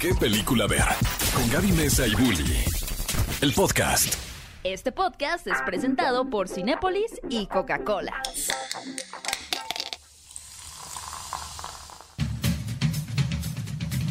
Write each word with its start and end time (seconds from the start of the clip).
¿Qué 0.00 0.14
película 0.14 0.66
ver? 0.66 0.84
Con 1.34 1.50
Gaby 1.50 1.72
Mesa 1.72 2.06
y 2.06 2.14
Bully. 2.14 2.64
El 3.40 3.54
podcast. 3.54 4.14
Este 4.62 4.92
podcast 4.92 5.46
es 5.46 5.56
presentado 5.64 6.28
por 6.28 6.50
Cinépolis 6.50 7.18
y 7.30 7.46
Coca-Cola. 7.46 8.12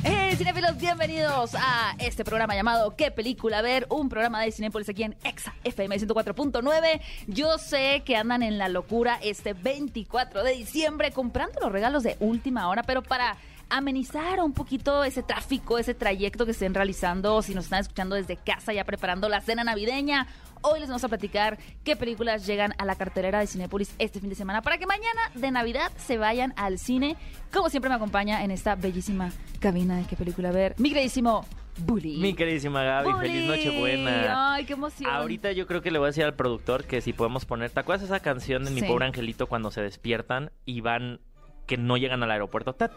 ¡Hey, 0.04 0.36
cinéfilos! 0.38 0.76
Bienvenidos 0.80 1.54
a 1.54 1.96
este 2.00 2.26
programa 2.26 2.56
llamado 2.56 2.96
¿Qué 2.96 3.12
película 3.12 3.62
ver? 3.62 3.86
Un 3.92 4.10
programa 4.10 4.42
de 4.42 4.52
Cinépolis 4.52 4.90
aquí 4.90 5.04
en 5.04 5.16
Exa 5.24 5.54
FM 5.64 6.00
104.9. 6.00 7.00
Yo 7.28 7.60
sé 7.60 8.02
que 8.04 8.16
andan 8.16 8.42
en 8.42 8.58
la 8.58 8.70
locura 8.70 9.20
este 9.22 9.54
24 9.54 10.44
de 10.44 10.54
diciembre 10.54 11.12
comprando 11.12 11.60
los 11.60 11.72
regalos 11.72 12.02
de 12.02 12.18
última 12.20 12.70
hora, 12.70 12.82
pero 12.82 13.04
para 13.04 13.38
amenizar 13.70 14.40
un 14.42 14.54
poquito 14.54 15.04
ese 15.04 15.24
tráfico, 15.24 15.78
ese 15.78 15.94
trayecto 15.94 16.46
que 16.46 16.52
estén 16.52 16.74
realizando, 16.74 17.42
si 17.42 17.54
nos 17.56 17.66
están 17.66 17.82
escuchando 17.82 18.16
desde 18.16 18.38
casa 18.38 18.74
ya 18.74 18.84
preparando 18.84 19.30
la 19.30 19.42
cena 19.42 19.64
navideña. 19.64 20.28
Hoy 20.62 20.80
les 20.80 20.90
vamos 20.90 21.04
a 21.04 21.10
platicar 21.10 21.60
qué 21.84 21.96
películas 21.96 22.48
llegan 22.48 22.74
a 22.80 22.86
la 22.86 22.96
cartelera 22.96 23.40
de 23.40 23.46
Cinépolis 23.48 23.94
este 24.00 24.20
fin 24.20 24.30
de 24.30 24.36
semana 24.36 24.62
para 24.64 24.78
que 24.80 24.88
mañana 24.88 25.22
de 25.36 25.52
Navidad 25.52 25.92
se 25.98 26.18
vayan 26.18 26.54
al 26.56 26.80
cine. 26.80 27.18
Como 27.54 27.70
siempre 27.70 27.90
me 27.90 27.96
acompaña 27.96 28.44
en 28.44 28.50
esta 28.50 28.76
bellísima 28.76 29.32
cabina 29.60 29.98
de 29.98 30.06
qué 30.06 30.16
película 30.16 30.52
ver 30.52 30.74
mi 30.80 30.90
queridísimo 30.90 31.46
Bully. 31.78 32.18
Mi 32.18 32.34
queridísima 32.34 32.84
Gaby, 32.84 33.12
Bully. 33.12 33.28
feliz 33.28 33.48
Nochebuena. 33.48 34.54
Ay, 34.54 34.66
qué 34.66 34.74
emoción. 34.74 35.12
Ahorita 35.12 35.52
yo 35.52 35.68
creo 35.68 35.82
que 35.82 35.92
le 35.92 36.00
voy 36.00 36.06
a 36.06 36.10
decir 36.10 36.24
al 36.24 36.34
productor 36.34 36.86
que 36.86 37.02
si 37.02 37.14
podemos 37.14 37.46
poner, 37.46 37.70
¿te 37.70 37.82
acuerdas 37.82 38.06
esa 38.06 38.22
canción 38.22 38.64
de 38.64 38.72
Mi 38.72 38.82
Sí. 38.82 38.88
Pobre 38.88 39.06
Angelito 39.06 39.48
cuando 39.48 39.72
se 39.72 39.82
despiertan 39.82 40.52
y 40.66 40.82
van 40.82 41.20
que 41.66 41.78
no 41.78 41.96
llegan 41.98 42.22
al 42.24 42.32
aeropuerto. 42.32 42.76
Que 42.76 42.88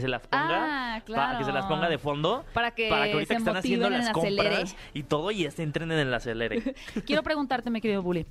se 0.00 0.08
las 0.08 0.22
ponga. 0.22 0.96
Ah, 0.96 1.00
claro. 1.04 1.22
para 1.22 1.38
que 1.38 1.44
se 1.44 1.52
las 1.52 1.66
ponga 1.66 1.88
de 1.88 1.98
fondo. 1.98 2.44
Para 2.52 2.72
que, 2.72 2.88
para 2.88 3.04
que 3.06 3.12
ahorita 3.12 3.34
que 3.34 3.38
están 3.38 3.56
haciendo 3.56 3.88
las 3.90 4.10
compras 4.10 4.74
y 4.92 5.04
todo 5.04 5.30
y 5.30 5.48
se 5.50 5.62
entrenen 5.62 5.98
en 5.98 6.10
la 6.10 6.18
acelere. 6.18 6.74
Quiero 7.06 7.22
preguntarte, 7.22 7.70
mi 7.70 7.80
querido 7.80 8.02
Bully, 8.02 8.26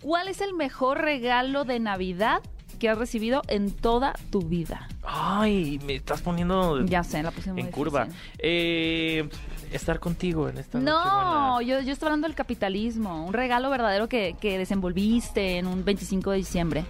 ¿cuál 0.00 0.28
es 0.28 0.40
el 0.40 0.54
mejor 0.54 1.00
regalo 1.00 1.64
de 1.64 1.80
Navidad 1.80 2.42
que 2.78 2.88
has 2.88 2.98
recibido 2.98 3.42
en 3.48 3.72
toda 3.72 4.12
tu 4.30 4.42
vida? 4.42 4.86
Ay, 5.02 5.80
me 5.84 5.96
estás 5.96 6.22
poniendo. 6.22 6.84
Ya 6.84 7.02
sé, 7.02 7.20
la 7.22 7.32
En 7.56 7.72
curva. 7.72 8.06
Eh, 8.38 9.28
estar 9.72 9.98
contigo 9.98 10.48
en 10.48 10.58
esta. 10.58 10.78
No, 10.78 11.60
yo, 11.60 11.80
yo, 11.80 11.92
estoy 11.92 12.06
hablando 12.06 12.28
del 12.28 12.36
capitalismo. 12.36 13.26
Un 13.26 13.32
regalo 13.32 13.70
verdadero 13.70 14.08
que, 14.08 14.36
que 14.40 14.58
desenvolviste 14.58 15.58
en 15.58 15.66
un 15.66 15.84
25 15.84 16.30
de 16.30 16.36
diciembre 16.36 16.84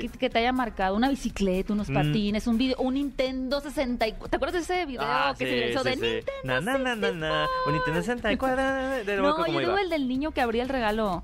que, 0.00 0.08
que 0.18 0.30
te 0.30 0.38
haya 0.38 0.52
marcado 0.52 0.94
una 0.96 1.08
bicicleta, 1.08 1.72
unos 1.72 1.90
Mm. 1.90 1.94
patines, 1.94 2.46
un 2.46 2.58
video, 2.58 2.76
un 2.78 2.94
Nintendo 2.94 3.60
64. 3.60 4.28
¿Te 4.28 4.36
acuerdas 4.36 4.66
de 4.66 4.74
ese 4.74 4.86
video 4.86 5.02
Ah, 5.04 5.34
que 5.38 5.44
sí, 5.44 5.50
se 5.50 5.78
sí, 5.78 5.84
de 5.84 5.94
sí. 5.94 6.00
Nintendo? 6.00 6.22
Na, 6.44 6.60
na, 6.96 7.12
na. 7.12 7.46
Un 7.66 7.72
Nintendo 7.74 8.00
64. 8.00 8.62
de- 9.04 9.16
No, 9.16 9.34
¿cómo 9.34 9.46
yo 9.48 9.58
digo 9.60 9.78
el 9.78 9.88
del 9.90 10.08
niño 10.08 10.30
que 10.30 10.40
abría 10.40 10.62
el 10.62 10.68
regalo. 10.68 11.22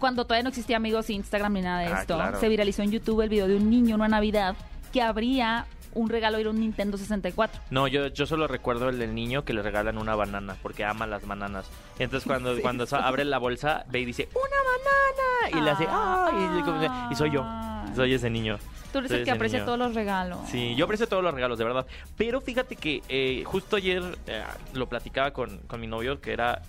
Cuando 0.00 0.24
todavía 0.24 0.42
no 0.42 0.48
existía 0.48 0.76
amigos 0.78 1.08
Instagram 1.10 1.52
ni 1.52 1.60
nada 1.62 1.78
de 1.80 1.86
Ah, 1.86 2.00
esto, 2.00 2.14
claro. 2.16 2.40
se 2.40 2.48
viralizó 2.48 2.82
en 2.82 2.90
YouTube 2.90 3.20
el 3.20 3.28
video 3.28 3.46
de 3.46 3.54
un 3.56 3.70
niño 3.70 3.94
en 3.94 4.00
una 4.00 4.08
Navidad 4.08 4.56
que 4.92 5.00
abría 5.00 5.66
un 5.96 6.08
regalo 6.08 6.38
era 6.38 6.50
un 6.50 6.60
Nintendo 6.60 6.96
64. 6.96 7.60
No, 7.70 7.88
yo, 7.88 8.06
yo 8.08 8.26
solo 8.26 8.46
recuerdo 8.46 8.88
el 8.88 8.98
del 8.98 9.14
niño 9.14 9.44
que 9.44 9.52
le 9.52 9.62
regalan 9.62 9.98
una 9.98 10.14
banana 10.14 10.56
porque 10.62 10.84
ama 10.84 11.06
las 11.06 11.26
bananas. 11.26 11.68
Entonces 11.98 12.26
cuando, 12.26 12.54
Sí. 12.54 12.62
cuando 12.62 12.86
abre 12.92 13.24
la 13.24 13.38
bolsa 13.38 13.84
ve 13.90 14.00
y 14.00 14.04
dice 14.04 14.28
¡Una 14.34 14.42
banana! 15.50 15.58
Y 15.58 15.64
le 15.64 15.70
hace 15.70 15.86
¡Ay! 15.88 17.10
Y, 17.10 17.14
soy 17.16 17.30
yo. 17.30 17.44
Soy 17.94 18.12
ese 18.14 18.30
niño. 18.30 18.58
Tú 18.92 18.98
eres 18.98 19.10
el 19.10 19.24
que 19.24 19.30
aprecia 19.30 19.58
niño. 19.58 19.66
todos 19.66 19.78
los 19.78 19.94
regalos. 19.94 20.38
Sí, 20.48 20.74
yo 20.76 20.84
aprecio 20.84 21.06
todos 21.08 21.22
los 21.22 21.34
regalos, 21.34 21.58
de 21.58 21.64
verdad. 21.64 21.86
Pero 22.16 22.40
fíjate 22.40 22.76
que 22.76 23.02
eh, 23.08 23.42
justo 23.44 23.76
ayer 23.76 24.02
eh, 24.26 24.42
lo 24.74 24.88
platicaba 24.88 25.32
con, 25.32 25.58
con 25.66 25.80
mi 25.80 25.86
novio, 25.86 26.20
que 26.20 26.32
era 26.32 26.62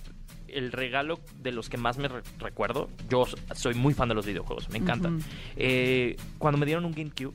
el 0.48 0.72
regalo 0.72 1.20
de 1.36 1.52
los 1.52 1.68
que 1.68 1.76
más 1.76 1.98
me 1.98 2.08
re- 2.08 2.22
recuerdo. 2.38 2.88
Yo 3.10 3.24
soy 3.54 3.74
muy 3.74 3.92
fan 3.94 4.08
de 4.08 4.14
los 4.14 4.24
videojuegos, 4.26 4.68
me 4.70 4.78
encantan. 4.78 5.16
Ujú. 5.16 5.24
Eh, 5.56 6.16
cuando 6.38 6.56
me 6.58 6.64
dieron 6.66 6.84
un 6.86 6.92
GameCube, 6.92 7.34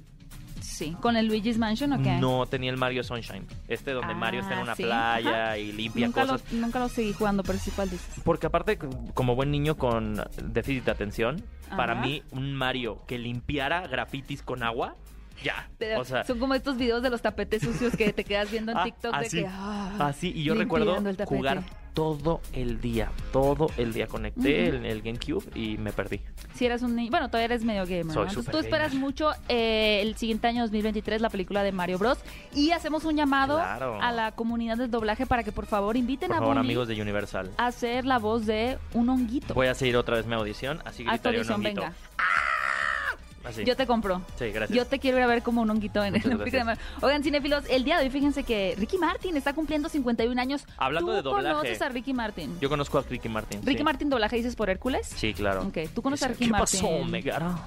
Sí. 0.63 0.95
¿Con 1.01 1.17
el 1.17 1.27
Luigi's 1.27 1.57
Mansion 1.57 1.91
o 1.93 2.01
qué? 2.01 2.13
no 2.17 2.45
tenía 2.45 2.71
el 2.71 2.77
Mario 2.77 3.03
Sunshine. 3.03 3.45
Este 3.67 3.91
donde 3.91 4.13
Ah, 4.13 4.17
Mario 4.17 4.41
está 4.41 4.53
en 4.53 4.59
una 4.59 4.75
sí, 4.75 4.83
playa 4.83 5.45
ajá. 5.47 5.57
y 5.57 5.71
limpia 5.73 6.05
Nunca 6.07 6.23
lo, 6.25 6.33
cosas. 6.33 6.53
nunca 6.53 6.79
lo 6.79 6.89
seguí 6.89 7.11
jugando, 7.13 7.43
pero 7.43 7.59
sí 7.59 7.69
cuál 7.71 7.89
dices. 7.89 8.21
Porque 8.23 8.47
aparte, 8.47 8.79
como 9.13 9.35
buen 9.35 9.51
niño 9.51 9.75
con 9.77 10.23
déficit 10.41 10.85
de 10.85 10.91
atención, 10.91 11.43
para 11.75 11.95
mí 11.95 12.23
un 12.31 12.53
Mario 12.53 13.01
que 13.07 13.17
limpiara 13.19 13.87
grafitis 13.87 14.41
con 14.41 14.63
agua, 14.63 14.95
ya. 15.43 15.67
O 15.97 16.05
sea, 16.05 16.23
son 16.23 16.39
como 16.39 16.53
estos 16.53 16.77
videos 16.77 17.01
de 17.03 17.09
los 17.09 17.21
tapetes 17.21 17.63
sucios 17.63 17.95
que 17.97 18.13
te 18.13 18.23
quedas 18.23 18.49
viendo 18.51 18.71
en 18.71 18.77
Ah, 18.77 18.83
TikTok 18.85 19.13
así, 19.13 19.37
de 19.37 19.43
que... 19.43 19.49
ah, 19.51 19.95
Así, 19.99 20.31
y 20.33 20.43
yo 20.43 20.55
recuerdo 20.55 20.95
jugar 21.25 21.63
todo 21.93 22.41
el 22.53 22.81
día, 22.81 23.11
todo 23.31 23.67
el 23.77 23.93
día. 23.93 24.07
Conecté 24.07 24.67
Ujú. 24.69 24.77
el, 24.77 24.85
el 24.85 25.01
GameCube 25.01 25.43
y 25.55 25.77
me 25.77 25.91
perdí. 25.91 26.21
Si 26.55 26.65
eras 26.65 26.81
un 26.81 26.95
niño, 26.95 27.11
bueno, 27.11 27.27
todavía 27.29 27.45
eres 27.45 27.63
medio 27.63 27.83
gamer. 27.83 28.05
Entonces 28.07 28.45
tú 28.45 28.57
esperas 28.57 28.89
gamer. 28.91 28.99
mucho 29.03 29.31
eh, 29.49 29.99
el 30.01 30.15
siguiente 30.15 30.47
año 30.47 30.61
2023 30.63 31.21
la 31.21 31.29
película 31.29 31.63
de 31.63 31.71
Mario 31.71 31.97
Bros. 31.99 32.17
Y 32.53 32.71
hacemos 32.71 33.05
un 33.05 33.15
llamado 33.15 33.55
Claro. 33.57 33.99
a 34.01 34.11
la 34.11 34.31
comunidad 34.33 34.77
del 34.77 34.91
doblaje 34.91 35.25
para 35.25 35.43
que 35.43 35.51
por 35.51 35.65
favor 35.65 35.95
inviten 35.97 36.27
Por 36.29 36.37
a 36.37 36.39
favor, 36.39 36.57
amigos 36.57 36.87
de 36.87 37.01
Universal. 37.01 37.51
a 37.57 37.67
hacer 37.67 38.05
la 38.05 38.19
voz 38.19 38.45
de 38.45 38.77
un 38.93 39.09
honguito. 39.09 39.53
Voy 39.53 39.67
a 39.67 39.73
seguir 39.75 39.97
otra 39.97 40.17
vez 40.17 40.25
mi 40.25 40.33
audición, 40.35 40.79
así 40.85 41.03
gritaré 41.03 41.41
un 41.41 41.51
honguito. 41.51 41.81
venga. 41.81 41.93
Así. 43.43 43.65
Yo 43.65 43.75
te 43.75 43.85
compro. 43.85 44.21
Sí, 44.39 44.49
gracias. 44.51 44.75
Yo 44.75 44.85
te 44.85 44.99
quiero 44.99 45.17
ir 45.17 45.23
a 45.23 45.27
ver 45.27 45.43
como 45.43 45.61
un 45.61 45.69
honguito 45.69 46.03
en 46.03 46.13
gracias. 46.13 46.65
Mario. 46.65 46.81
Oigan, 47.01 47.23
cinéfilos, 47.23 47.63
el 47.69 47.83
día 47.83 47.97
de 47.97 48.05
hoy 48.05 48.09
fíjense 48.09 48.43
que 48.43 48.75
Ricky 48.77 48.97
Martin 48.97 49.35
está 49.35 49.53
cumpliendo 49.53 49.89
51 49.89 50.39
años. 50.41 50.65
Hablando 50.77 51.11
¿Tú 51.11 51.15
de 51.17 51.21
doblaje. 51.23 51.49
conoces 51.55 51.81
a 51.81 51.89
Ricky 51.89 52.13
Martin? 52.13 52.57
Yo 52.61 52.69
conozco 52.69 52.97
a 52.97 53.01
Ricky 53.01 53.29
Martin. 53.29 53.61
Ricky 53.63 53.79
sí. 53.79 53.83
Martin 53.83 54.09
doblaje 54.09 54.37
dices 54.37 54.55
por 54.55 54.69
Hércules. 54.69 55.07
Sí, 55.07 55.33
claro. 55.33 55.63
Ok, 55.63 55.89
¿tú 55.93 56.01
conoces 56.01 56.23
a 56.23 56.27
Ricky 56.29 56.45
¿Qué 56.45 56.51
Martin? 56.51 56.81
pasó, 56.81 57.03
Megara? 57.05 57.57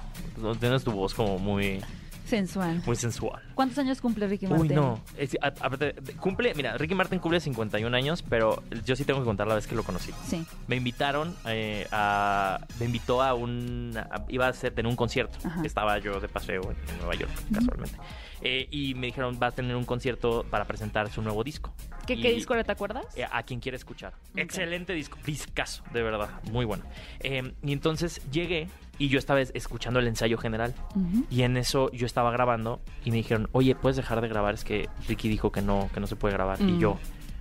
Tienes 0.59 0.83
tu 0.83 0.91
voz 0.91 1.13
como 1.13 1.37
muy, 1.37 1.79
Sensual. 2.27 2.81
muy 2.85 2.95
sensual. 2.95 3.41
¿Cuántos 3.55 3.77
años 3.79 4.01
cumple 4.01 4.27
Ricky 4.27 4.47
Martin? 4.47 4.69
Uy, 4.71 4.75
no. 4.75 4.99
Es- 5.17 5.37
a- 5.41 5.47
aparte, 5.47 5.93
de- 5.93 6.13
cumple, 6.13 6.53
mira, 6.55 6.77
Ricky 6.77 6.93
Martin 6.93 7.19
cumple 7.19 7.39
51 7.39 7.95
años, 7.95 8.23
pero 8.27 8.61
yo 8.85 8.95
sí 8.95 9.05
tengo 9.05 9.19
que 9.19 9.25
contar 9.25 9.47
la 9.47 9.55
vez 9.55 9.65
que 9.67 9.75
lo 9.75 9.83
conocí. 9.83 10.11
Sí. 10.27 10.45
Me 10.67 10.75
invitaron 10.75 11.35
eh, 11.45 11.87
a. 11.91 12.59
Me 12.79 12.85
invitó 12.85 13.21
a 13.23 13.33
un. 13.33 13.93
a- 13.97 14.25
iba 14.29 14.45
a 14.45 14.49
hacer, 14.49 14.73
tener 14.73 14.89
un 14.89 14.95
concierto. 14.95 15.37
Ajá. 15.47 15.61
Estaba 15.63 15.97
yo 15.99 16.19
de 16.19 16.27
paseo 16.27 16.61
en, 16.63 16.77
en 16.91 16.97
Nueva 16.99 17.15
York, 17.15 17.31
casualmente. 17.53 17.97
Eh, 18.41 18.67
y 18.69 18.93
me 18.93 19.07
dijeron, 19.07 19.39
va 19.41 19.47
a 19.47 19.51
tener 19.51 19.75
un 19.75 19.85
concierto 19.85 20.45
para 20.49 20.65
presentar 20.65 21.09
su 21.11 21.21
nuevo 21.23 21.43
disco. 21.43 21.73
¿Qué, 22.05 22.13
Y- 22.13 22.21
qué 22.21 22.31
disco 22.33 22.53
era, 22.53 22.63
te 22.63 22.71
acuerdas? 22.71 23.05
eh, 23.15 23.25
a 23.31 23.41
quien 23.43 23.59
quiere 23.59 23.77
escuchar. 23.77 24.13
Ok. 24.31 24.37
Excelente 24.37 24.93
disco, 24.93 25.17
discazo, 25.25 25.83
de 25.91 26.03
verdad, 26.03 26.29
muy 26.51 26.63
bueno. 26.65 26.83
Eh, 27.19 27.53
y 27.63 27.71
entonces 27.73 28.21
llegué 28.31 28.69
y 28.99 29.09
yo 29.09 29.19
estaba 29.19 29.41
es- 29.41 29.51
escuchando 29.53 29.99
el 29.99 30.07
ensayo 30.07 30.37
general. 30.37 30.73
Ujú. 30.95 31.25
Y 31.29 31.43
en 31.43 31.57
eso 31.57 31.91
yo 31.91 32.05
estaba 32.05 32.31
grabando 32.31 32.79
y 33.05 33.11
me 33.11 33.17
dijeron, 33.17 33.49
oye, 33.51 33.75
¿puedes 33.75 33.95
dejar 33.97 34.21
de 34.21 34.27
grabar? 34.27 34.53
Es 34.55 34.63
que 34.63 34.89
Ricky 35.07 35.29
dijo 35.29 35.51
que 35.51 35.61
no, 35.61 35.89
que 35.93 35.99
no 35.99 36.07
se 36.07 36.15
puede 36.15 36.33
grabar. 36.33 36.61
Mm. 36.61 36.69
Y 36.69 36.79
yo, 36.79 36.97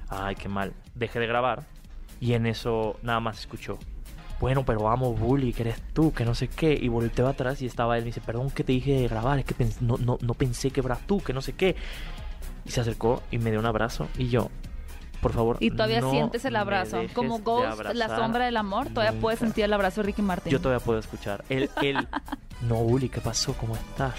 ay, 0.09 0.35
qué 0.35 0.49
mal. 0.49 0.73
Dejé 0.95 1.19
de 1.21 1.27
grabar 1.27 1.65
y 2.21 2.33
en 2.35 2.47
eso 2.47 2.99
nada 3.03 3.21
más 3.21 3.39
escuchó, 3.41 3.79
bueno, 4.39 4.65
pero 4.67 4.91
amo 4.91 5.15
Bully, 5.15 5.53
que 5.55 5.63
eres 5.63 5.81
tú, 5.95 6.13
que 6.13 6.25
no 6.27 6.35
sé 6.35 6.49
qué. 6.49 6.79
Y 6.79 6.89
volteo 6.89 7.27
atrás 7.27 7.63
y 7.63 7.67
estaba 7.67 7.97
él 7.97 8.03
me 8.05 8.07
dice, 8.09 8.21
perdón 8.21 8.51
que 8.51 8.65
te 8.65 8.73
dije 8.73 8.93
de 9.01 9.09
grabar, 9.09 9.39
es 9.39 9.45
que 9.47 9.55
no, 9.81 9.97
no, 9.97 10.19
no 10.21 10.35
pensé 10.35 10.71
que 10.71 10.81
eras 10.81 11.01
tú, 11.07 11.23
que 11.23 11.33
no 11.33 11.41
sé 11.41 11.55
qué. 11.55 11.75
Y 12.67 12.71
se 12.71 12.81
acercó 12.83 13.23
y 13.31 13.39
me 13.39 13.51
dio 13.51 13.61
un 13.61 13.67
abrazo 13.67 14.09
y 14.19 14.29
yo, 14.29 14.51
por 15.27 15.33
favor. 15.35 15.57
Y 15.59 15.71
todavía 15.73 16.01
no 16.01 16.11
sientes 16.13 16.45
el 16.45 16.55
abrazo. 16.55 17.03
Como 17.13 17.41
Ghost, 17.41 17.83
la 17.95 18.15
sombra 18.15 18.45
del 18.45 18.57
amor, 18.57 18.89
todavía 18.91 19.11
nunca". 19.11 19.23
puedes 19.23 19.41
sentir 19.41 19.65
el 19.65 19.73
abrazo 19.73 20.03
de 20.03 20.07
Ricky 20.07 20.23
Martin. 20.23 20.53
Yo 20.53 20.61
todavía 20.61 20.85
puedo 20.85 21.01
escuchar. 21.01 21.45
Él, 21.49 21.69
él, 21.83 21.97
no, 22.69 22.77
Bully, 22.77 23.09
¿qué 23.09 23.21
pasó? 23.21 23.55
¿Cómo 23.55 23.75
estás? 23.75 24.15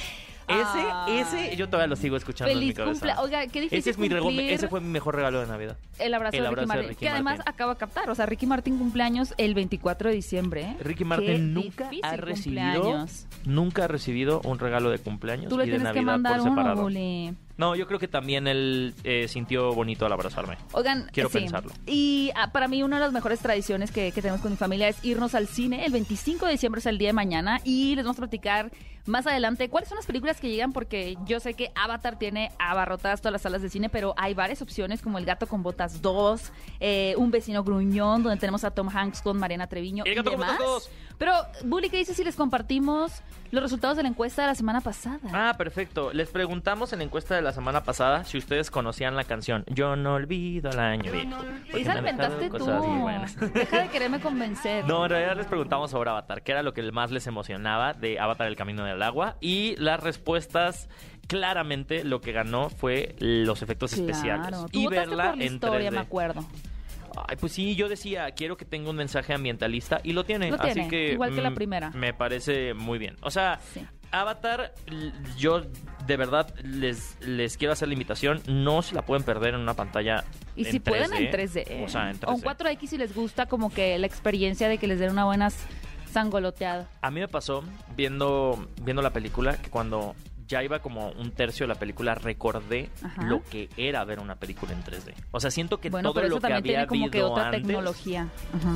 Ese, 0.49 1.19
ese, 1.19 1.55
yo 1.57 1.67
todavía 1.67 1.87
lo 1.87 1.97
sigo 1.97 2.15
escuchando 2.15 2.51
en 2.51 2.59
mi 2.59 2.71
Feliz 2.71 2.77
cabeza. 2.77 2.93
cumple. 3.05 3.13
Oiga, 3.21 3.47
qué 3.47 3.59
difícil 3.59 3.79
ese, 3.79 3.89
es 3.89 3.97
mi 3.97 4.09
cumplir 4.09 4.49
ese 4.51 4.69
fue 4.69 4.79
mi 4.79 4.87
mejor 4.87 5.15
regalo 5.15 5.41
de 5.41 5.47
Navidad. 5.47 5.77
el 5.99 6.13
abrazo, 6.13 6.37
el 6.37 6.43
de, 6.43 6.49
Ricky 6.49 6.53
abrazo 6.53 6.61
de 6.61 6.67
Martin. 6.67 6.89
Ricky 6.89 6.99
que 6.99 7.09
además 7.09 7.39
acaba 7.45 7.73
de 7.73 7.79
captar. 7.79 8.09
O 8.09 8.15
sea, 8.15 8.25
Ricky 8.25 8.45
Martin 8.45 8.77
cumpleaños 8.77 9.33
el 9.37 9.53
24 9.53 10.09
de 10.09 10.15
diciembre. 10.15 10.61
¿eh? 10.61 10.77
Ricky 10.79 10.99
Qué 10.99 11.05
Martin 11.05 11.53
nunca 11.53 11.89
ha 12.01 12.15
recibido, 12.15 12.81
cumpleaños. 12.81 13.27
nunca 13.45 13.83
ha 13.83 13.87
recibido 13.89 14.41
un 14.45 14.57
regalo 14.59 14.89
de 14.89 14.99
cumpleaños 14.99 15.49
Tú 15.49 15.57
le 15.57 15.65
y 15.65 15.69
de 15.69 15.77
tienes 15.77 15.93
que 15.93 16.01
Navidad 16.01 16.13
mandar 16.13 16.37
por 16.37 16.41
uno, 16.47 16.55
separado. 16.55 16.81
Bully. 16.83 17.35
No, 17.57 17.75
yo 17.75 17.87
creo 17.87 17.99
que 17.99 18.07
también 18.07 18.47
él 18.47 18.93
eh, 19.03 19.27
sintió 19.27 19.73
bonito 19.73 20.05
al 20.05 20.13
abrazarme. 20.13 20.57
Oigan, 20.73 21.09
Quiero 21.11 21.29
sí. 21.29 21.39
pensarlo. 21.39 21.71
Y 21.87 22.31
ah, 22.35 22.51
para 22.51 22.67
mí 22.67 22.83
una 22.83 22.97
de 22.97 23.01
las 23.03 23.11
mejores 23.13 23.39
tradiciones 23.39 23.91
que, 23.91 24.11
que 24.11 24.21
tenemos 24.21 24.41
con 24.41 24.51
mi 24.51 24.57
familia 24.57 24.87
es 24.87 25.03
irnos 25.03 25.33
al 25.35 25.47
cine. 25.47 25.85
El 25.85 25.91
25 25.91 26.45
de 26.45 26.51
diciembre 26.51 26.79
es 26.79 26.85
el 26.85 26.97
día 26.97 27.09
de 27.09 27.13
mañana 27.13 27.59
y 27.63 27.95
les 27.95 28.05
vamos 28.05 28.17
a 28.17 28.21
platicar 28.21 28.71
más 29.07 29.25
adelante 29.25 29.69
cuáles 29.69 29.87
son 29.89 29.95
las 29.95 30.05
películas 30.05 30.39
que 30.39 30.49
llegan 30.49 30.73
porque 30.73 31.17
yo 31.25 31.39
sé 31.39 31.53
que 31.53 31.71
Avatar 31.75 32.19
tiene 32.19 32.51
abarrotadas 32.59 33.21
todas 33.21 33.31
las 33.31 33.41
salas 33.41 33.61
de 33.61 33.69
cine, 33.69 33.89
pero 33.89 34.13
hay 34.17 34.33
varias 34.33 34.61
opciones 34.61 35.01
como 35.01 35.17
El 35.17 35.25
gato 35.25 35.47
con 35.47 35.63
botas 35.63 36.01
2, 36.01 36.51
eh, 36.81 37.15
Un 37.17 37.31
vecino 37.31 37.63
gruñón, 37.63 38.21
donde 38.21 38.37
tenemos 38.39 38.63
a 38.65 38.71
Tom 38.71 38.89
Hanks 38.89 39.21
con 39.21 39.37
Mariana 39.39 39.67
Treviño 39.67 40.03
El 40.05 40.11
y 40.11 40.15
gato 40.15 40.31
con 40.31 40.39
demás. 40.41 40.57
botas 40.59 40.67
2. 40.67 40.89
Pero, 41.17 41.33
Bully, 41.63 41.89
¿qué 41.89 41.97
dices 41.97 42.15
si 42.15 42.23
les 42.23 42.35
compartimos 42.35 43.11
los 43.51 43.63
resultados 43.63 43.97
de 43.97 44.03
la 44.03 44.09
encuesta 44.09 44.41
de 44.43 44.47
la 44.49 44.55
semana 44.55 44.81
pasada. 44.81 45.19
Ah, 45.33 45.55
perfecto. 45.57 46.11
Les 46.13 46.29
preguntamos 46.29 46.93
en 46.93 46.99
la 46.99 47.05
encuesta 47.05 47.35
de 47.35 47.41
la 47.41 47.53
semana 47.53 47.83
pasada 47.83 48.23
si 48.23 48.37
ustedes 48.37 48.69
conocían 48.71 49.15
la 49.15 49.23
canción 49.23 49.63
Yo 49.67 49.95
no 49.95 50.15
olvido 50.15 50.69
el 50.71 50.79
año 50.79 51.11
viejo. 51.11 51.37
porque 51.37 51.81
Esa 51.81 51.97
inventaste 51.97 52.49
tú. 52.49 52.65
Deja 53.53 53.81
de 53.81 53.89
quererme 53.89 54.19
convencer. 54.19 54.85
No, 54.85 55.03
en 55.05 55.09
realidad 55.11 55.35
les 55.37 55.45
preguntamos 55.47 55.91
sobre 55.91 56.09
Avatar, 56.09 56.41
qué 56.43 56.51
era 56.51 56.63
lo 56.63 56.73
que 56.73 56.91
más 56.91 57.11
les 57.11 57.27
emocionaba 57.27 57.93
de 57.93 58.19
Avatar 58.19 58.47
el 58.47 58.55
Camino 58.55 58.83
del 58.83 59.01
Agua. 59.01 59.37
Y 59.41 59.75
las 59.77 60.01
respuestas, 60.01 60.89
claramente, 61.27 62.03
lo 62.03 62.21
que 62.21 62.31
ganó 62.31 62.69
fue 62.69 63.15
los 63.19 63.61
efectos 63.61 63.93
especiales. 63.93 64.47
Claro. 64.47 64.65
Tú 64.71 64.79
Y 64.79 64.83
votaste 64.85 65.07
verla 65.09 65.23
por 65.29 65.37
la 65.37 65.43
en 65.45 65.53
historia, 65.53 65.89
3D. 65.89 65.93
me 65.93 65.99
acuerdo. 65.99 66.45
Ay, 67.27 67.37
pues 67.37 67.53
sí, 67.53 67.75
yo 67.75 67.89
decía, 67.89 68.31
quiero 68.31 68.57
que 68.57 68.65
tenga 68.65 68.89
un 68.89 68.95
mensaje 68.95 69.33
ambientalista 69.33 69.99
y 70.03 70.13
lo 70.13 70.25
tiene. 70.25 70.49
Lo 70.51 70.61
así 70.61 70.87
que 70.87 71.13
igual 71.13 71.33
que 71.33 71.41
la 71.41 71.51
mm, 71.51 71.55
primera. 71.55 71.89
Me 71.91 72.13
parece 72.13 72.73
muy 72.73 72.99
bien. 72.99 73.15
O 73.21 73.31
sea, 73.31 73.59
Sí. 73.73 73.85
Avatar, 74.11 74.73
yo 75.37 75.63
de 76.05 76.17
verdad 76.17 76.53
les, 76.63 77.17
les 77.19 77.57
quiero 77.57 77.73
hacer 77.73 77.87
la 77.87 77.93
invitación. 77.93 78.41
No 78.47 78.81
se 78.81 78.95
la 78.95 79.01
pueden 79.01 79.23
perder 79.23 79.53
en 79.53 79.59
una 79.59 79.73
pantalla. 79.73 80.23
Y 80.55 80.65
en 80.65 80.71
si 80.71 80.79
pueden 80.79 81.11
3D, 81.11 81.17
en 81.17 81.31
3D. 81.31 81.85
O 81.85 81.89
sea, 81.89 82.09
en 82.09 82.19
3D. 82.19 82.27
O 82.27 82.35
en 82.35 82.41
4X 82.41 82.87
si 82.87 82.97
les 82.97 83.13
gusta 83.13 83.47
como 83.47 83.69
que 83.69 83.97
la 83.97 84.07
experiencia 84.07 84.69
de 84.69 84.77
que 84.77 84.87
les 84.87 84.99
den 84.99 85.11
una 85.11 85.25
buena 85.25 85.49
sangoloteada. 86.11 86.87
A 87.01 87.11
mí 87.11 87.19
me 87.19 87.27
pasó 87.27 87.63
viendo, 87.95 88.67
viendo 88.81 89.01
la 89.01 89.11
película 89.11 89.57
que 89.57 89.69
cuando 89.69 90.15
ya 90.47 90.63
iba 90.63 90.79
como 90.79 91.09
un 91.11 91.31
tercio 91.31 91.65
de 91.65 91.73
la 91.73 91.79
película 91.79 92.15
recordé 92.15 92.89
Ajá. 93.03 93.23
lo 93.23 93.43
que 93.43 93.69
era 93.77 94.03
ver 94.05 94.19
una 94.19 94.35
película 94.35 94.71
en 94.73 94.83
3D. 94.83 95.13
O 95.31 95.39
sea, 95.39 95.51
siento 95.51 95.79
que 95.79 95.89
Bueno, 95.89 96.09
todo 96.13 96.21
pero 96.21 96.35
lo 96.35 96.39
que 96.41 96.47
había 96.47 96.61
tiene 96.61 96.87
como 96.87 97.09
que 97.11 97.17
habido 97.19 97.31
otra 97.31 97.45
antes 97.47 97.61
tecnología. 97.63 98.27
Ajá. 98.55 98.75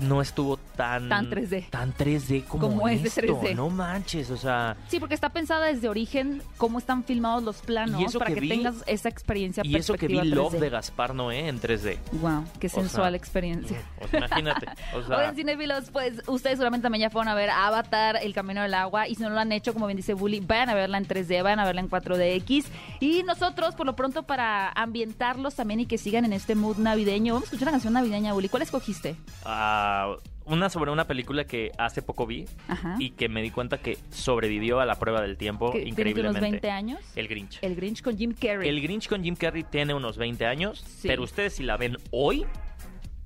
no 0.00 0.20
estuvo 0.20 0.56
tan 0.76 1.08
Tan 1.08 1.30
3D. 1.30 1.68
tan 1.70 1.94
3D 1.94 2.44
como, 2.44 2.68
Como 2.68 2.88
es 2.88 3.02
de 3.02 3.08
esto. 3.08 3.20
3D. 3.20 3.54
No 3.54 3.68
manches, 3.70 4.30
o 4.30 4.36
sea, 4.36 4.76
Sí, 4.88 4.98
porque 4.98 5.14
está 5.14 5.28
pensada 5.28 5.66
desde 5.66 5.88
origen 5.88 6.42
cómo 6.56 6.78
están 6.78 7.04
filmados 7.04 7.42
los 7.42 7.58
planos 7.62 8.00
Y 8.00 8.04
eso 8.04 8.18
para 8.18 8.28
que 8.30 8.34
que, 8.34 8.40
vi- 8.40 8.48
tengas 8.48 8.82
esa 8.86 9.08
experiencia 9.08 9.62
y 9.64 9.76
eso 9.76 9.94
que 9.94 10.08
vi 10.08 10.14
perspectiva 10.16 10.42
Love 10.44 10.54
3D. 10.54 10.60
de 10.60 10.70
Gaspar 10.70 11.14
Noé 11.14 11.48
en 11.48 11.60
3D. 11.60 11.98
Wow, 12.20 12.44
qué 12.58 12.66
O 12.66 12.70
sea, 12.70 12.82
sensual 12.82 13.14
experiencia. 13.14 13.78
O 14.02 14.08
sea, 14.08 14.18
imagínate, 14.18 14.66
o 14.94 15.02
sea, 15.02 15.32
cinéfilos, 15.34 15.90
pues 15.90 16.22
ustedes 16.26 16.56
seguramente 16.56 16.82
también 16.84 17.02
ya 17.02 17.10
fueron 17.10 17.28
a 17.28 17.34
ver 17.34 17.50
Avatar, 17.50 18.18
El 18.22 18.34
Camino 18.34 18.62
del 18.62 18.74
Agua, 18.74 19.06
y 19.08 19.14
si 19.14 19.22
no 19.22 19.30
lo 19.30 19.38
han 19.38 19.52
hecho, 19.52 19.72
como 19.72 19.86
bien 19.86 19.96
dice 19.96 20.14
Bully, 20.14 20.40
vayan 20.40 20.68
a 20.70 20.74
verla 20.74 20.96
en 21.02 21.08
3D, 21.08 21.42
vayan 21.42 21.60
a 21.60 21.64
verla 21.64 21.80
en 21.80 21.90
4DX. 21.90 22.64
Y 23.00 23.22
nosotros, 23.24 23.74
por 23.74 23.86
lo 23.86 23.94
pronto, 23.96 24.22
para 24.22 24.70
ambientarlos 24.70 25.54
también 25.54 25.80
y 25.80 25.86
que 25.86 25.98
sigan 25.98 26.24
en 26.24 26.32
este 26.32 26.54
mood 26.54 26.76
navideño, 26.78 27.34
vamos 27.34 27.44
a 27.44 27.50
escuchar 27.50 27.68
una 27.68 27.72
canción 27.72 27.92
navideña, 27.92 28.32
Bully. 28.32 28.48
¿Cuál 28.48 28.62
escogiste? 28.62 29.16
ah, 29.44 30.16
una 30.44 30.68
sobre 30.70 30.90
una 30.90 31.06
película 31.06 31.44
que 31.44 31.70
hace 31.78 32.02
poco 32.02 32.26
vi 32.26 32.46
Ajá. 32.66 32.96
y 32.98 33.10
que 33.10 33.28
me 33.28 33.42
di 33.42 33.50
cuenta 33.52 33.78
que 33.78 33.96
sobrevivió 34.10 34.80
a 34.80 34.86
la 34.86 34.96
prueba 34.96 35.20
del 35.22 35.36
tiempo 35.36 35.66
Que 35.70 35.78
tiene 35.78 35.90
increíblemente. 35.90 36.38
unos 36.40 36.50
20 36.50 36.70
años. 36.70 37.00
El 37.14 37.28
Grinch. 37.28 37.58
El 37.62 37.76
Grinch 37.76 38.02
con 38.02 38.18
Jim 38.18 38.34
Carrey. 38.34 38.68
El 38.68 38.80
Grinch 38.82 39.08
con 39.08 39.22
Jim 39.22 39.36
Carrey 39.36 39.62
tiene 39.62 39.94
unos 39.94 40.16
20 40.16 40.44
años, 40.46 40.80
Sí. 40.84 41.06
pero 41.06 41.22
ustedes 41.22 41.54
si 41.54 41.62
la 41.62 41.76
ven 41.76 41.96
hoy, 42.10 42.44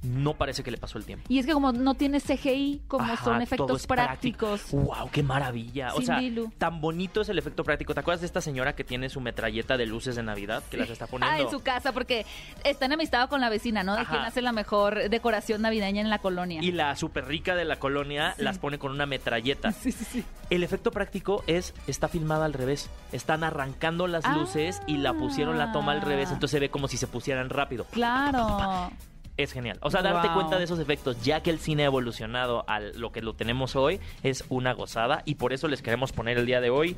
no 0.02 0.34
parece 0.34 0.62
que 0.62 0.70
le 0.70 0.76
pasó 0.78 0.98
el 0.98 1.04
tiempo. 1.04 1.24
Y 1.28 1.38
es 1.38 1.46
que 1.46 1.52
como 1.52 1.72
no 1.72 1.94
tiene 1.94 2.20
CGI, 2.20 2.82
como 2.86 3.04
Ajá, 3.04 3.24
son 3.24 3.42
efectos 3.42 3.80
es 3.80 3.86
práctico. 3.86 4.46
prácticos. 4.48 4.72
¡Wow! 4.86 5.10
¡Qué 5.10 5.22
maravilla! 5.22 5.94
o 5.94 6.02
sea, 6.02 6.20
Lilu. 6.20 6.52
tan 6.58 6.80
bonito 6.80 7.22
es 7.22 7.28
el 7.28 7.38
efecto 7.38 7.64
práctico. 7.64 7.94
¿Te 7.94 8.00
acuerdas 8.00 8.20
de 8.20 8.26
esta 8.26 8.40
señora 8.40 8.74
que 8.76 8.84
tiene 8.84 9.08
su 9.08 9.20
metralleta 9.20 9.76
de 9.76 9.86
luces 9.86 10.14
de 10.16 10.22
Navidad 10.22 10.62
que 10.70 10.76
las 10.76 10.90
está 10.90 11.06
poniendo? 11.06 11.34
Ah, 11.36 11.40
en 11.40 11.50
su 11.50 11.60
casa, 11.60 11.92
porque 11.92 12.24
está 12.62 12.86
enemistado 12.86 13.28
con 13.28 13.40
la 13.40 13.48
vecina, 13.48 13.82
¿no? 13.82 13.94
De 13.94 14.02
Ajá. 14.02 14.10
quién 14.12 14.22
hace 14.22 14.42
la 14.42 14.52
mejor 14.52 15.08
decoración 15.08 15.62
navideña 15.62 16.00
en 16.02 16.10
la 16.10 16.18
colonia. 16.18 16.60
Y 16.62 16.72
la 16.72 16.94
súper 16.96 17.26
rica 17.26 17.54
de 17.54 17.64
la 17.64 17.76
colonia 17.78 18.34
Sí. 18.36 18.42
las 18.44 18.58
pone 18.58 18.78
con 18.78 18.92
una 18.92 19.06
metralleta. 19.06 19.72
Sí, 19.86 19.92
sí, 19.92 20.04
sí. 20.04 20.24
El 20.50 20.62
efecto 20.62 20.90
práctico 20.90 21.42
es, 21.46 21.74
está 21.86 22.08
filmada 22.08 22.44
al 22.44 22.52
revés. 22.52 22.90
Están 23.12 23.44
arrancando 23.44 24.06
las 24.06 24.24
Ah. 24.24 24.34
luces 24.36 24.80
y 24.86 24.96
la 24.98 25.14
pusieron 25.14 25.58
la 25.58 25.72
toma 25.72 25.92
al 25.92 26.02
revés, 26.02 26.28
entonces 26.30 26.50
se 26.52 26.60
ve 26.60 26.68
como 26.70 26.86
si 26.88 26.96
se 26.96 27.06
pusieran 27.06 27.50
rápido. 27.50 27.84
Claro. 27.92 28.90
Es 29.36 29.52
genial. 29.52 29.78
O 29.82 29.90
sea, 29.90 30.02
darte 30.02 30.28
Wow. 30.28 30.34
cuenta 30.36 30.58
de 30.58 30.64
esos 30.64 30.78
efectos, 30.78 31.22
ya 31.22 31.42
que 31.42 31.50
el 31.50 31.58
cine 31.58 31.82
ha 31.82 31.86
evolucionado 31.86 32.64
a 32.68 32.80
lo 32.80 33.12
que 33.12 33.20
lo 33.22 33.34
tenemos 33.34 33.76
hoy, 33.76 34.00
es 34.22 34.44
una 34.48 34.72
gozada. 34.72 35.22
Y 35.26 35.34
por 35.36 35.52
eso 35.52 35.68
les 35.68 35.82
queremos 35.82 36.12
poner 36.12 36.38
el 36.38 36.46
día 36.46 36.60
de 36.60 36.70
hoy. 36.70 36.96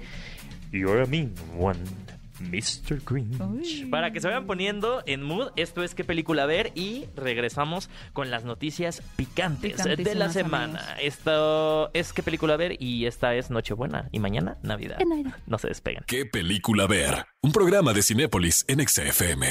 You're 0.73 1.03
a 1.03 1.07
mean 1.07 1.35
one. 1.59 1.79
Mr. 2.41 3.01
Grinch. 3.05 3.41
Uy. 3.41 3.87
Para 3.91 4.13
que 4.13 4.21
se 4.21 4.29
vayan 4.29 4.47
poniendo 4.47 5.03
en 5.07 5.25
mood, 5.25 5.49
esto 5.57 5.83
es 5.83 5.97
qué 5.97 6.05
película 6.05 6.47
ver 6.47 6.71
y 6.77 7.07
regresamos 7.17 7.91
con 8.13 8.31
las 8.31 8.45
noticias 8.45 9.03
picantes 9.17 9.83
de 9.83 10.15
la 10.15 10.29
semana. 10.31 10.79
amigos. 10.79 11.03
Esto 11.03 11.91
es 11.95 12.13
qué 12.13 12.23
película 12.23 12.57
ver 12.57 12.81
y 12.81 13.07
esta 13.07 13.35
es 13.35 13.51
Nochebuena 13.51 14.09
y 14.13 14.21
mañana 14.21 14.57
Navidad. 14.63 14.99
No 15.49 15.59
se 15.59 15.67
despeguen. 15.67 16.05
¿Qué 16.07 16.27
película 16.27 16.87
ver? 16.87 17.27
Un 17.43 17.51
programa 17.51 17.93
de 17.93 18.03
Cinépolis 18.03 18.65
en 18.69 18.87
XFM. 18.87 19.47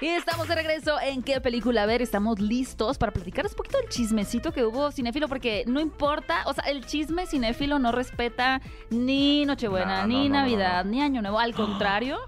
Y 0.00 0.08
estamos 0.08 0.46
de 0.48 0.54
regreso 0.54 1.00
en 1.00 1.22
qué 1.22 1.40
película 1.40 1.86
ver. 1.86 2.02
Estamos 2.02 2.38
listos 2.38 2.98
para 2.98 3.12
platicar 3.12 3.46
un 3.46 3.52
poquito 3.54 3.78
del 3.78 3.88
chismecito 3.88 4.52
que 4.52 4.64
hubo 4.64 4.90
cinéfilo, 4.92 5.28
porque 5.28 5.64
no 5.66 5.80
importa, 5.80 6.42
o 6.46 6.52
sea, 6.52 6.64
el 6.64 6.84
chisme 6.84 7.26
cinéfilo 7.26 7.78
no 7.78 7.92
respeta 7.92 8.60
ni 8.90 9.44
Nochebuena, 9.46 10.02
No, 10.02 10.08
ni 10.08 10.14
no, 10.14 10.20
no, 10.22 10.28
no, 10.28 10.34
Navidad, 10.40 10.84
ni 10.84 11.00
Año 11.00 11.22
Nuevo. 11.22 11.38
Al 11.38 11.54
contrario, 11.54 12.18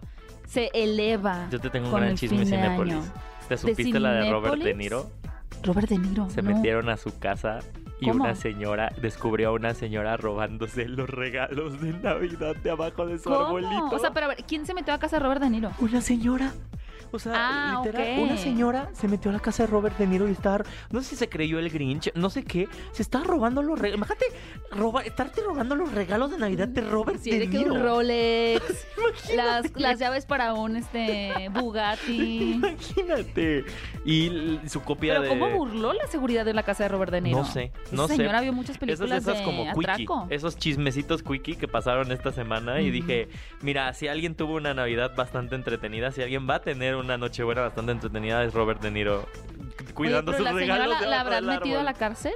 se 0.47 0.71
eleva. 0.73 1.49
Yo 1.51 1.61
te 1.61 1.69
tengo 1.71 1.89
un 1.89 1.95
gran 1.95 2.17
chisme 2.17 2.45
Cinépolis. 2.47 2.97
¿Te 3.49 3.57
supiste 3.57 4.01
la 4.01 4.13
de 4.13 4.31
Robert 4.31 4.63
De? 4.63 4.75
Niro? 4.75 5.11
Robert 5.63 5.89
De 5.89 5.99
Niro. 5.99 6.29
Se 6.31 6.43
metieron 6.43 6.89
a 6.89 6.97
su 6.97 7.19
casa 7.19 7.59
y 8.01 8.07
¿Cómo? 8.09 8.25
una 8.25 8.35
señora 8.35 8.93
descubrió 9.03 9.49
a 9.49 9.53
una 9.53 9.75
señora 9.75 10.17
robándose 10.17 10.87
los 10.89 11.11
regalos 11.11 11.81
de 11.81 11.93
Navidad 11.95 12.55
de 12.57 12.71
abajo 12.71 13.07
de 13.07 13.19
su 13.19 13.25
¿Cómo? 13.29 13.47
arbolito. 13.59 13.89
O 13.91 13.99
sea, 13.99 14.13
pero 14.13 14.27
a 14.27 14.29
ver, 14.31 14.45
¿quién 14.47 14.65
se 14.67 14.73
metió 14.75 14.95
a 14.95 14.99
casa 14.99 15.17
de 15.17 15.23
Robert 15.25 15.43
De 15.43 15.51
Niro? 15.51 15.71
una 15.81 16.01
señora. 16.01 16.53
O 17.11 17.19
sea, 17.19 17.33
Ah, 17.35 17.83
literal, 17.85 18.19
una 18.21 18.37
señora 18.37 18.91
se 18.93 19.09
metió 19.09 19.31
a 19.31 19.35
la 19.35 19.41
casa 19.41 19.63
de 19.65 19.69
Robert 19.69 19.97
De 19.99 20.07
Niro 20.07 20.29
y 20.29 20.33
estaba, 20.33 20.65
no 20.91 21.01
sé 21.03 21.11
si 21.11 21.17
se 21.17 21.29
creyó 21.29 21.59
el 21.59 21.71
Grinch, 21.71 22.13
no 22.15 22.31
sé 22.31 22.45
qué, 22.45 22.69
se 22.93 23.03
estaba 23.03 23.25
robando 23.25 23.63
los 23.63 23.79
regalos. 23.79 23.99
Imagínate, 24.07 24.27
roba, 24.73 25.03
estarte 25.03 25.41
robando 25.43 25.75
los 25.77 25.93
regalos 25.93 26.31
de 26.31 26.39
Navidad 26.39 26.69
de 26.69 26.81
Robert 26.83 27.21
Sí, 27.21 27.31
De 27.31 27.41
de 27.41 27.51
que 27.51 27.59
Niro. 27.59 27.75
un 27.75 27.83
Rolex, 27.83 28.63
las, 29.37 29.67
las 29.77 29.99
llaves 29.99 30.27
para 30.27 30.55
un 30.55 30.77
este 30.77 31.49
Bugatti. 31.53 32.53
Imagínate. 32.53 33.65
Y 34.05 34.59
su 34.67 34.83
copia 34.83 35.15
Pero 35.15 35.23
de... 35.23 35.29
¿cómo 35.29 35.51
burló 35.51 35.93
la 35.93 36.07
seguridad 36.07 36.45
de 36.45 36.55
la 36.55 36.63
casa 36.63 36.85
de 36.85 36.89
Robert 36.89 37.13
De 37.13 37.21
Niro? 37.21 37.39
No 37.39 37.45
sé, 37.45 37.73
no 37.93 38.05
Esa 38.05 38.15
sé. 38.15 38.17
señora 38.17 38.41
vio 38.41 38.53
muchas 38.53 38.79
películas 38.79 39.11
Esas, 39.11 39.23
esas 39.35 39.39
de 39.39 39.45
como 39.45 39.73
quickie, 39.73 40.07
esos 40.31 40.57
chismecitos 40.57 41.23
quickie 41.23 41.57
que 41.57 41.69
pasaron 41.69 42.11
esta 42.13 42.33
semana 42.33 42.81
y 42.81 42.91
dije, 42.91 43.29
mira, 43.63 43.93
si 43.95 44.09
alguien 44.09 44.35
tuvo 44.35 44.55
una 44.57 44.75
Navidad 44.75 45.15
bastante 45.17 45.55
entretenida, 45.55 46.11
si 46.13 46.23
alguien 46.23 46.49
va 46.49 46.57
a 46.57 46.63
tener 46.63 46.97
una 46.99 47.17
Nochebuena 47.19 47.63
bastante 47.63 47.93
entretenida 47.93 48.45
es 48.45 48.55
Robert 48.55 48.81
De 48.83 48.91
Niro 48.91 49.27
cuidando 49.95 50.31
Oye, 50.33 50.39
sus 50.39 50.45
la 50.45 50.53
regalos. 50.53 51.01
la, 51.07 51.21
habrán 51.21 51.47
metido 51.47 51.81
a 51.81 51.83
la 51.83 51.95
cárcel? 51.95 52.33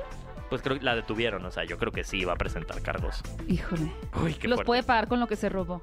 Pues 0.51 0.61
creo 0.61 0.79
que 0.79 0.85
la 0.85 0.95
detuvieron, 0.95 1.43
o 1.47 1.51
sea, 1.51 1.65
yo 1.65 1.79
creo 1.79 1.93
que 1.93 2.05
sí 2.05 2.27
va 2.27 2.35
a 2.35 2.37
presentar 2.37 2.83
cargos. 2.83 3.23
Híjole. 3.49 3.91
Uy, 4.23 4.35
qué 4.35 4.49
Los 4.49 4.57
fuerte. 4.57 4.67
puede 4.67 4.83
pagar 4.83 5.09
con 5.09 5.19
lo 5.19 5.27
que 5.27 5.35
se 5.35 5.49
robó. 5.49 5.81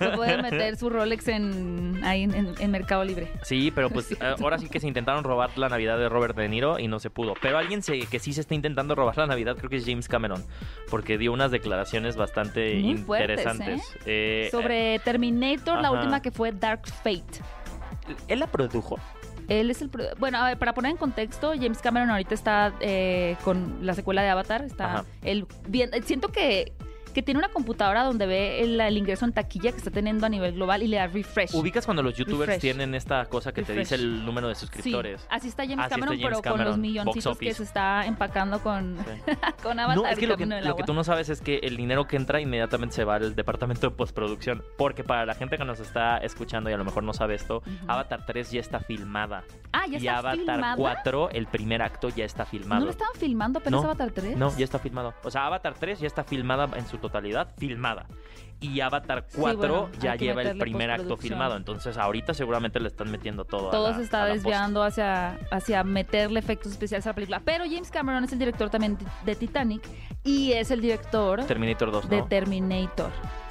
Se 0.00 0.08
puede 0.16 0.42
meter 0.42 0.76
su 0.76 0.90
Rolex 0.90 1.28
en 1.28 2.00
ahí 2.02 2.24
en, 2.24 2.34
en- 2.34 2.54
en 2.58 2.70
Mercado 2.72 3.04
Libre. 3.04 3.30
Sí, 3.44 3.70
pero 3.72 3.88
pues 3.88 4.10
eh, 4.10 4.16
ahora 4.42 4.58
sí 4.58 4.68
que 4.68 4.80
se 4.80 4.88
intentaron 4.88 5.22
robar 5.22 5.56
la 5.56 5.68
Navidad 5.68 5.96
de 5.96 6.08
Robert 6.08 6.36
De 6.36 6.48
Niro 6.48 6.80
y 6.80 6.88
no 6.88 6.98
se 6.98 7.08
pudo. 7.08 7.34
Pero 7.40 7.56
alguien 7.56 7.84
se- 7.84 8.00
que 8.00 8.18
sí 8.18 8.32
se 8.32 8.40
está 8.40 8.56
intentando 8.56 8.96
robar 8.96 9.16
la 9.16 9.26
Navidad 9.28 9.56
creo 9.56 9.70
que 9.70 9.76
es 9.76 9.84
James 9.86 10.08
Cameron, 10.08 10.44
porque 10.90 11.16
dio 11.16 11.32
unas 11.32 11.52
declaraciones 11.52 12.16
bastante 12.16 12.80
Muy 12.80 12.96
fuertes, 12.98 13.38
interesantes. 13.38 13.96
Eh, 14.06 14.48
Sobre 14.50 14.98
Terminator, 15.04 15.80
la 15.80 15.92
última 15.92 16.20
que 16.20 16.32
fue 16.32 16.50
Dark 16.50 16.88
Fate. 16.88 17.44
¿Él 18.28 18.40
la 18.40 18.46
produjo? 18.46 18.98
Él 19.48 19.70
es 19.70 19.82
el... 19.82 19.90
Bueno, 20.18 20.38
a 20.38 20.46
ver, 20.46 20.58
para 20.58 20.74
poner 20.74 20.92
en 20.92 20.96
contexto, 20.96 21.52
James 21.54 21.78
Cameron 21.78 22.10
ahorita 22.10 22.34
está 22.34 22.72
eh, 22.80 23.36
con 23.44 23.84
la 23.84 23.94
secuela 23.94 24.22
de 24.22 24.28
Avatar. 24.28 24.62
Está 24.62 24.84
Ajá. 24.92 25.04
él 25.22 25.46
bien, 25.68 25.90
siento 26.04 26.28
que, 26.28 26.72
que 27.10 27.22
tiene 27.22 27.38
una 27.38 27.48
computadora 27.48 28.04
donde 28.04 28.26
ve 28.26 28.60
el, 28.62 28.80
el 28.80 28.96
ingreso 28.96 29.24
en 29.24 29.32
taquilla 29.32 29.72
que 29.72 29.78
está 29.78 29.90
teniendo 29.90 30.26
a 30.26 30.28
nivel 30.28 30.54
global 30.54 30.82
y 30.82 30.88
le 30.88 30.96
da 30.98 31.06
refresh. 31.06 31.54
¿Ubicas 31.54 31.84
cuando 31.84 32.02
los 32.02 32.14
youtubers 32.14 32.46
Refresh. 32.48 32.60
tienen 32.60 32.94
esta 32.94 33.24
cosa 33.26 33.52
que 33.52 33.62
te 33.62 33.72
dice 33.74 33.94
el 33.96 34.24
número 34.24 34.48
de 34.48 34.54
Sí, 34.54 34.60
suscriptores? 34.60 35.26
así 35.30 35.48
está 35.48 35.64
James 35.64 35.78
Así 35.78 35.84
está 35.86 35.96
Cameron, 35.96 36.18
James 36.20 36.38
pero 36.42 36.56
con 36.56 36.64
los 36.64 36.78
milloncitos 36.78 37.38
que 37.38 37.54
se 37.54 37.62
está 37.62 38.04
empacando 38.06 38.60
con, 38.60 38.96
Sí. 38.98 39.32
con 39.62 39.78
Avatar 39.78 39.96
No, 40.02 40.06
es 40.08 40.18
que 40.18 40.26
lo 40.26 40.36
que, 40.36 40.46
lo 40.46 40.74
tú 40.76 40.94
no 40.94 41.04
sabes 41.04 41.28
es 41.28 41.40
que 41.40 41.58
el 41.62 41.76
dinero 41.76 42.06
que 42.06 42.16
entra 42.16 42.40
inmediatamente 42.40 42.94
se 42.94 43.04
va 43.04 43.16
al 43.16 43.34
departamento 43.34 43.88
de 43.90 43.96
postproducción. 43.96 44.62
Porque 44.76 45.04
para 45.04 45.26
la 45.26 45.34
gente 45.34 45.58
que 45.58 45.64
nos 45.64 45.80
está 45.80 46.18
escuchando 46.18 46.70
y 46.70 46.72
a 46.72 46.76
lo 46.76 46.84
mejor 46.84 47.02
no 47.02 47.12
sabe 47.12 47.34
esto. 47.34 47.62
Avatar 47.86 48.24
3 48.26 48.50
ya 48.50 48.60
está 48.60 48.80
filmada. 48.80 49.44
Ah, 49.72 49.86
ya 49.86 49.94
y 49.94 49.96
está 49.96 50.18
Avatar 50.18 50.36
filmada. 50.38 50.76
4, 50.76 51.30
el 51.30 51.46
primer 51.46 51.82
acto, 51.82 52.08
ya 52.08 52.24
está 52.24 52.44
filmado. 52.44 52.80
¿No 52.80 52.86
lo 52.86 52.90
estaban 52.92 53.14
filmando 53.16 53.58
apenas 53.58 53.82
No, 53.82 53.88
Avatar 53.90 54.10
3? 54.10 54.36
No, 54.36 54.56
ya 54.56 54.64
está 54.64 54.78
filmado. 54.78 55.14
O 55.22 55.30
sea, 55.30 55.46
Avatar 55.46 55.74
3 55.78 56.00
ya 56.00 56.06
está 56.06 56.24
filmada 56.24 56.68
en 56.76 56.86
su 56.86 56.98
totalidad 57.00 57.48
filmada. 57.58 58.06
Y 58.62 58.80
Avatar 58.82 59.24
Sí, 59.26 59.38
4 59.40 59.56
bueno, 59.58 59.88
ya 60.02 60.16
lleva 60.16 60.42
el 60.42 60.58
primer 60.58 60.90
acto 60.90 61.16
filmado. 61.16 61.56
Entonces 61.56 61.96
ahorita 61.96 62.34
seguramente 62.34 62.78
le 62.78 62.88
están 62.88 63.10
metiendo 63.10 63.46
todo. 63.46 63.68
a 63.68 63.70
Todo 63.70 63.88
la- 63.90 63.96
se 63.96 64.02
está 64.02 64.18
a 64.22 64.26
la 64.26 64.34
post. 64.34 64.44
desviando 64.44 64.82
hacia, 64.82 65.38
hacia 65.50 65.82
meterle 65.82 66.40
efectos 66.40 66.72
especiales 66.72 67.06
a 67.06 67.10
la 67.10 67.14
película. 67.14 67.40
Pero 67.42 67.64
James 67.64 67.90
Cameron 67.90 68.22
es 68.24 68.32
el 68.32 68.38
director 68.38 68.68
también 68.68 68.98
de 69.24 69.34
Titanic 69.34 69.82
y 70.24 70.52
es 70.52 70.70
el 70.70 70.82
director 70.82 71.42
Terminator 71.46 71.90
2, 71.90 72.04
¿no? 72.04 72.10
de 72.10 72.22
Terminator. 72.24 73.10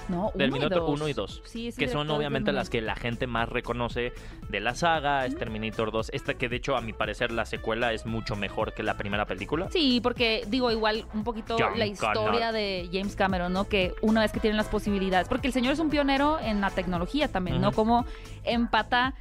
No, 0.09 0.23
uno 0.23 0.31
y 0.35 0.37
Terminator 0.37 0.79
dos. 0.79 0.89
1 0.89 1.07
y 1.07 1.13
2. 1.13 1.41
Sí, 1.45 1.69
que 1.77 1.87
son 1.87 2.09
obviamente 2.09 2.51
las 2.51 2.69
que 2.69 2.81
la 2.81 2.95
gente 2.95 3.27
más 3.27 3.47
reconoce 3.47 4.11
de 4.49 4.59
la 4.59 4.75
saga. 4.75 5.25
Es 5.25 5.37
Terminator 5.37 5.91
2. 5.91 6.09
Esta 6.13 6.33
que 6.33 6.49
de 6.49 6.57
hecho 6.57 6.75
a 6.75 6.81
mi 6.81 6.93
parecer 6.93 7.31
la 7.31 7.45
secuela 7.45 7.93
es 7.93 8.05
mucho 8.05 8.35
mejor 8.35 8.73
que 8.73 8.83
la 8.83 8.97
primera 8.97 9.25
película. 9.25 9.69
Sí, 9.71 9.99
porque 10.01 10.43
digo 10.47 10.71
igual 10.71 11.05
un 11.13 11.23
poquito 11.23 11.55
John 11.59 11.77
la 11.77 11.85
historia 11.85 12.23
Connor. 12.23 12.53
de 12.53 12.89
James 12.91 13.15
Cameron, 13.15 13.53
¿no? 13.53 13.67
Que 13.67 13.93
una 14.01 14.21
vez 14.21 14.31
que 14.31 14.39
tienen 14.39 14.57
las 14.57 14.67
posibilidades, 14.67 15.27
porque 15.27 15.47
el 15.47 15.53
señor 15.53 15.73
es 15.73 15.79
un 15.79 15.89
pionero 15.89 16.39
en 16.39 16.59
la 16.59 16.71
tecnología 16.71 17.27
también, 17.27 17.61
¿no? 17.61 17.71
Como 17.71 18.05
empata 18.43 19.13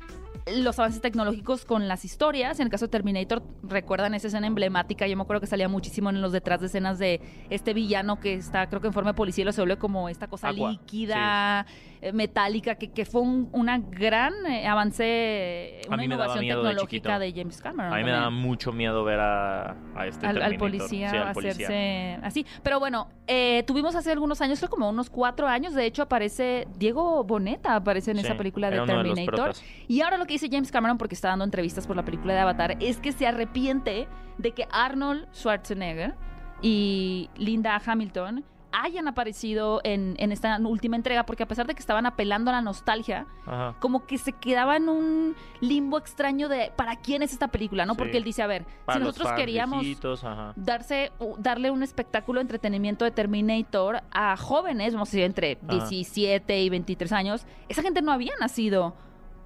los 0.56 0.78
avances 0.78 1.00
tecnológicos 1.00 1.64
con 1.64 1.88
las 1.88 2.04
historias. 2.04 2.60
En 2.60 2.66
el 2.66 2.70
caso 2.70 2.86
de 2.86 2.90
Terminator, 2.90 3.42
recuerdan 3.62 4.14
esa 4.14 4.28
escena 4.28 4.46
emblemática. 4.46 5.06
Yo 5.06 5.16
me 5.16 5.22
acuerdo 5.22 5.40
que 5.40 5.46
salía 5.46 5.68
muchísimo 5.68 6.10
en 6.10 6.20
los 6.20 6.32
detrás 6.32 6.60
de 6.60 6.66
escenas 6.66 6.98
de 6.98 7.20
este 7.50 7.74
villano 7.74 8.20
que 8.20 8.34
está, 8.34 8.68
creo 8.68 8.80
que 8.80 8.86
en 8.88 8.92
forma 8.92 9.10
de 9.10 9.14
policía, 9.16 9.44
lo 9.44 9.52
se 9.52 9.60
vuelve 9.60 9.76
como 9.78 10.08
esta 10.08 10.26
cosa 10.28 10.52
líquida, 10.52 11.66
eh, 12.00 12.12
metálica, 12.12 12.76
que, 12.76 12.90
que 12.92 13.04
fue 13.04 13.20
un 13.20 13.48
una 13.52 13.78
gran 13.78 14.32
eh, 14.46 14.66
avance, 14.66 15.80
A 15.84 15.88
una 15.88 15.96
mí 16.02 16.08
me 16.08 16.14
daba 16.16 16.24
innovación 16.24 16.44
miedo 16.44 16.62
tecnológica 16.62 17.18
de, 17.18 17.32
James 17.32 17.60
Cameron. 17.60 17.92
A 17.92 17.96
mí 17.96 18.04
me 18.04 18.10
daba 18.10 18.30
mucho 18.30 18.72
miedo 18.72 19.04
ver 19.04 19.20
a, 19.20 19.76
a 19.96 20.06
este 20.06 20.26
al, 20.26 20.40
al 20.42 20.56
policía 20.56 21.10
Sí, 21.10 21.16
al 21.16 21.32
policía. 21.32 21.66
hacerse 21.66 22.18
así. 22.22 22.46
Pero 22.62 22.78
bueno, 22.78 23.08
eh, 23.26 23.64
tuvimos 23.66 23.94
hace 23.94 24.12
algunos 24.12 24.40
años, 24.40 24.58
creo 24.58 24.70
como 24.70 24.88
unos 24.88 25.10
cuatro 25.10 25.46
años, 25.46 25.74
de 25.74 25.86
hecho 25.86 26.02
aparece 26.02 26.66
Diego 26.76 27.24
Boneta, 27.24 27.74
aparece 27.76 28.10
en 28.12 28.18
Sí, 28.18 28.24
esa 28.24 28.36
película 28.36 28.70
de 28.70 28.80
Terminator. 28.80 29.52
y 29.86 30.00
ahora 30.00 30.16
lo 30.18 30.26
que 30.26 30.34
dice 30.40 30.54
James 30.54 30.70
Cameron, 30.70 30.98
porque 30.98 31.14
está 31.14 31.28
dando 31.28 31.44
entrevistas 31.44 31.86
por 31.86 31.96
la 31.96 32.04
película 32.04 32.34
de 32.34 32.40
Avatar, 32.40 32.76
es 32.80 32.98
que 32.98 33.12
se 33.12 33.26
arrepiente 33.26 34.08
de 34.38 34.52
que 34.52 34.66
Arnold 34.70 35.26
Schwarzenegger 35.32 36.14
y 36.62 37.28
Linda 37.36 37.80
Hamilton 37.84 38.44
hayan 38.70 39.08
aparecido 39.08 39.80
en, 39.82 40.14
en 40.18 40.30
esta 40.30 40.58
última 40.58 40.96
entrega, 40.96 41.24
porque 41.24 41.42
a 41.42 41.48
pesar 41.48 41.66
de 41.66 41.74
que 41.74 41.80
estaban 41.80 42.06
apelando 42.06 42.50
a 42.50 42.52
la 42.52 42.60
nostalgia, 42.60 43.26
Ajá. 43.46 43.74
como 43.80 44.06
que 44.06 44.18
se 44.18 44.32
quedaba 44.32 44.76
en 44.76 44.88
un 44.88 45.36
limbo 45.60 45.98
extraño 45.98 46.48
de 46.48 46.70
¿para 46.76 46.96
quién 46.96 47.22
es 47.22 47.32
esta 47.32 47.48
película? 47.48 47.86
¿no? 47.86 47.94
Sí. 47.94 47.98
Porque 47.98 48.18
él 48.18 48.24
dice, 48.24 48.42
a 48.42 48.46
ver, 48.46 48.66
Para 48.84 48.98
si 48.98 49.04
nosotros 49.04 49.32
queríamos 49.32 49.80
viejitos, 49.80 50.24
darse 50.56 51.12
darle 51.38 51.70
un 51.70 51.82
espectáculo 51.82 52.40
de 52.40 52.42
entretenimiento 52.42 53.04
de 53.04 53.10
Terminator 53.10 54.02
a 54.10 54.36
jóvenes, 54.36 54.92
vamos 54.92 55.08
a 55.08 55.10
decir 55.12 55.24
entre 55.24 55.58
Ajá. 55.66 55.88
17 55.88 56.60
y 56.60 56.68
23 56.68 57.12
años, 57.12 57.46
esa 57.68 57.82
gente 57.82 58.02
no 58.02 58.12
había 58.12 58.32
nacido 58.38 58.94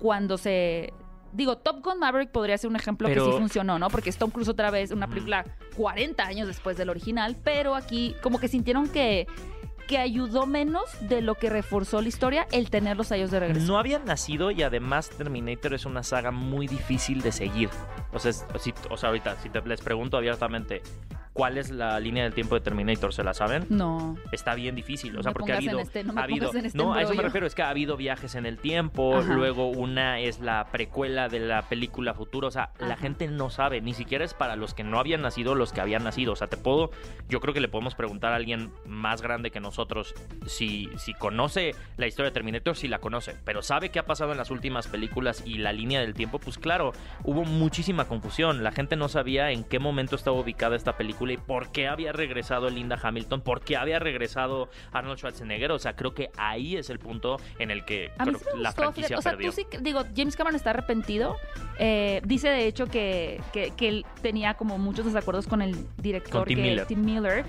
cuando 0.02 0.36
se 0.36 0.92
digo, 1.32 1.56
Top 1.58 1.82
Gun 1.82 2.00
Maverick 2.00 2.30
podría 2.32 2.58
ser 2.58 2.68
un 2.68 2.74
ejemplo 2.76 3.06
Pero- 3.08 3.24
que 3.26 3.32
sí 3.32 3.38
funcionó, 3.38 3.78
¿no? 3.78 3.88
Porque 3.88 4.10
es 4.10 4.18
Tom 4.18 4.30
Cruise 4.30 4.48
otra 4.48 4.70
vez, 4.72 4.90
una 4.90 5.06
película 5.08 5.44
40 5.76 6.24
años 6.26 6.48
después 6.48 6.76
del 6.76 6.90
original, 6.90 7.36
pero 7.42 7.76
aquí 7.76 8.16
como 8.20 8.38
que 8.40 8.48
sintieron 8.48 8.88
que 8.88 9.26
que 9.88 9.98
ayudó 9.98 10.46
menos 10.46 10.84
de 11.00 11.20
lo 11.22 11.34
que 11.34 11.50
reforzó 11.50 12.00
la 12.00 12.08
historia 12.08 12.46
el 12.52 12.70
tenerlos 12.70 13.10
a 13.12 13.16
ellos 13.16 13.30
de 13.32 13.40
regreso. 13.40 13.66
No 13.66 13.78
habían 13.78 14.04
nacido 14.04 14.50
y 14.50 14.62
además 14.62 15.10
Terminator 15.10 15.74
es 15.74 15.84
una 15.86 16.02
saga 16.04 16.30
muy 16.30 16.66
difícil 16.68 17.20
de 17.20 17.32
seguir. 17.32 17.68
O 18.12 18.18
sea, 18.18 18.32
si- 18.32 18.72
o 18.90 18.96
sea 18.96 19.08
ahorita, 19.08 19.36
si 19.42 19.50
te, 19.50 19.60
les 19.62 19.80
pregunto 19.80 20.16
abiertamente, 20.16 20.82
¿cuál 21.32 21.58
es 21.58 21.70
la 21.70 21.98
línea 22.00 22.24
del 22.24 22.34
tiempo 22.34 22.54
de 22.54 22.60
Terminator? 22.60 23.12
¿Se 23.14 23.24
la 23.24 23.34
saben? 23.34 23.66
No. 23.70 24.16
Está 24.32 24.54
bien 24.54 24.74
difícil, 24.74 25.16
o 25.16 25.22
sea, 25.22 25.32
porque 25.32 25.52
ha 25.52 25.56
habido, 25.56 25.78
este- 25.80 26.04
no 26.04 26.18
ha 26.18 26.24
habido, 26.24 26.54
en 26.54 26.66
este 26.66 26.76
no, 26.78 26.92
a 26.94 27.02
eso 27.02 27.14
me 27.14 27.22
refiero, 27.22 27.46
es 27.46 27.54
que 27.54 27.62
ha 27.62 27.70
habido 27.70 27.96
viajes 27.96 28.34
en 28.34 28.44
el 28.46 28.58
tiempo, 28.58 29.16
Ajá. 29.18 29.32
luego 29.32 29.68
una 29.68 30.20
es 30.20 30.40
la 30.40 30.66
precuela 30.70 31.28
de 31.28 31.40
la 31.40 31.62
película 31.62 32.14
futuro, 32.14 32.48
o 32.48 32.50
sea, 32.50 32.70
la 32.78 32.96
gente 32.96 33.28
no 33.28 33.50
sabe, 33.50 33.80
ni 33.80 33.94
siquiera 33.94 34.24
es 34.24 34.34
para 34.34 34.56
los 34.56 34.74
que 34.74 34.84
no 34.84 34.98
habían 34.98 35.22
nacido, 35.22 35.54
los 35.54 35.72
que 35.72 35.80
habían 35.80 36.04
nacido, 36.04 36.32
o 36.32 36.36
sea, 36.36 36.48
te 36.48 36.56
puedo, 36.56 36.90
yo 37.28 37.40
creo 37.40 37.54
que 37.54 37.60
le 37.60 37.68
podemos 37.68 37.94
preguntar 37.94 38.32
a 38.32 38.36
alguien 38.36 38.70
más 38.86 39.22
grande 39.22 39.50
que 39.50 39.60
nosotros 39.60 40.14
si, 40.46 40.90
si 40.96 41.14
conoce 41.14 41.74
la 41.96 42.06
historia 42.06 42.30
de 42.30 42.34
Terminator, 42.34 42.76
si 42.76 42.88
la 42.88 42.98
conoce, 42.98 43.36
pero 43.44 43.62
sabe 43.62 43.90
qué 43.90 43.98
ha 43.98 44.06
pasado 44.06 44.32
en 44.32 44.38
las 44.38 44.50
últimas 44.50 44.86
películas 44.88 45.42
y 45.46 45.58
la 45.58 45.72
línea 45.72 46.00
del 46.00 46.14
tiempo, 46.14 46.38
pues 46.38 46.58
claro, 46.58 46.92
hubo 47.24 47.44
muchísima 47.44 48.06
confusión, 48.06 48.62
la 48.62 48.72
gente 48.72 48.96
no 48.96 49.08
sabía 49.08 49.50
en 49.50 49.64
qué 49.64 49.78
momento 49.78 50.16
estaba 50.16 50.38
ubicada 50.38 50.76
esta 50.76 50.96
película 50.96 51.21
y 51.30 51.36
por 51.36 51.70
qué 51.70 51.86
había 51.88 52.12
regresado 52.12 52.68
Linda 52.70 52.98
Hamilton, 53.00 53.40
por 53.42 53.60
qué 53.62 53.76
había 53.76 53.98
regresado 53.98 54.68
Arnold 54.92 55.18
Schwarzenegger, 55.18 55.70
o 55.72 55.78
sea, 55.78 55.94
creo 55.94 56.14
que 56.14 56.30
ahí 56.36 56.76
es 56.76 56.90
el 56.90 56.98
punto 56.98 57.36
en 57.58 57.70
el 57.70 57.84
que 57.84 58.10
A 58.18 58.24
mí 58.24 58.32
sí 58.34 58.44
me 58.54 58.60
la 58.62 58.70
gustó, 58.70 58.82
franquicia 58.82 59.18
o 59.18 59.22
sea, 59.22 59.32
perdió. 59.32 59.50
tú 59.50 59.56
sí, 59.56 59.66
digo, 59.80 60.02
James 60.16 60.34
Cameron 60.36 60.56
está 60.56 60.70
arrepentido. 60.70 61.36
Eh, 61.78 62.20
dice 62.24 62.48
de 62.48 62.66
hecho 62.66 62.86
que, 62.86 63.40
que, 63.52 63.70
que 63.76 63.88
él 63.88 64.06
tenía 64.22 64.54
como 64.54 64.78
muchos 64.78 65.04
desacuerdos 65.06 65.46
con 65.46 65.62
el 65.62 65.86
director, 65.98 66.40
Con 66.42 66.48
Tim 66.48 66.56
que- 66.56 66.62
Miller. 66.62 66.86
Tim 66.86 67.04
Miller. 67.04 67.44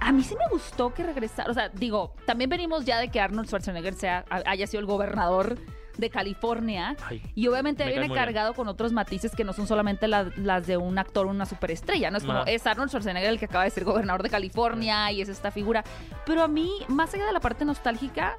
A 0.00 0.12
mí 0.12 0.22
sí 0.22 0.36
me 0.36 0.46
gustó 0.50 0.94
que 0.94 1.02
regresara. 1.02 1.50
O 1.50 1.54
sea, 1.54 1.70
digo, 1.70 2.14
también 2.24 2.48
venimos 2.48 2.84
ya 2.84 2.98
de 3.00 3.08
que 3.10 3.20
Arnold 3.20 3.48
Schwarzenegger 3.48 3.94
sea, 3.94 4.24
haya 4.30 4.66
sido 4.68 4.80
el 4.80 4.86
gobernador 4.86 5.56
de 5.98 6.08
California. 6.10 6.96
Ay, 7.06 7.20
Y 7.34 7.46
obviamente 7.48 7.84
viene 7.84 8.02
bien. 8.06 8.14
cargado 8.14 8.54
con 8.54 8.68
otros 8.68 8.92
matices 8.92 9.34
que 9.34 9.44
no 9.44 9.52
son 9.52 9.66
solamente 9.66 10.08
la- 10.08 10.30
las 10.36 10.66
de 10.66 10.76
un 10.78 10.96
actor 10.98 11.26
o 11.26 11.30
una 11.30 11.44
superestrella, 11.44 12.10
¿no? 12.10 12.16
Es 12.18 12.24
como, 12.24 12.44
es 12.46 12.66
Arnold 12.66 12.88
Schwarzenegger 12.90 13.28
el 13.30 13.38
que 13.38 13.44
acaba 13.44 13.64
de 13.64 13.70
ser 13.70 13.84
gobernador 13.84 14.22
de 14.22 14.30
California 14.30 15.12
y 15.12 15.20
es 15.20 15.28
esta 15.28 15.50
figura. 15.50 15.84
Pero 16.24 16.42
a 16.42 16.48
mí, 16.48 16.70
más 16.88 17.12
allá 17.12 17.26
de 17.26 17.32
la 17.32 17.40
parte 17.40 17.64
nostálgica, 17.64 18.36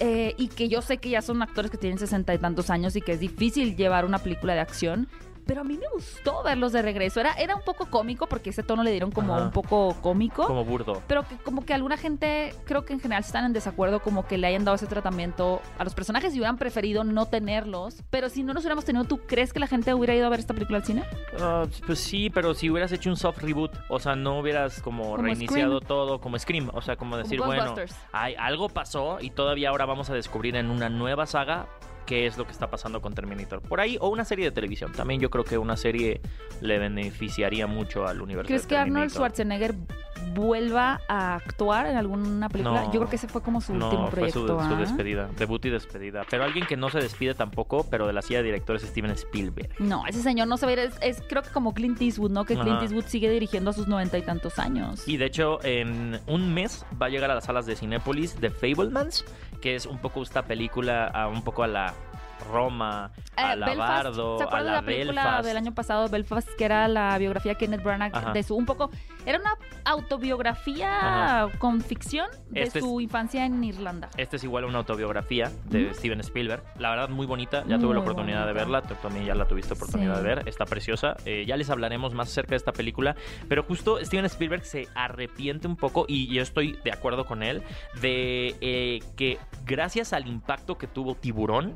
eh, 0.00 0.34
y 0.36 0.48
que 0.48 0.68
yo 0.68 0.80
sé 0.82 0.98
que 0.98 1.08
ya 1.10 1.22
son 1.22 1.42
actores 1.42 1.70
que 1.70 1.76
tienen 1.76 1.98
sesenta 1.98 2.32
y 2.34 2.38
tantos 2.38 2.70
años 2.70 2.94
y 2.94 3.00
que 3.00 3.12
es 3.12 3.20
difícil 3.20 3.76
llevar 3.76 4.04
una 4.04 4.18
película 4.18 4.54
de 4.54 4.60
acción, 4.60 5.08
pero 5.48 5.62
a 5.62 5.64
mí 5.64 5.78
me 5.78 5.88
gustó 5.94 6.42
verlos 6.42 6.72
de 6.72 6.82
regreso. 6.82 7.20
Era, 7.20 7.32
era 7.32 7.56
un 7.56 7.62
poco 7.62 7.86
cómico 7.86 8.26
porque 8.26 8.50
ese 8.50 8.62
tono 8.62 8.82
le 8.82 8.90
dieron 8.90 9.10
como 9.10 9.34
Ajá. 9.34 9.44
un 9.44 9.50
poco 9.50 9.96
cómico. 10.02 10.46
como 10.46 10.62
burdo. 10.62 11.02
Pero 11.08 11.26
que 11.26 11.36
como 11.38 11.64
que 11.64 11.72
alguna 11.72 11.96
gente, 11.96 12.54
creo 12.66 12.84
que 12.84 12.92
en 12.92 13.00
general 13.00 13.24
están 13.24 13.46
en 13.46 13.54
desacuerdo 13.54 14.00
como 14.00 14.26
que 14.26 14.36
le 14.36 14.46
hayan 14.46 14.66
dado 14.66 14.74
ese 14.74 14.86
tratamiento 14.86 15.62
a 15.78 15.84
los 15.84 15.94
personajes 15.94 16.34
y 16.34 16.36
hubieran 16.38 16.58
preferido 16.58 17.02
no 17.02 17.24
tenerlos. 17.26 18.02
Pero 18.10 18.28
si 18.28 18.42
no 18.42 18.52
los 18.52 18.62
hubiéramos 18.64 18.84
tenido, 18.84 19.06
¿tú 19.06 19.20
crees 19.26 19.54
que 19.54 19.58
la 19.58 19.66
gente 19.66 19.94
hubiera 19.94 20.14
ido 20.14 20.26
a 20.26 20.28
ver 20.28 20.40
esta 20.40 20.52
película 20.52 20.80
al 20.80 20.84
cine? 20.84 21.02
Ah, 21.40 21.64
pues 21.86 21.98
sí, 21.98 22.28
pero 22.28 22.52
si 22.52 22.68
hubieras 22.68 22.92
hecho 22.92 23.08
un 23.08 23.16
soft 23.16 23.38
reboot, 23.38 23.72
o 23.88 23.98
sea, 23.98 24.14
no 24.16 24.40
hubieras 24.40 24.82
como, 24.82 25.12
Como 25.12 25.16
reiniciado 25.16 25.76
Scream. 25.78 25.88
todo 25.88 26.20
como 26.20 26.38
Scream, 26.38 26.70
o 26.74 26.82
sea, 26.82 26.96
como 26.96 27.16
decir, 27.16 27.38
Como 27.38 27.54
bueno, 27.54 27.74
hay, 28.12 28.34
algo 28.38 28.68
pasó 28.68 29.16
y 29.18 29.30
todavía 29.30 29.70
ahora 29.70 29.86
vamos 29.86 30.10
a 30.10 30.14
descubrir 30.14 30.56
en 30.56 30.70
una 30.70 30.90
nueva 30.90 31.24
saga 31.24 31.68
qué 32.08 32.26
es 32.26 32.38
lo 32.38 32.46
que 32.46 32.52
está 32.52 32.70
pasando 32.70 33.02
con 33.02 33.12
Terminator. 33.12 33.60
Por 33.60 33.80
ahí, 33.80 33.98
o 34.00 34.08
una 34.08 34.24
serie 34.24 34.46
de 34.46 34.50
televisión. 34.50 34.92
También 34.92 35.20
yo 35.20 35.28
creo 35.28 35.44
que 35.44 35.58
una 35.58 35.76
serie 35.76 36.22
le 36.62 36.78
beneficiaría 36.78 37.66
mucho 37.66 38.06
al 38.06 38.22
universo 38.22 38.48
¿Crees 38.48 38.62
de 38.62 38.68
que 38.68 38.76
Arnold. 38.78 39.10
Schwarzenegger 39.10 39.74
vuelva 40.34 41.00
a 41.06 41.34
actuar 41.34 41.86
en 41.86 41.96
alguna 41.98 42.48
película? 42.48 42.82
No. 42.84 42.92
Yo 42.92 43.00
creo 43.00 43.10
que 43.10 43.16
ese 43.16 43.28
fue 43.28 43.42
como 43.42 43.60
su 43.60 43.74
No, 43.74 43.86
último 43.90 44.10
fue 44.10 44.30
su, 44.30 44.44
proyecto. 44.46 44.68
su 44.68 44.74
¿ah? 44.74 44.78
despedida, 44.80 45.28
debut 45.36 45.62
y 45.66 45.70
despedida. 45.70 46.22
Pero 46.30 46.44
alguien 46.44 46.64
que 46.66 46.76
no 46.78 46.88
se 46.88 46.98
despide 46.98 47.34
tampoco, 47.34 47.86
pero 47.90 48.06
de 48.06 48.14
la 48.14 48.22
silla 48.22 48.38
de 48.38 48.44
directores 48.44 48.82
es 48.82 48.88
Steven 48.88 49.10
Spielberg. 49.10 49.68
No, 49.78 50.06
ese 50.06 50.22
señor 50.22 50.48
no 50.48 50.56
se 50.56 50.64
va 50.64 50.70
a 50.70 50.72
ir. 50.72 50.78
Es, 50.78 50.94
es 51.02 51.22
creo 51.28 51.42
que 51.42 51.50
como 51.50 51.74
Clint 51.74 52.00
Eastwood, 52.00 52.30
¿no? 52.30 52.46
Que 52.46 52.54
Clint 52.54 52.70
Ajá. 52.76 52.84
Eastwood 52.84 53.04
sigue 53.04 53.28
dirigiendo 53.28 53.68
a 53.70 53.72
sus 53.74 53.86
noventa 53.86 54.16
y 54.16 54.22
tantos 54.22 54.58
años. 54.58 55.06
Y 55.06 55.18
de 55.18 55.26
hecho, 55.26 55.62
en 55.62 56.18
un 56.26 56.54
mes 56.54 56.86
va 57.00 57.06
a 57.06 57.08
llegar 57.10 57.30
a 57.30 57.34
las 57.34 57.44
salas 57.44 57.66
de 57.66 57.76
Cinépolis 57.76 58.34
The 58.36 58.50
Fablemans, 58.50 59.24
que 59.60 59.74
es 59.74 59.86
un 59.86 59.98
poco 59.98 60.22
esta 60.22 60.42
película, 60.42 61.06
a 61.06 61.28
un 61.28 61.42
poco 61.42 61.62
a 61.62 61.68
la 61.68 61.94
Roma, 62.50 63.10
a 63.36 63.52
Eh, 63.52 63.56
la 63.56 63.66
Belfast, 63.66 64.04
Bardo, 64.04 64.38
¿Se 64.38 64.44
a 64.44 64.46
acuerdan 64.46 64.66
de 64.66 64.70
la 64.72 64.80
la 64.80 64.86
película 64.86 65.22
Belfast. 65.24 65.46
del 65.46 65.56
año 65.56 65.74
pasado, 65.74 66.08
Belfast, 66.08 66.48
que 66.56 66.64
era 66.64 66.88
la 66.88 67.16
biografía 67.18 67.52
de 67.52 67.58
Kenneth 67.58 67.82
Branagh 67.82 68.14
Ajá. 68.14 68.32
de 68.32 68.42
su 68.42 68.56
un 68.56 68.66
poco 68.66 68.90
era 69.26 69.38
una 69.38 69.54
autobiografía 69.84 71.48
con 71.58 71.80
ficción 71.80 72.28
de 72.50 72.62
Este 72.62 72.78
es- 72.78 72.84
su 72.84 73.00
infancia 73.00 73.44
en 73.44 73.62
Irlanda. 73.62 74.08
Esta 74.16 74.36
es 74.36 74.44
igual 74.44 74.64
una 74.64 74.78
autobiografía 74.78 75.50
de. 75.66 75.92
Steven 75.94 76.20
Spielberg. 76.20 76.62
La 76.78 76.90
verdad, 76.90 77.08
muy 77.08 77.26
bonita. 77.26 77.64
Ya 77.66 77.78
tuve 77.78 77.94
la 77.94 78.00
oportunidad 78.00 78.46
de 78.46 78.52
verla. 78.52 78.82
Tú 78.82 78.94
también 79.02 79.24
ya 79.26 79.34
la 79.34 79.46
tuviste 79.46 79.74
oportunidad 79.74 80.16
Sí. 80.16 80.22
de 80.22 80.34
ver. 80.34 80.48
Está 80.48 80.64
preciosa. 80.64 81.16
Eh, 81.24 81.44
ya 81.46 81.56
les 81.56 81.70
hablaremos 81.70 82.14
más 82.14 82.28
acerca 82.28 82.50
de 82.50 82.56
esta 82.56 82.72
película. 82.72 83.16
Pero 83.48 83.62
justo 83.62 83.98
Steven 84.04 84.24
Spielberg 84.26 84.64
se 84.64 84.88
arrepiente 84.94 85.66
un 85.66 85.76
poco, 85.76 86.04
y 86.08 86.32
yo 86.32 86.42
estoy 86.42 86.78
de 86.84 86.92
acuerdo 86.92 87.24
con 87.26 87.42
él, 87.42 87.62
de 88.00 88.54
eh, 88.60 89.00
que 89.16 89.38
gracias 89.64 90.12
al 90.12 90.26
impacto 90.26 90.78
que 90.78 90.86
tuvo 90.86 91.14
Tiburón. 91.14 91.74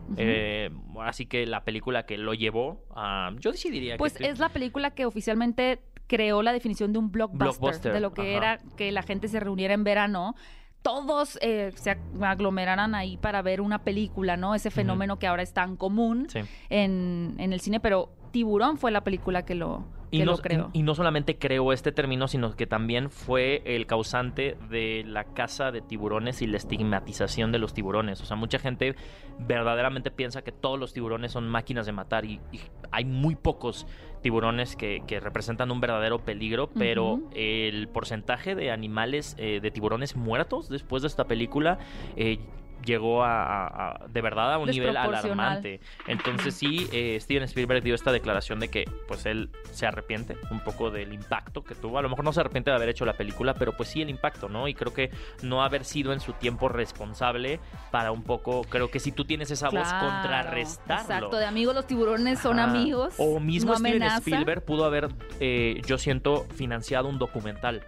Eh, 0.66 0.70
así 1.00 1.26
que 1.26 1.46
la 1.46 1.64
película 1.64 2.04
que 2.06 2.18
lo 2.18 2.34
llevó 2.34 2.84
a. 2.94 3.30
Yo 3.40 3.52
sí 3.52 3.70
diría 3.70 3.96
Pues 3.96 4.14
que. 4.14 4.26
es 4.28 4.38
la 4.38 4.48
película 4.48 4.90
que 4.92 5.06
oficialmente 5.06 5.80
creó 6.06 6.42
la 6.42 6.52
definición 6.52 6.92
de 6.92 6.98
un 6.98 7.10
blockbuster, 7.10 7.48
Blockbuster, 7.60 7.92
de 7.92 8.00
lo 8.00 8.12
que 8.12 8.22
ajá. 8.36 8.56
era 8.56 8.58
que 8.76 8.92
la 8.92 9.02
gente 9.02 9.28
se 9.28 9.40
reuniera 9.40 9.74
en 9.74 9.84
verano. 9.84 10.34
Todos 10.82 11.38
eh, 11.42 11.70
se 11.76 11.96
aglomeraran 12.20 12.94
ahí 12.96 13.16
para 13.16 13.40
ver 13.40 13.60
una 13.60 13.84
película, 13.84 14.36
¿no? 14.36 14.54
Ese 14.56 14.70
fenómeno 14.70 15.18
que 15.18 15.28
ahora 15.28 15.42
es 15.42 15.52
tan 15.52 15.76
común 15.76 16.26
Sí. 16.28 16.40
en, 16.70 17.36
en 17.38 17.52
el 17.52 17.60
cine, 17.60 17.78
pero 17.78 18.10
Tiburón 18.32 18.78
fue 18.78 18.90
la 18.90 19.02
película 19.04 19.44
que 19.44 19.54
lo, 19.54 19.86
que 20.12 20.22
Y 20.22 20.24
no, 20.24 20.32
lo 20.32 20.38
creó. 20.38 20.70
y 20.72 20.82
no 20.82 20.94
solamente 20.94 21.38
creó 21.38 21.72
este 21.72 21.92
término, 21.92 22.28
sino 22.28 22.54
que 22.54 22.66
también 22.66 23.10
fue 23.10 23.62
el 23.64 23.86
causante 23.86 24.56
de 24.70 25.04
la 25.06 25.24
caza 25.24 25.72
de 25.72 25.80
tiburones 25.80 26.42
y 26.42 26.46
la 26.46 26.56
estigmatización 26.58 27.50
de 27.52 27.58
los 27.58 27.74
tiburones. 27.74 28.20
O 28.20 28.24
sea, 28.24 28.36
mucha 28.36 28.58
gente 28.58 28.94
verdaderamente 29.38 30.10
piensa 30.10 30.42
que 30.42 30.52
todos 30.52 30.78
los 30.78 30.92
tiburones 30.92 31.32
son 31.32 31.48
máquinas 31.48 31.86
de 31.86 31.92
matar 31.92 32.24
y, 32.24 32.40
y 32.52 32.60
hay 32.90 33.04
muy 33.04 33.34
pocos 33.34 33.86
tiburones 34.22 34.76
que, 34.76 35.02
que 35.06 35.18
representan 35.18 35.70
un 35.70 35.80
verdadero 35.80 36.20
peligro, 36.20 36.70
pero 36.70 37.20
el 37.34 37.88
porcentaje 37.88 38.54
de 38.54 38.70
animales, 38.70 39.34
eh, 39.38 39.60
de 39.60 39.70
tiburones 39.70 40.14
muertos 40.16 40.68
después 40.68 41.02
de 41.02 41.08
esta 41.08 41.24
película... 41.26 41.78
eh, 42.16 42.38
llegó 42.84 43.22
a, 43.24 43.42
a- 43.42 43.90
a- 43.90 44.06
de 44.08 44.20
verdad 44.22 44.52
a 44.54 44.58
un 44.58 44.68
nivel 44.68 44.96
alarmante. 44.96 45.80
Entonces 46.06 46.54
sí, 46.54 46.88
eh, 46.92 47.18
Steven 47.20 47.44
Spielberg 47.44 47.82
dio 47.82 47.94
esta 47.94 48.12
declaración 48.12 48.60
de 48.60 48.68
que 48.68 48.84
pues 49.08 49.24
él 49.26 49.50
se 49.70 49.86
arrepiente 49.86 50.36
un 50.50 50.60
poco 50.60 50.90
del 50.90 51.12
impacto 51.12 51.64
que 51.64 51.74
tuvo. 51.74 51.98
A 51.98 52.02
lo 52.02 52.08
mejor 52.08 52.24
no 52.24 52.32
se 52.32 52.40
arrepiente 52.40 52.70
de 52.70 52.76
haber 52.76 52.88
hecho 52.88 53.04
la 53.04 53.14
película, 53.14 53.54
pero 53.54 53.72
pues 53.76 53.88
sí 53.88 54.02
el 54.02 54.10
impacto, 54.10 54.48
¿no? 54.48 54.68
Y 54.68 54.74
creo 54.74 54.92
que 54.92 55.10
no 55.42 55.62
haber 55.62 55.84
sido 55.84 56.12
en 56.12 56.20
su 56.20 56.32
tiempo 56.34 56.68
responsable 56.68 57.60
para 57.90 58.12
un 58.12 58.22
poco, 58.22 58.62
creo 58.62 58.90
que 58.90 59.00
si 59.00 59.12
tú 59.12 59.24
tienes 59.24 59.50
esa 59.50 59.68
voz, 59.70 59.88
contrarrestarlo. 59.94 61.02
Exacto, 61.02 61.36
de 61.36 61.46
amigos 61.46 61.74
los 61.74 61.86
tiburones 61.86 62.38
son 62.38 62.58
Ajá. 62.58 62.70
amigos. 62.70 63.14
O 63.18 63.40
mismo 63.40 63.72
no 63.72 63.78
Steven 63.78 63.94
amenaza. 64.02 64.18
Spielberg 64.18 64.64
pudo 64.64 64.84
haber, 64.84 65.08
eh, 65.40 65.80
yo 65.86 65.98
siento, 65.98 66.46
financiado 66.54 67.08
un 67.08 67.18
documental, 67.18 67.82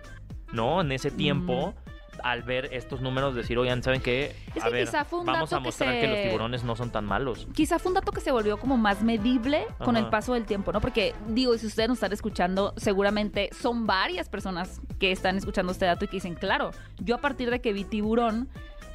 ¿no? 0.53 0.81
En 0.81 0.93
ese 0.93 1.11
tiempo, 1.11 1.75
al 2.23 2.43
ver 2.43 2.69
estos 2.73 3.01
números, 3.01 3.35
decir, 3.35 3.59
oigan, 3.59 3.83
¿saben 3.83 4.01
qué? 4.01 4.35
Es 4.55 4.63
a 4.63 4.67
que 4.67 4.73
ver, 4.73 4.87
quizá 4.87 5.05
fue 5.05 5.21
un 5.21 5.27
vamos 5.27 5.51
dato 5.51 5.57
a 5.57 5.59
que 5.61 5.65
mostrar 5.65 5.95
que, 5.95 6.01
se- 6.03 6.07
los 6.09 6.23
tiburones 6.23 6.65
no 6.65 6.77
son 6.77 6.91
tan 6.91 7.05
malos. 7.05 7.47
Quizá 7.55 7.79
fue 7.79 7.91
un 7.91 7.95
dato 7.95 8.13
que 8.13 8.21
se 8.21 8.31
volvió 8.33 8.57
como 8.59 8.77
más 8.77 9.03
medible 9.03 9.67
con 9.85 9.97
el 9.97 10.07
paso 10.09 10.35
del 10.35 10.45
tiempo, 10.45 10.73
¿no? 10.73 10.81
Porque 10.81 11.15
digo, 11.29 11.57
si 11.59 11.67
ustedes 11.67 11.89
nos 11.89 11.97
están 11.97 12.13
escuchando, 12.13 12.75
seguramente 12.77 13.51
son 13.59 13.87
varias 13.87 14.29
personas 14.29 14.81
que 14.99 15.13
están 15.13 15.37
escuchando 15.37 15.73
este 15.73 15.87
dato 15.87 16.05
y 16.05 16.09
que 16.09 16.17
dicen, 16.17 16.35
claro, 16.35 16.71
yo 16.99 17.15
a 17.17 17.19
partir 17.19 17.51
de 17.51 17.61
que 17.61 17.73
vi 17.73 17.85
Tiburón, 17.85 18.49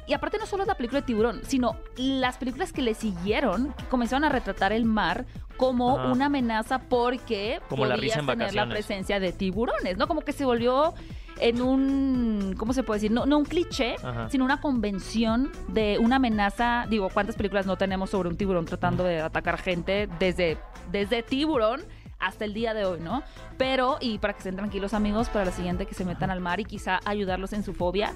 y 0.06 0.12
aparte 0.12 0.38
no 0.38 0.46
solo 0.46 0.62
es 0.64 0.66
la 0.68 0.74
película 0.74 1.00
de 1.02 1.06
Tiburón, 1.06 1.42
sino 1.46 1.76
las 1.96 2.36
películas 2.36 2.72
que 2.72 2.82
le 2.82 2.94
siguieron, 2.94 3.72
que 3.74 3.84
comenzaron 3.84 4.24
a 4.24 4.28
retratar 4.28 4.72
el 4.72 4.84
mar 4.84 5.24
como 5.56 5.98
Ajá. 5.98 6.08
una 6.10 6.26
amenaza 6.26 6.80
porque 6.80 7.60
Como 7.68 7.84
la 7.86 7.94
podías 7.94 8.16
risa 8.16 8.20
en 8.20 8.26
tener 8.38 8.54
la 8.54 8.66
presencia 8.68 9.20
de 9.20 9.30
tiburones, 9.32 9.98
¿no? 9.98 10.08
Como 10.08 10.22
que 10.22 10.32
se 10.32 10.44
volvió 10.44 10.94
en 11.40 11.60
un, 11.60 12.54
¿cómo 12.56 12.72
se 12.72 12.82
puede 12.82 12.98
decir? 12.98 13.10
No, 13.10 13.26
no 13.26 13.38
un 13.38 13.44
cliché, 13.44 13.96
Ajá. 14.02 14.28
sino 14.30 14.44
una 14.44 14.60
convención 14.60 15.50
de 15.68 15.98
una 15.98 16.16
amenaza. 16.16 16.86
Digo, 16.88 17.08
¿cuántas 17.10 17.36
películas 17.36 17.66
no 17.66 17.76
tenemos 17.76 18.10
sobre 18.10 18.28
un 18.28 18.36
tiburón 18.36 18.64
tratando 18.64 19.04
de 19.04 19.20
atacar 19.20 19.58
gente 19.58 20.08
desde, 20.18 20.58
desde 20.90 21.22
tiburón? 21.22 21.82
hasta 22.20 22.44
el 22.44 22.52
día 22.52 22.74
de 22.74 22.84
hoy, 22.84 23.00
¿no? 23.00 23.22
Pero, 23.56 23.96
y 24.00 24.18
para 24.18 24.34
que 24.34 24.38
estén 24.38 24.54
tranquilos 24.54 24.94
amigos, 24.94 25.28
para 25.30 25.46
la 25.46 25.52
siguiente 25.52 25.86
que 25.86 25.94
se 25.94 26.04
metan 26.04 26.30
al 26.30 26.40
mar 26.40 26.60
y 26.60 26.64
quizá 26.64 27.00
ayudarlos 27.04 27.52
en 27.54 27.62
su 27.62 27.72
fobia. 27.72 28.12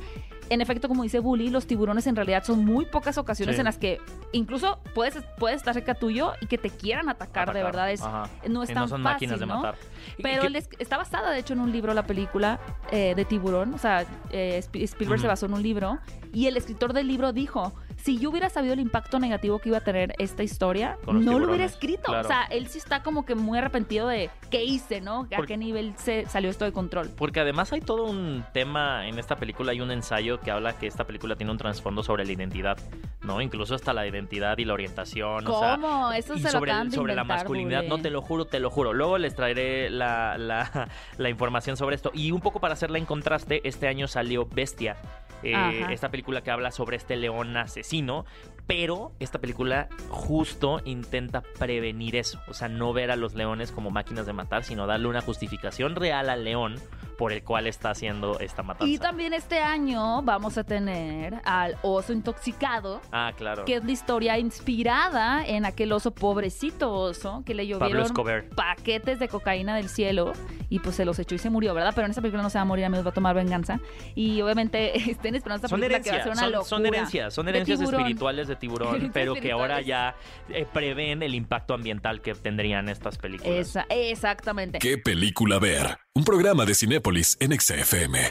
En 0.51 0.61
efecto, 0.61 0.89
como 0.89 1.03
dice 1.03 1.21
Bully, 1.21 1.49
los 1.51 1.67
tiburones 1.67 2.07
en 2.07 2.17
realidad 2.17 2.45
son 2.45 2.65
muy 2.65 2.85
pocas 2.85 3.17
ocasiones 3.19 3.57
Sí. 3.57 3.61
en 3.61 3.65
las 3.65 3.79
que 3.79 3.99
incluso 4.33 4.79
puedes, 4.95 5.17
puedes 5.39 5.57
estar 5.57 5.73
cerca 5.75 5.95
tuyo 5.95 6.33
y 6.41 6.47
que 6.47 6.59
te 6.59 6.69
quieran 6.71 7.09
atacar, 7.09 7.53
de 7.55 7.63
verdad. 7.63 7.91
Es, 7.91 8.03
Ajá. 8.03 8.29
no 8.49 8.63
es 8.63 8.71
Y 8.71 8.75
tan 8.75 8.83
no 8.83 8.89
son 8.89 9.03
fácil, 9.03 9.29
máquinas 9.29 9.41
de 9.41 9.47
¿no? 9.47 9.57
matar. 9.57 9.77
Pero 10.23 10.43
que- 10.43 10.47
él 10.49 10.57
es- 10.57 10.69
está 10.79 10.97
basada, 10.99 11.31
de 11.31 11.39
hecho, 11.39 11.55
en 11.55 11.61
un 11.61 11.73
libro, 11.73 11.95
la 11.95 12.07
película 12.07 12.61
eh, 12.91 13.15
de 13.17 13.25
Tiburón. 13.25 13.73
O 13.75 13.79
sea, 13.79 14.05
eh, 14.31 14.59
Sp- 14.61 14.85
Spielberg 14.85 15.21
se 15.21 15.27
basó 15.27 15.47
en 15.47 15.55
un 15.55 15.63
libro. 15.63 15.99
Y 16.33 16.47
el 16.47 16.57
escritor 16.57 16.93
del 16.93 17.09
libro 17.09 17.33
dijo: 17.33 17.73
Si 18.05 18.19
yo 18.19 18.29
hubiera 18.29 18.51
sabido 18.51 18.75
el 18.75 18.81
impacto 18.81 19.19
negativo 19.19 19.59
que 19.61 19.71
iba 19.71 19.79
a 19.79 19.81
tener 19.81 20.13
esta 20.19 20.43
historia, 20.43 20.99
no 21.07 21.39
lo 21.39 21.47
hubiera 21.47 21.65
escrito. 21.65 22.03
claro. 22.05 22.29
O 22.29 22.31
sea, 22.31 22.45
él 22.51 22.67
sí 22.69 22.77
está 22.77 23.03
como 23.03 23.25
que 23.25 23.35
muy 23.35 23.57
arrepentido 23.57 24.07
de 24.09 24.29
qué 24.51 24.63
hice, 24.63 25.01
¿no? 25.01 25.27
A 25.35 25.47
qué 25.47 25.57
nivel 25.57 25.95
se 25.97 26.27
salió 26.27 26.51
esto 26.51 26.67
de 26.67 26.73
control. 26.73 27.09
Porque 27.17 27.41
además 27.41 27.73
hay 27.73 27.81
todo 27.81 28.05
un 28.05 28.45
tema 28.53 29.09
en 29.09 29.19
esta 29.19 29.37
película, 29.37 29.73
hay 29.73 29.81
un 29.81 29.91
ensayo 29.91 30.39
que 30.39 30.51
habla 30.51 30.77
que 30.77 30.87
esta 30.87 31.05
película 31.05 31.37
tiene 31.37 31.51
un 31.51 31.57
trasfondo 31.57 32.03
sobre 32.03 32.27
la 32.27 32.33
identidad, 32.33 32.77
¿no? 33.23 33.41
Incluso 33.41 33.75
hasta 33.75 33.95
la 33.95 34.07
identidad 34.07 34.59
y 34.59 34.67
la 34.67 34.75
orientación. 34.75 35.47
o 35.47 35.59
sea, 35.61 35.77
¿Cómo? 35.77 36.13
Eso 36.13 36.37
se 36.37 36.43
lo 36.43 36.51
sobre, 36.51 36.73
el- 36.73 36.91
de 36.91 36.97
sobre 36.97 37.15
la 37.15 37.25
masculinidad, 37.25 37.85
no 37.85 37.99
te 38.03 38.11
lo 38.11 38.21
juro, 38.21 38.45
te 38.45 38.61
lo 38.61 38.69
juro. 38.69 38.93
Luego 38.93 39.17
les 39.17 39.35
traeré 39.35 39.89
la, 39.89 40.37
la- 40.37 40.89
la 41.17 41.31
información 41.31 41.79
sobre 41.79 41.97
esto. 41.97 42.11
Y 42.13 42.33
un 42.33 42.43
poco 42.43 42.61
para 42.61 42.75
hacerla 42.75 42.99
en 42.99 43.07
contraste, 43.07 43.67
este 43.67 43.89
año 43.89 44.09
salió 44.09 44.45
Bestia, 44.47 44.97
eh, 45.45 45.87
esta 45.91 46.11
película 46.11 46.43
que 46.43 46.51
habla 46.51 46.71
sobre 46.71 46.97
este 46.97 47.17
león 47.17 47.57
asesino. 47.57 48.25
Pero 48.67 49.13
esta 49.21 49.41
película 49.41 49.89
justo 50.09 50.81
intenta 50.85 51.43
prevenir 51.59 52.17
eso. 52.17 52.41
O 52.49 52.55
sea, 52.55 52.69
no 52.69 52.93
ver 52.93 53.11
a 53.11 53.17
los 53.17 53.35
leones 53.35 53.73
como 53.73 53.91
máquinas 53.91 54.27
de 54.27 54.33
matar, 54.33 54.65
sino 54.65 54.87
darle 54.87 55.09
una 55.09 55.21
justificación 55.21 55.97
real 55.97 56.31
al 56.31 56.45
león 56.45 56.81
por 57.15 57.33
el 57.33 57.43
cual 57.43 57.67
está 57.67 57.91
haciendo 57.91 58.39
esta 58.41 58.63
matanza. 58.63 58.93
Y 58.93 58.99
también 58.99 59.33
este 59.35 59.61
año 59.61 60.23
vamos 60.23 60.59
a 60.59 60.65
tener 60.65 61.41
al 61.45 61.77
oso 61.83 62.13
intoxicado. 62.13 63.01
Ah, 63.13 63.33
claro. 63.37 63.65
que 63.65 63.77
es 63.77 63.85
la 63.85 63.93
historia 63.93 64.39
inspirada 64.39 65.47
en 65.47 65.65
aquel 65.65 65.93
oso, 65.93 66.11
pobrecito 66.13 66.93
oso, 66.93 67.43
que 67.47 67.55
le 67.55 67.67
llovieron 67.67 68.13
paquetes 68.55 69.19
de 69.19 69.29
cocaína 69.29 69.77
del 69.77 69.89
cielo 69.89 70.33
y 70.69 70.81
pues 70.81 70.97
se 70.97 71.05
los 71.05 71.19
echó 71.19 71.35
y 71.35 71.39
se 71.39 71.51
murió, 71.51 71.75
¿verdad? 71.75 71.93
Pero 71.95 72.07
en 72.07 72.11
esta 72.11 72.21
película 72.21 72.43
no 72.43 72.51
se 72.51 72.59
va 72.59 72.63
a 72.63 72.67
morir, 72.67 72.85
amigos, 72.85 73.07
va 73.07 73.11
a 73.11 73.15
tomar 73.15 73.35
venganza. 73.35 73.81
Y 74.15 74.41
obviamente 74.43 74.99
estén 75.11 75.35
esperando 75.35 75.67
esta 75.67 75.77
película 75.77 76.01
que 76.01 76.11
va 76.11 76.17
a 76.17 76.23
ser 76.23 76.33
una 76.33 76.41
son, 76.41 76.53
locura. 76.53 76.69
son 76.69 76.87
herencias, 76.87 77.35
son 77.35 77.49
herencias 77.49 77.81
espirituales 77.81 78.49
de 78.49 78.54
tiburón, 78.59 79.11
pero 79.15 79.35
que 79.35 79.53
ahora 79.53 79.81
ya 79.81 80.15
eh, 80.49 80.67
prevén 80.73 81.23
el 81.23 81.35
impacto 81.35 81.75
ambiental 81.75 82.21
que 82.21 82.35
tendrían 82.35 82.89
estas 82.89 83.19
películas. 83.19 83.53
Esa- 83.55 83.87
exactamente. 83.91 84.79
¿Qué 84.79 84.99
película 84.99 85.59
ver? 85.59 85.99
Un 86.15 86.25
programa 86.25 86.65
de 86.65 86.75
Cinépolis 86.75 87.37
en 87.41 87.59
XFM. 87.59 88.31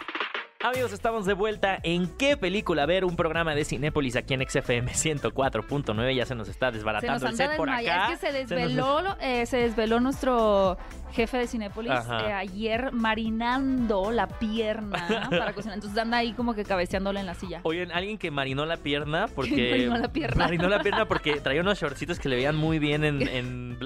Amigos, 0.63 0.93
estamos 0.93 1.25
de 1.25 1.33
vuelta 1.33 1.77
en 1.83 2.07
¿Qué 2.17 2.37
película 2.37 2.85
ver? 2.85 3.03
Un 3.03 3.17
programa 3.17 3.53
de 3.53 3.65
Cinépolis 3.65 4.15
aquí 4.15 4.33
en 4.33 4.47
XFM 4.47 4.93
104.9. 4.93 6.15
Ya 6.15 6.25
se 6.25 6.35
nos 6.35 6.47
está 6.47 6.67
Se 6.67 6.71
nos 6.71 6.73
desbaratando 6.77 7.27
el 7.27 7.35
set 7.35 7.57
por 7.57 7.69
acá. 7.69 8.13
Es 8.13 8.19
que 8.19 8.27
se 8.27 8.31
desveló, 8.31 9.17
eh, 9.19 9.45
se 9.45 9.57
desveló 9.57 9.99
nuestro 9.99 10.77
jefe 11.13 11.37
de 11.37 11.47
Cinépolis 11.47 11.91
eh, 11.91 12.33
ayer 12.33 12.91
marinando 12.91 14.11
la 14.11 14.27
pierna 14.27 15.27
para 15.29 15.53
cocinar. 15.53 15.75
Entonces 15.75 15.97
anda 15.97 16.17
ahí 16.17 16.33
como 16.33 16.53
que 16.53 16.63
cabeceándole 16.63 17.19
en 17.19 17.25
la 17.25 17.33
silla. 17.35 17.59
Oigan, 17.63 17.91
alguien 17.91 18.17
que 18.17 18.31
marinó 18.31 18.65
la 18.65 18.77
pierna 18.77 19.27
porque... 19.33 19.69
Marinó 19.71 19.97
la 19.97 20.11
pierna. 20.11 20.43
Marinó 20.45 20.69
la 20.69 20.79
pierna 20.79 21.05
porque 21.07 21.39
traía 21.41 21.61
unos 21.61 21.79
shortcitos 21.79 22.19
que 22.19 22.29
le 22.29 22.35
veían 22.37 22.55
muy 22.55 22.79
bien 22.79 23.03
en, 23.03 23.21
en 23.27 23.77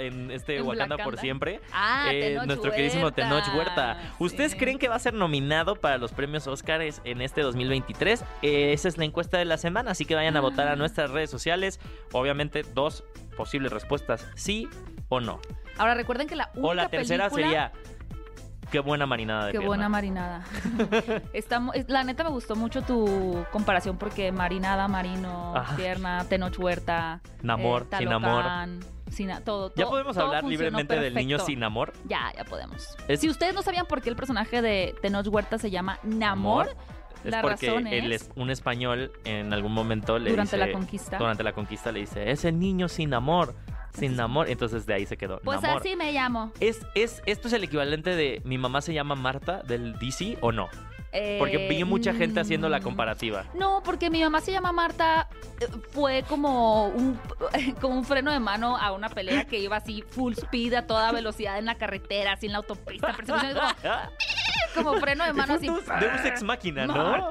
en 0.00 0.30
este 0.30 0.56
¿En 0.58 0.66
Wakanda 0.66 0.96
por 0.98 1.18
siempre. 1.18 1.60
Ah, 1.72 2.08
Eh, 2.12 2.30
Tenoch 2.30 2.46
nuestro 2.46 2.70
queridísimo 2.70 3.04
Huerta. 3.04 3.22
Tenoch 3.22 3.54
Huerta. 3.56 4.14
¿Ustedes 4.18 4.54
creen 4.54 4.78
que 4.78 4.88
va 4.88 4.96
a 4.96 4.98
ser 4.98 5.14
nominado 5.14 5.76
para 5.76 5.98
los 5.98 6.12
premios 6.12 6.46
Oscars 6.46 7.00
en 7.04 7.20
este 7.22 7.42
2023? 7.42 8.24
Eh, 8.42 8.72
esa 8.72 8.88
es 8.88 8.98
la 8.98 9.04
encuesta 9.04 9.38
de 9.38 9.44
la 9.44 9.56
semana, 9.56 9.92
así 9.92 10.04
que 10.04 10.14
vayan 10.14 10.36
a 10.36 10.40
votar 10.40 10.68
Ah. 10.68 10.72
a 10.72 10.76
nuestras 10.76 11.10
redes 11.10 11.30
sociales. 11.30 11.80
Obviamente, 12.12 12.62
dos 12.74 13.04
posibles 13.36 13.72
respuestas, 13.72 14.26
sí 14.34 14.68
o 15.08 15.20
no. 15.20 15.40
Ahora 15.78 15.94
recuerden 15.94 16.26
que 16.26 16.36
la 16.36 16.50
única 16.54 16.68
O 16.68 16.74
la 16.74 16.88
tercera 16.88 17.28
película- 17.28 17.46
sería, 17.46 17.72
qué 18.70 18.80
buena 18.80 19.06
marinada 19.06 19.46
de 19.46 19.52
Qué 19.52 19.58
pierna. 19.58 19.66
buena 19.68 19.88
marinada. 19.88 20.44
Está 21.32 21.62
la 21.88 22.04
neta 22.04 22.24
me 22.24 22.30
gustó 22.30 22.56
mucho 22.56 22.82
tu 22.82 23.44
comparación 23.52 23.96
porque 23.98 24.32
marinada, 24.32 24.88
marino, 24.88 25.54
Ajá. 25.56 25.76
pierna, 25.76 26.24
Tenoch 26.28 26.58
Huerta, 26.58 27.20
Namor, 27.42 27.86
eh, 27.92 27.96
sin 27.98 28.12
amor. 28.12 28.44
Sin 29.08 29.30
a- 29.30 29.40
todo, 29.40 29.68
¿Ya 29.76 29.84
todo- 29.84 29.90
podemos 29.92 30.16
todo 30.16 30.26
hablar 30.26 30.44
libremente 30.44 30.98
del 30.98 31.14
niño 31.14 31.38
sin 31.38 31.62
amor? 31.62 31.92
Ya, 32.06 32.32
ya 32.36 32.44
podemos. 32.44 32.96
Es- 33.06 33.20
Si 33.20 33.28
ustedes 33.28 33.54
no 33.54 33.62
sabían 33.62 33.86
por 33.86 34.02
qué 34.02 34.10
el 34.10 34.16
personaje 34.16 34.60
de 34.62 34.94
Tenoch 35.00 35.26
Huerta 35.28 35.58
se 35.58 35.70
llama 35.70 36.00
Namor, 36.02 36.70
Es 37.24 37.30
la 37.30 37.40
porque 37.40 37.68
razón 37.68 37.86
es 37.86 38.30
un 38.34 38.50
español 38.50 39.12
en 39.24 39.52
algún 39.52 39.72
momento 39.72 40.18
le 40.18 40.30
durante 40.30 40.56
la 40.56 40.66
dice- 40.66 40.76
conquista. 40.78 41.18
durante 41.18 41.44
la 41.44 41.52
conquista 41.52 41.92
le 41.92 42.00
dice, 42.00 42.30
es 42.32 42.44
el 42.44 42.58
niño 42.58 42.88
sin 42.88 43.14
amor, 43.14 43.54
sin 43.96 44.18
amor. 44.20 44.48
Entonces 44.48 44.86
de 44.86 44.94
ahí 44.94 45.06
se 45.06 45.16
quedó. 45.16 45.40
Pues 45.40 45.60
Namor. 45.62 45.80
así 45.80 45.96
me 45.96 46.12
llamo. 46.12 46.52
¿Es, 46.60 46.80
es, 46.94 47.22
¿Esto 47.26 47.48
es 47.48 47.54
el 47.54 47.64
equivalente 47.64 48.14
de 48.14 48.40
mi 48.44 48.58
mamá 48.58 48.80
se 48.80 48.92
llama 48.94 49.14
Marta 49.14 49.62
del 49.62 49.98
DC 49.98 50.38
o 50.40 50.52
no? 50.52 50.68
Porque 51.38 51.64
Eh, 51.64 51.68
vi 51.70 51.82
mucha 51.84 52.12
gente 52.12 52.40
haciendo 52.40 52.68
la 52.68 52.78
mm, 52.80 52.82
comparativa. 52.82 53.44
No, 53.54 53.80
porque 53.82 54.10
mi 54.10 54.20
mamá 54.22 54.42
se 54.42 54.52
llama 54.52 54.70
Marta. 54.72 55.28
eh, 55.60 55.66
Fue 55.90 56.22
como 56.28 56.88
un, 56.88 57.18
como 57.80 57.94
un 57.96 58.04
freno 58.04 58.30
de 58.32 58.38
mano 58.40 58.76
a 58.76 58.92
una 58.92 59.08
pelea 59.08 59.44
que 59.46 59.58
iba 59.58 59.76
así 59.76 60.02
full 60.10 60.34
speed 60.34 60.74
a 60.74 60.86
toda 60.86 61.12
velocidad 61.12 61.58
en 61.58 61.64
la 61.64 61.76
carretera, 61.76 62.32
así 62.32 62.46
en 62.46 62.52
la 62.52 62.58
autopista. 62.58 63.14
como, 63.14 63.38
como 64.74 64.94
freno 64.94 65.24
de 65.24 65.32
mano 65.32 65.54
así. 65.54 65.66
Deus, 65.66 65.84
Deus 66.00 66.24
ex 66.24 66.42
máquina, 66.42 66.86
¿no? 66.86 67.28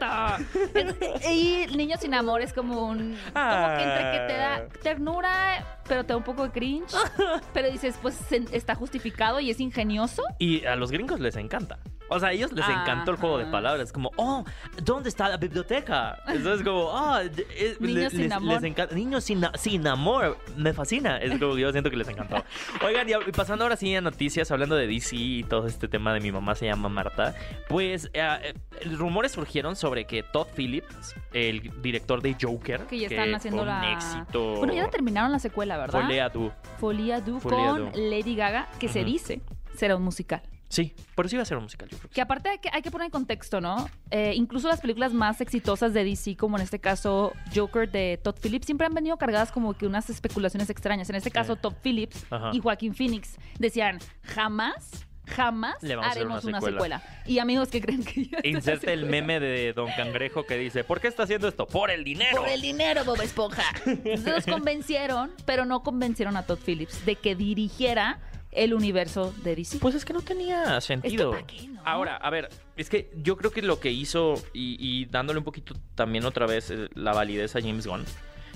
Es- 0.73 1.29
y 1.29 1.67
Niño 1.75 1.95
sin 1.99 2.13
amor 2.13 2.41
es 2.41 2.53
como 2.53 2.87
un. 2.87 3.17
Como 3.33 3.67
que 3.77 3.83
entre 3.83 4.11
que 4.11 4.25
te 4.27 4.37
da 4.37 4.67
ternura, 4.81 5.65
pero 5.87 6.03
te 6.03 6.13
da 6.13 6.17
un 6.17 6.23
poco 6.23 6.43
de 6.43 6.51
cringe. 6.51 6.93
Pero 7.53 7.71
dices, 7.71 7.97
pues 8.01 8.17
está 8.51 8.75
justificado 8.75 9.39
y 9.39 9.49
es 9.49 9.59
ingenioso. 9.59 10.23
Y 10.39 10.65
a 10.65 10.75
los 10.75 10.91
gringos 10.91 11.19
les 11.19 11.35
encanta. 11.35 11.79
O 12.07 12.19
sea, 12.19 12.29
a 12.29 12.31
ellos 12.33 12.51
les 12.51 12.67
encantó 12.69 13.11
el 13.11 13.17
juego 13.17 13.39
de 13.39 13.45
palabras. 13.45 13.91
Como, 13.91 14.11
oh, 14.17 14.43
¿dónde 14.83 15.09
está 15.09 15.27
la 15.27 15.37
biblioteca? 15.37 16.19
Entonces, 16.27 16.63
como, 16.63 16.81
oh, 16.85 17.17
de- 17.17 17.47
eh, 17.57 17.77
Niños 17.79 17.95
le- 18.03 18.09
sin 18.11 18.21
les, 18.21 18.31
amor. 18.31 18.53
les 18.55 18.63
encanta. 18.63 18.93
Niños 18.95 19.23
sin, 19.23 19.43
sin 19.55 19.87
amor. 19.87 20.37
Me 20.55 20.71
fascina. 20.73 21.17
Es 21.17 21.39
como, 21.39 21.57
yo 21.57 21.71
siento 21.71 21.89
que 21.89 21.95
les 21.97 22.07
encantó. 22.07 22.43
Oigan, 22.85 23.07
y 23.09 23.13
pasando 23.31 23.63
ahora 23.63 23.75
sí 23.75 23.95
a 23.95 24.01
noticias, 24.01 24.51
hablando 24.51 24.75
de 24.75 24.85
DC 24.87 25.15
y 25.15 25.43
todo 25.45 25.65
este 25.65 25.87
tema 25.87 26.13
de 26.13 26.19
mi 26.19 26.31
mamá 26.31 26.53
se 26.55 26.65
llama 26.67 26.89
Marta, 26.89 27.24
pues 27.67 28.09
eh, 28.13 28.53
eh, 28.53 28.53
rumores 28.95 29.31
surgieron 29.31 29.75
sobre 29.75 30.05
que 30.05 30.23
Todd 30.23 30.47
Phillips, 30.55 31.15
el 31.33 31.71
director 31.81 32.21
de 32.21 32.35
Joker, 32.39 32.81
Que 32.87 32.99
ya 32.99 33.07
están 33.07 33.33
haciendo 33.33 33.63
fue 33.63 33.71
un 33.71 33.81
la. 33.81 33.91
éxito. 33.93 34.55
Bueno, 34.57 34.73
ya 34.73 34.89
terminaron 34.89 35.31
la 35.31 35.39
secuela, 35.39 35.77
¿verdad? 35.77 36.01
Folia 36.01 36.29
Du 36.29 36.51
Folia 36.79 37.21
con 37.21 37.91
Du. 37.91 37.97
Lady 37.99 38.35
Gaga, 38.35 38.69
que 38.79 38.87
se 38.87 39.03
dice 39.03 39.41
será 39.75 39.95
un 39.95 40.03
musical. 40.03 40.41
Sí, 40.67 40.93
pero 41.15 41.29
sí 41.29 41.35
iba 41.35 41.43
a 41.43 41.45
ser 41.45 41.57
un 41.57 41.63
musical, 41.63 41.87
yo 41.87 41.97
creo 41.97 42.09
que 42.09 42.15
Que 42.15 42.21
aparte 42.21 42.49
hay 42.49 42.57
que, 42.57 42.69
hay 42.73 42.81
que 42.81 42.89
poner 42.89 43.05
en 43.05 43.11
contexto, 43.11 43.61
¿no? 43.61 43.87
Eh, 44.09 44.33
incluso 44.35 44.67
las 44.67 44.81
películas 44.81 45.13
más 45.13 45.39
exitosas 45.39 45.93
de 45.93 46.03
DC, 46.03 46.35
como 46.35 46.57
en 46.57 46.63
este 46.63 46.79
caso 46.79 47.33
Joker 47.55 47.89
de 47.89 48.19
Todd 48.21 48.35
Phillips, 48.41 48.65
siempre 48.65 48.87
han 48.87 48.93
venido 48.93 49.15
cargadas 49.17 49.51
como 49.51 49.75
que 49.75 49.85
unas 49.85 50.09
especulaciones 50.09 50.69
extrañas. 50.69 51.09
En 51.09 51.15
este 51.17 51.29
caso, 51.29 51.55
Todd 51.55 51.75
Phillips 51.83 52.25
Ajá. 52.31 52.49
y 52.51 52.59
Joaquín 52.59 52.95
Phoenix 52.95 53.37
decían, 53.59 53.99
jamás, 54.23 55.05
jamás 55.27 55.75
Le 55.81 55.95
vamos 55.95 56.07
a 56.07 56.11
hacer 56.11 56.21
haremos 56.23 56.43
una 56.43 56.57
una 56.57 56.67
secuela". 56.67 56.99
secuela. 56.99 57.23
Y 57.25 57.39
amigos 57.39 57.69
que 57.69 57.81
creen 57.81 58.03
que 58.03 58.25
ya 58.25 58.37
está 58.37 58.47
Inserte 58.47 58.93
el 58.93 59.05
meme 59.05 59.39
de 59.39 59.73
Don 59.73 59.89
Cangrejo 59.95 60.45
que 60.45 60.57
dice, 60.57 60.83
¿por 60.83 60.99
qué 61.01 61.07
está 61.07 61.23
haciendo 61.23 61.47
esto? 61.47 61.67
Por 61.67 61.91
el 61.91 62.03
dinero. 62.03 62.37
Por 62.37 62.49
el 62.49 62.61
dinero, 62.61 63.03
Bob 63.05 63.21
Esponja. 63.21 63.63
Entonces 63.85 64.25
los 64.25 64.45
convencieron, 64.55 65.31
pero 65.45 65.65
no 65.65 65.83
convencieron 65.83 66.37
a 66.37 66.43
Todd 66.45 66.59
Phillips 66.65 67.05
de 67.05 67.15
que 67.15 67.35
dirigiera 67.35 68.19
el 68.51 68.73
universo 68.73 69.33
de 69.43 69.55
DC. 69.55 69.79
Pues 69.79 69.95
es 69.95 70.05
que 70.05 70.13
no 70.13 70.21
tenía 70.21 70.79
sentido. 70.79 71.31
¿pa' 71.31 71.45
qué, 71.45 71.67
no? 71.67 71.81
Ahora, 71.83 72.15
a 72.15 72.29
ver, 72.29 72.49
es 72.77 72.89
que 72.89 73.11
yo 73.17 73.35
creo 73.35 73.51
que 73.51 73.61
lo 73.61 73.79
que 73.81 73.91
hizo, 73.91 74.35
y, 74.53 74.77
y 74.79 75.05
dándole 75.05 75.39
un 75.39 75.45
poquito 75.45 75.75
también 75.93 76.23
otra 76.25 76.45
vez 76.45 76.71
eh, 76.71 76.87
la 76.93 77.13
validez 77.13 77.55
a 77.57 77.61
James 77.61 77.85
Gunn, 77.85 78.05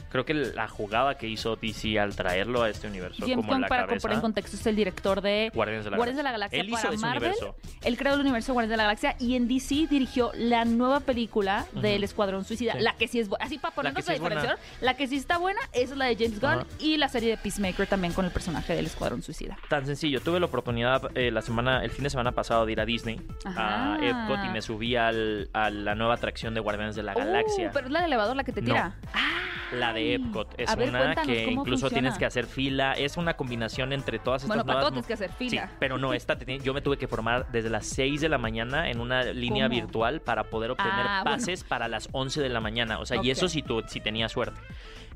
creo 0.10 0.26
que 0.26 0.34
la 0.34 0.68
jugada 0.68 1.16
que 1.18 1.28
hizo 1.28 1.56
DC 1.56 2.00
al 2.00 2.16
traerlo 2.16 2.64
a 2.64 2.70
este 2.70 2.88
universo 2.88 3.20
James 3.22 3.36
como 3.38 3.52
Gunn, 3.54 3.62
la 3.62 3.68
para 3.68 3.86
cabeza, 3.86 4.02
poner 4.02 4.16
en 4.16 4.22
contexto, 4.22 4.56
es 4.58 4.66
el 4.68 4.76
director 4.76 5.22
de 5.22 5.52
Guardianes 5.54 5.86
de 5.86 5.92
la 5.92 5.98
Guardianes 5.98 6.18
de 6.18 6.24
la 6.24 6.32
Galaxia. 6.32 6.58
Galaxia 6.60 6.60
Él 6.62 6.70
hizo 6.70 6.94
ese 6.96 7.06
Marvel. 7.06 7.32
universo. 7.32 7.56
Él 7.84 7.98
creó 7.98 8.14
el 8.16 8.20
universo 8.22 8.54
Guardianes 8.54 8.72
de 8.72 8.78
la 8.78 8.84
Galaxia 8.84 9.16
y 9.20 9.36
en 9.36 9.48
DC 9.48 9.88
dirigió 9.90 10.32
la 10.36 10.66
nueva 10.66 11.00
película 11.02 11.66
del 11.74 12.04
Escuadrón 12.04 12.44
Suicida. 12.46 12.74
Sí. 12.74 12.80
La 12.80 12.94
que 12.96 13.08
sí 13.08 13.20
es 13.20 13.30
buena. 13.30 13.46
Así 13.46 13.58
para 13.58 13.74
ponernos 13.76 14.06
la, 14.06 14.08
sí 14.08 14.14
es 14.16 14.20
buena. 14.20 14.36
diferenciación. 14.36 14.84
La 14.86 14.94
que 14.96 15.08
sí 15.08 15.16
está 15.16 15.38
buena 15.38 15.60
es 15.74 15.96
la 15.96 16.06
de 16.06 16.16
James 16.16 16.40
Gunn 16.42 16.66
y 16.80 16.98
la 16.98 17.08
serie 17.10 17.30
de 17.32 17.38
Peacemaker 17.38 17.88
también 17.88 18.14
con 18.14 18.26
el 18.26 18.32
personaje 18.32 18.76
del 18.76 18.86
Escuadrón 18.86 19.22
Suicida. 19.22 19.58
Tan 19.70 19.86
sencillo, 19.86 20.22
tuve 20.22 20.40
la 20.40 20.48
oportunidad 20.48 21.16
eh, 21.16 21.32
la 21.32 21.42
semana, 21.42 21.84
el 21.84 21.92
fin 21.92 22.04
de 22.04 22.10
semana 22.10 22.32
pasado 22.32 22.66
de 22.66 22.72
ir 22.72 22.80
a 22.82 22.86
Disney, 22.86 23.22
Ajá. 23.46 23.96
a 23.96 24.06
Epcot 24.06 24.46
y 24.46 24.50
me 24.50 24.62
subí 24.62 24.96
al- 24.96 25.50
a 25.54 25.70
la 25.70 25.96
nueva 25.96 26.16
atracción 26.16 26.54
de 26.54 26.60
Guardianes 26.60 26.96
de 26.96 27.04
la 27.04 27.14
Galaxia. 27.14 27.70
Uh, 27.70 27.72
pero 27.74 27.86
es 27.88 27.92
la 27.92 28.00
de 28.02 28.06
elevador 28.08 28.36
la 28.36 28.44
que 28.44 28.52
te 28.52 28.62
No. 28.62 28.68
tira. 28.68 28.96
Ah, 29.14 29.42
La 29.74 29.94
de 29.94 29.99
Epcot 30.00 30.54
es 30.58 30.70
A 30.70 30.76
ver, 30.76 30.90
una 30.90 31.16
que 31.16 31.46
¿cómo 31.46 31.62
incluso 31.62 31.82
funciona? 31.82 31.90
tienes 32.02 32.18
que 32.18 32.26
hacer 32.26 32.46
fila. 32.46 32.94
Es 32.94 33.18
una 33.18 33.36
combinación 33.36 33.94
entre 33.94 34.20
todas 34.20 34.44
estas 34.44 34.58
Bueno, 34.58 34.64
nuevas 34.74 34.92
tienes 34.92 35.08
que 35.08 35.14
hacer 35.14 35.32
fila. 35.32 35.68
Sí, 35.68 35.74
pero 35.80 35.98
no, 35.98 36.14
esta 36.20 36.38
te 36.38 36.60
yo 36.60 36.74
me 36.74 36.82
tuve 36.82 36.98
que 36.98 37.08
formar 37.08 37.52
desde 37.52 37.70
las 37.70 37.86
6 37.88 38.22
de 38.22 38.30
la 38.30 38.38
mañana 38.38 38.90
en 38.90 39.00
una 39.00 39.24
línea 39.24 39.68
¿Cómo? 39.68 39.76
virtual 39.82 40.22
para 40.22 40.44
poder 40.46 40.72
obtener 40.72 40.94
Ah, 40.98 41.22
bueno. 41.24 41.38
pases 41.38 41.64
para 41.64 41.88
las 41.88 42.10
11 42.12 42.42
de 42.42 42.50
la 42.50 42.60
mañana. 42.60 43.00
O 43.00 43.06
sea, 43.06 43.22
y 43.24 43.30
eso 43.32 43.48
si 43.48 43.62
tú 43.62 43.84
si 43.88 44.00
tenías 44.00 44.32
suerte. 44.32 44.60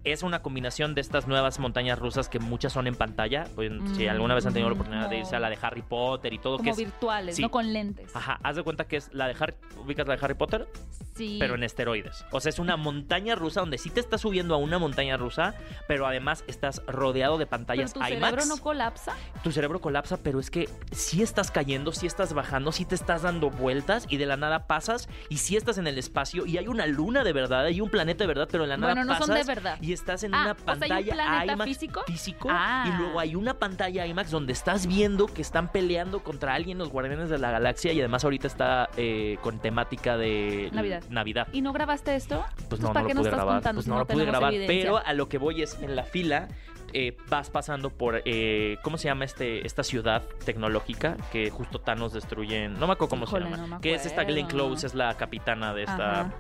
Es 0.04 0.22
una 0.22 0.42
combinación 0.42 0.96
de 0.96 1.02
estas 1.02 1.28
nuevas 1.28 1.60
montañas 1.60 1.98
rusas 1.98 2.28
que 2.28 2.40
muchas 2.40 2.74
son 2.74 2.88
en 2.88 2.96
pantalla. 2.96 3.46
Pues, 3.56 3.72
si 3.96 4.06
Mm, 4.06 4.10
alguna 4.10 4.36
vez 4.36 4.46
han 4.46 4.52
tenido 4.54 4.70
la 4.70 4.76
oportunidad 4.76 5.10
de 5.10 5.20
irse 5.20 5.36
a 5.36 5.40
la 5.40 5.50
de 5.50 5.58
Harry 5.62 5.82
Potter 5.82 6.34
y 6.34 6.40
todo, 6.40 6.58
que 6.58 6.64
como 6.64 6.72
es. 6.72 6.78
virtuales, 6.78 7.36
sí. 7.38 7.42
no 7.42 7.50
con 7.52 7.72
lentes. 7.72 8.14
Ajá, 8.16 8.38
haz 8.44 8.56
de 8.58 8.64
cuenta 8.64 8.86
que 8.86 8.98
es 8.98 9.14
la 9.14 9.28
de 9.28 9.36
Harry. 9.40 9.54
¿Ubicas 9.78 10.06
la 10.08 10.18
de 10.18 10.26
Harry 10.26 10.34
Potter? 10.36 10.68
Sí. 11.16 11.38
pero 11.40 11.54
en 11.54 11.62
esteroides. 11.64 12.26
O 12.32 12.40
sea, 12.40 12.50
es 12.50 12.58
una 12.58 12.76
montaña 12.76 13.36
rusa 13.36 13.60
donde 13.60 13.78
sí 13.78 13.92
te 13.92 14.00
estás 14.00 14.22
subiendo 14.22 14.56
a 14.56 14.58
una 14.58 14.80
montaña 14.80 15.16
rusa, 15.16 15.54
pero 15.88 16.08
además 16.08 16.44
estás 16.48 16.82
rodeado 16.88 17.38
de 17.38 17.46
Pero 17.46 17.52
pantallas 17.52 17.94
tu 17.94 18.00
IMAX. 18.00 18.14
cerebro 18.16 18.46
no 18.48 18.58
colapsa. 18.58 19.14
Tu 19.44 19.52
cerebro 19.52 19.80
colapsa, 19.80 20.18
pero 20.18 20.40
es 20.40 20.50
que 20.50 20.68
sí 20.92 21.22
estás 21.22 21.52
cayendo, 21.52 21.92
sí 21.92 22.08
estás 22.08 22.34
bajando, 22.34 22.72
sí 22.72 22.86
te 22.86 22.96
estás 22.96 23.22
dando 23.22 23.52
vueltas 23.52 24.08
y 24.10 24.18
de 24.18 24.26
la 24.26 24.38
nada 24.38 24.66
pasas 24.66 25.08
y 25.30 25.38
sí 25.38 25.56
estás 25.56 25.78
en 25.78 25.86
el 25.86 26.00
espacio 26.00 26.48
y 26.48 26.58
hay 26.58 26.68
una 26.68 26.88
luna 26.88 27.24
de 27.24 27.32
verdad, 27.32 27.66
hay 27.66 27.80
un 27.80 27.92
planeta 27.92 28.24
de 28.24 28.28
verdad, 28.28 28.48
pero 28.52 28.64
de 28.64 28.70
la 28.70 28.78
nada 28.78 28.94
Bueno, 28.94 29.06
no 29.06 29.14
pasas 29.14 29.28
son 29.28 29.36
de 29.36 29.44
verdad. 29.44 29.78
y 29.82 29.93
estás 29.94 30.24
en 30.24 30.34
Ah, 30.34 30.42
una 30.44 30.52
o 30.52 30.56
sea, 30.56 30.96
¿hay 30.96 31.04
un 31.04 31.10
pantalla 31.18 31.54
IMAX 31.54 31.64
físico? 31.70 32.02
físico 32.08 32.48
Ah. 32.52 32.86
y 32.88 32.98
luego 33.02 33.20
hay 33.20 33.36
una 33.36 33.54
pantalla 33.54 34.06
IMAX 34.06 34.32
donde 34.32 34.54
estás 34.54 34.88
viendo 34.88 35.28
que 35.28 35.42
están 35.42 35.72
peleando 35.72 36.24
contra 36.24 36.54
alguien 36.54 36.78
los 36.78 36.90
guardianes 36.90 37.30
de 37.30 37.38
la 37.38 37.52
galaxia 37.52 37.94
y 37.94 38.00
además 38.00 38.24
ahorita 38.24 38.48
está 38.48 38.90
eh, 38.98 39.38
con 39.42 39.60
temática 39.60 40.18
de 40.18 40.70
Navidad. 40.74 41.04
Navidad. 41.10 41.48
¿Y 41.54 41.62
no 41.62 41.74
grabaste 41.74 42.16
esto? 42.16 42.44
Pues 42.70 42.82
no, 42.82 42.90
¿para 42.90 43.02
no 43.02 43.08
qué 43.08 43.14
lo 43.14 43.22
pude 43.22 43.30
grabar. 43.32 43.62
Pues 43.74 43.88
no 43.88 43.98
lo 44.00 44.06
pude 44.06 44.26
grabar. 44.26 44.54
Pero 44.68 44.98
a 45.06 45.14
lo 45.14 45.30
que 45.30 45.38
voy 45.38 45.62
es 45.62 45.78
en 45.82 45.96
la 45.96 46.04
fila. 46.04 46.48
eh, 46.96 47.18
vas 47.28 47.50
pasando 47.50 47.90
por 47.90 48.22
eh, 48.24 48.78
¿cómo 48.84 49.00
se 49.00 49.06
llama 49.08 49.26
este 49.26 49.66
esta 49.66 49.82
ciudad 49.82 50.22
tecnológica 50.46 51.18
que 51.32 51.50
justo 51.50 51.80
Thanos 51.82 52.14
destruye 52.14 52.66
en- 52.66 52.80
no 52.80 52.86
me 52.86 52.94
acuerdo 52.94 53.10
cómo 53.10 53.24
Híjole, 53.26 53.46
se 53.46 53.52
llama 53.52 53.66
no 53.68 53.82
que 53.82 53.96
es 53.96 54.06
esta 54.06 54.24
Glenn. 54.26 54.46
Close 54.46 54.86
es 54.86 54.94
la 54.94 55.16
capitana 55.18 55.74
de 55.74 55.84
esta 55.86 56.22
Ajá. 56.22 56.34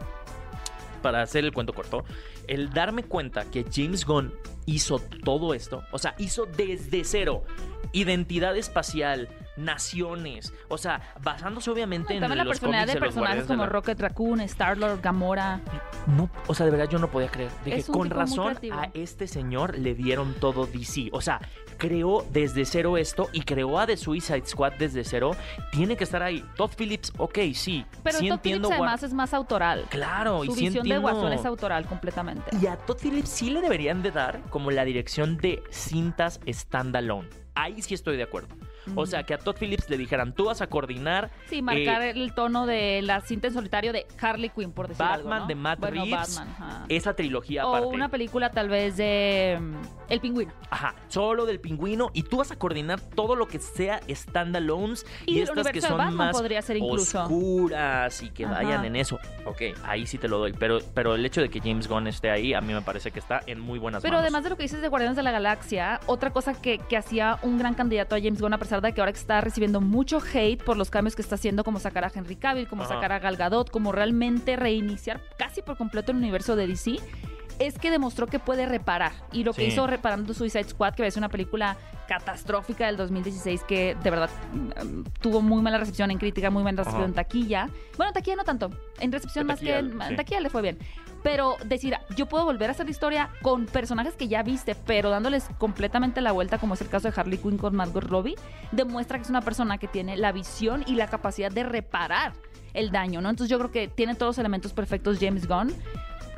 Para 1.04 1.22
hacer 1.22 1.46
el 1.46 1.52
cuento 1.52 1.74
corto 1.74 2.04
el 2.48 2.72
darme 2.72 3.04
cuenta 3.04 3.46
que 3.46 3.64
James 3.72 4.06
Gunn 4.06 4.34
hizo 4.66 5.00
todo 5.24 5.54
esto 5.54 5.84
o 5.92 6.00
sea 6.00 6.16
hizo 6.18 6.48
desde 6.48 7.04
cero 7.04 7.44
identidad 7.92 8.58
espacial 8.58 9.30
naciones 9.56 10.52
o 10.68 10.80
sea 10.80 11.14
basándose 11.22 11.70
obviamente 11.70 12.16
en 12.16 12.22
También 12.22 12.40
la 12.40 12.44
los 12.44 12.60
personalidad 12.60 12.94
de 12.94 13.00
personajes 13.00 13.46
como 13.46 13.66
Rocket 13.66 14.00
Raccoon, 14.00 14.42
Star-Lord, 14.42 15.02
Gamora. 15.02 15.62
no, 16.08 16.30
o 16.48 16.56
sea, 16.56 16.66
de 16.66 16.72
verdad 16.72 16.90
yo 16.90 17.00
no 17.00 17.10
podía 17.10 17.30
creer. 17.30 17.52
Dije, 17.66 17.84
con 17.92 18.10
razón 18.10 18.58
a 18.72 18.90
este 18.94 19.28
señor 19.28 19.78
le 19.78 19.94
dieron 19.94 20.34
todo 20.36 20.66
DC. 20.66 21.10
O 21.12 21.22
sea, 21.22 21.40
creó 21.74 22.26
desde 22.32 22.66
cero 22.66 22.98
esto 22.98 23.30
y 23.34 23.42
creó 23.42 23.80
a 23.80 23.86
The 23.86 23.98
Suicide 23.98 24.46
Squad 24.46 24.74
desde 24.80 25.04
cero. 25.04 25.32
Tiene 25.72 25.96
que 25.96 26.04
estar 26.04 26.22
ahí. 26.24 26.44
Todd 26.56 26.72
Phillips, 26.78 27.12
ok, 27.18 27.40
sí. 27.54 27.86
Pero 28.04 28.20
sí 28.20 28.28
Todd 28.28 28.36
entiendo. 28.38 28.70
Phillips 28.70 28.82
además 28.82 29.04
es 29.04 29.14
más 29.14 29.34
autoral. 29.34 29.86
Claro, 29.90 30.40
Su 30.40 30.46
y 30.46 30.48
sí 30.48 30.54
visión 30.54 30.74
de 30.74 30.80
entiendo. 30.80 31.02
Guasón 31.02 31.34
es 31.34 31.46
autoral 31.46 31.86
completamente. 31.86 32.56
Y 32.62 32.68
a 32.68 32.78
Todd 32.78 32.98
Phillips 33.02 33.30
sí 33.30 33.50
le 33.50 33.62
deberían 33.62 34.02
de 34.04 34.12
dar 34.12 34.42
como 34.50 34.72
la 34.72 34.86
dirección 34.86 35.38
de 35.38 35.62
cintas 35.72 36.40
standalone. 36.48 37.30
Ahí 37.56 37.82
sí 37.82 37.94
estoy 37.94 38.18
de 38.18 38.24
acuerdo. 38.24 38.56
O 38.96 39.06
sea, 39.06 39.24
que 39.24 39.34
a 39.34 39.38
Todd 39.38 39.56
Phillips 39.60 39.90
le 39.90 39.98
dijeran, 39.98 40.34
tú 40.34 40.46
vas 40.46 40.62
a 40.62 40.68
coordinar 40.68 41.30
Sí, 41.50 41.62
marcar 41.62 42.02
eh, 42.02 42.10
el 42.12 42.34
tono 42.34 42.66
de 42.66 43.02
la 43.02 43.22
cinta 43.22 43.48
en 43.48 43.54
solitario 43.54 43.94
de 43.94 44.06
Harley 44.22 44.50
Quinn, 44.50 44.72
por 44.72 44.88
decir 44.88 45.04
algo, 45.04 45.30
Batman 45.30 45.40
¿no? 45.42 45.48
de 45.48 45.56
Matt 45.56 45.80
Bueno, 45.80 46.04
Reeves, 46.06 46.38
Batman, 46.40 46.86
esa 46.90 47.14
trilogía 47.16 47.66
O 47.66 47.88
una 47.90 48.10
película 48.10 48.52
tal 48.52 48.70
vez 48.70 48.98
de 48.98 49.58
mm, 49.60 49.76
El 50.10 50.20
Pingüino. 50.20 50.52
Ajá, 50.70 50.96
solo 51.08 51.46
del 51.46 51.60
pingüino 51.60 52.10
y 52.14 52.24
tú 52.24 52.38
vas 52.38 52.52
a 52.52 52.56
coordinar 52.58 53.00
todo 53.00 53.36
lo 53.36 53.48
que 53.48 53.60
sea 53.60 54.02
standalones 54.10 55.06
Y 55.26 55.40
estas 55.40 55.68
que 55.70 55.82
son 55.82 55.98
Batman 55.98 56.16
más 56.16 56.36
podría 56.36 56.62
ser 56.62 56.78
incluso. 56.78 57.22
oscuras 57.24 58.22
y 58.22 58.30
que 58.30 58.46
Ajá. 58.46 58.56
vayan 58.56 58.86
en 58.86 58.96
eso. 58.96 59.20
Ok, 59.46 59.62
ahí 59.86 60.06
sí 60.06 60.18
te 60.18 60.28
lo 60.28 60.38
doy, 60.40 60.54
pero 60.54 60.80
pero 60.94 61.16
el 61.16 61.26
hecho 61.26 61.42
de 61.42 61.50
que 61.50 61.60
James 61.60 61.88
Gunn 61.88 62.08
esté 62.08 62.30
ahí 62.30 62.54
a 62.54 62.62
mí 62.62 62.74
me 62.74 62.82
parece 62.82 63.12
que 63.12 63.20
está 63.20 63.42
en 63.46 63.60
muy 63.60 63.80
buenas 63.80 64.02
Pero 64.02 64.14
manos. 64.14 64.24
además 64.26 64.44
de 64.44 64.50
lo 64.50 64.58
que 64.58 64.64
dices 64.64 64.82
de 64.82 64.88
Guardianes 64.88 65.16
de 65.16 65.24
la 65.24 65.32
Galaxia, 65.32 66.00
otra 66.08 66.32
cosa 66.32 66.54
que, 66.60 66.78
que 66.80 66.98
hacía 66.98 67.38
un 67.44 67.58
gran 67.58 67.74
candidato 67.74 68.16
a 68.16 68.20
James 68.20 68.42
Gunn, 68.42 68.54
a 68.54 68.58
pesar 68.58 68.73
de 68.82 68.94
que 68.94 69.02
ahora 69.02 69.12
está 69.12 69.42
recibiendo 69.42 69.82
mucho 69.82 70.20
hate 70.34 70.64
por 70.64 70.78
los 70.78 70.90
cambios 70.90 71.16
que 71.16 71.22
está 71.22 71.36
haciendo, 71.36 71.64
como 71.64 71.80
sacar 71.80 72.04
a 72.06 72.12
Henry 72.14 72.36
Cavill, 72.36 72.68
como 72.68 72.84
Ajá. 72.84 72.96
sacar 72.96 73.12
a 73.12 73.20
Gal 73.20 73.36
Gadot, 73.38 73.70
como 73.70 73.92
realmente 73.92 74.56
reiniciar 74.56 75.22
casi 75.38 75.62
por 75.62 75.78
completo 75.78 76.12
el 76.12 76.18
universo 76.18 76.56
de 76.56 76.68
DC, 76.68 76.98
es 77.60 77.78
que 77.78 77.92
demostró 77.92 78.26
que 78.28 78.40
puede 78.40 78.66
reparar. 78.66 79.12
Y 79.32 79.44
lo 79.44 79.54
que 79.54 79.62
Sí. 79.62 79.68
hizo 79.68 79.86
reparando 79.86 80.34
Suicide 80.34 80.64
Squad, 80.64 80.96
que 80.96 81.06
es 81.06 81.18
una 81.18 81.30
película 81.30 81.78
catastrófica 82.08 82.88
del 82.88 82.98
2016 82.98 83.64
que 83.64 83.96
de 84.04 84.10
verdad 84.10 84.30
mm, 84.54 85.04
tuvo 85.22 85.42
muy 85.42 85.62
mala 85.62 85.78
recepción 85.78 86.12
en 86.12 86.18
crítica, 86.18 86.50
muy 86.50 86.64
mala 86.64 86.78
recepción 86.78 87.02
Ajá. 87.04 87.10
en 87.10 87.14
taquilla. 87.14 87.70
Bueno, 87.96 88.10
en 88.10 88.14
taquilla 88.14 88.36
no 88.38 88.44
tanto. 88.44 88.70
En 89.00 89.12
recepción 89.12 89.44
En 89.44 89.48
más 89.48 89.60
taquilla, 89.60 89.74
que 89.74 89.80
en, 89.88 90.02
en 90.02 90.10
sí. 90.10 90.16
taquilla 90.16 90.40
le 90.42 90.50
fue 90.50 90.62
bien. 90.62 90.78
Pero 91.24 91.56
decir, 91.66 91.96
yo 92.16 92.28
puedo 92.28 92.44
volver 92.44 92.70
a 92.70 92.74
hacer 92.74 92.86
la 92.86 92.92
historia 92.92 93.30
con 93.42 93.66
personajes 93.66 94.16
que 94.16 94.28
ya 94.28 94.44
viste, 94.44 94.76
pero 94.76 95.10
dándoles 95.10 95.46
completamente 95.58 96.22
la 96.22 96.34
vuelta, 96.34 96.58
como 96.58 96.74
es 96.74 96.82
el 96.82 96.90
caso 96.90 97.10
de 97.10 97.20
Harley 97.20 97.38
Quinn 97.38 97.58
con 97.58 97.76
Margot 97.76 98.04
Robbie, 98.04 98.36
demuestra 98.72 99.18
que 99.18 99.24
es 99.24 99.30
una 99.30 99.42
persona 99.42 99.78
que 99.78 99.88
tiene 99.88 100.18
la 100.18 100.32
visión 100.32 100.84
y 100.86 100.96
la 100.96 101.08
capacidad 101.08 101.50
de 101.50 101.64
reparar 101.64 102.34
el 102.74 102.92
daño, 102.92 103.22
¿no? 103.22 103.30
Entonces 103.30 103.50
yo 103.50 103.58
creo 103.60 103.72
que 103.72 103.88
tiene 103.88 104.16
todos 104.16 104.32
los 104.32 104.38
elementos 104.40 104.74
perfectos 104.74 105.18
James 105.20 105.48
Gunn. 105.48 105.74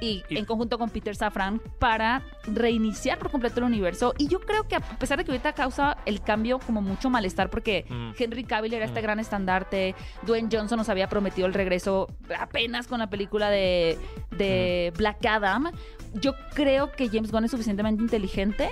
Y, 0.05 0.23
Y- 0.29 0.37
en 0.37 0.45
conjunto 0.45 0.77
con 0.77 0.89
Peter 0.89 1.15
Safran 1.15 1.61
para 1.79 2.21
reiniciar 2.45 3.17
por 3.19 3.31
completo 3.31 3.59
el 3.59 3.65
universo. 3.65 4.13
Y 4.17 4.27
yo 4.27 4.39
creo 4.39 4.67
que 4.67 4.75
a 4.75 4.79
pesar 4.81 5.17
de 5.17 5.25
que 5.25 5.31
ahorita 5.31 5.53
causa 5.53 5.97
el 6.05 6.21
cambio 6.21 6.59
como 6.59 6.81
mucho 6.81 7.09
malestar 7.09 7.49
porque 7.49 7.85
Mm. 7.89 8.11
Henry 8.17 8.43
Cavill 8.43 8.73
era 8.73 8.85
este 8.85 8.99
Mm. 8.99 9.03
gran 9.03 9.19
estandarte, 9.19 9.95
Dwayne 10.23 10.49
Johnson 10.51 10.77
nos 10.77 10.89
había 10.89 11.09
prometido 11.09 11.47
el 11.47 11.53
regreso 11.53 12.07
apenas 12.39 12.87
con 12.87 12.99
la 12.99 13.09
película 13.09 13.49
de, 13.49 13.97
de 14.31 14.91
Mm. 14.93 14.97
Black 14.97 15.25
Adam, 15.25 15.71
yo 16.13 16.33
creo 16.53 16.91
que 16.91 17.09
James 17.09 17.31
Gunn 17.31 17.45
es 17.45 17.51
suficientemente 17.51 18.01
inteligente 18.01 18.69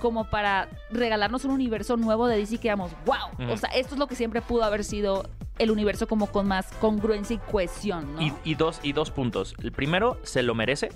como 0.00 0.28
para 0.28 0.68
regalarnos 0.90 1.44
un 1.46 1.52
universo 1.52 1.96
nuevo 1.96 2.26
de 2.26 2.36
DC 2.36 2.56
que 2.56 2.62
digamos, 2.64 2.92
wow, 3.06 3.16
Mm. 3.46 3.50
o 3.50 3.56
sea, 3.56 3.70
esto 3.70 3.94
es 3.94 3.98
lo 3.98 4.06
que 4.06 4.14
siempre 4.14 4.42
pudo 4.42 4.62
haber 4.64 4.84
sido 4.84 5.28
el 5.58 5.70
universo 5.70 6.06
como 6.06 6.26
con 6.26 6.46
más 6.48 6.66
congruencia 6.80 7.34
y 7.34 7.38
cohesión, 7.38 8.14
¿no? 8.14 8.22
Y, 8.22 8.32
y 8.44 8.54
dos, 8.54 8.80
y 8.82 8.92
dos 8.92 9.10
puntos. 9.10 9.54
El 9.62 9.72
primero, 9.72 10.18
se 10.22 10.42
lo 10.42 10.54
merece. 10.54 10.90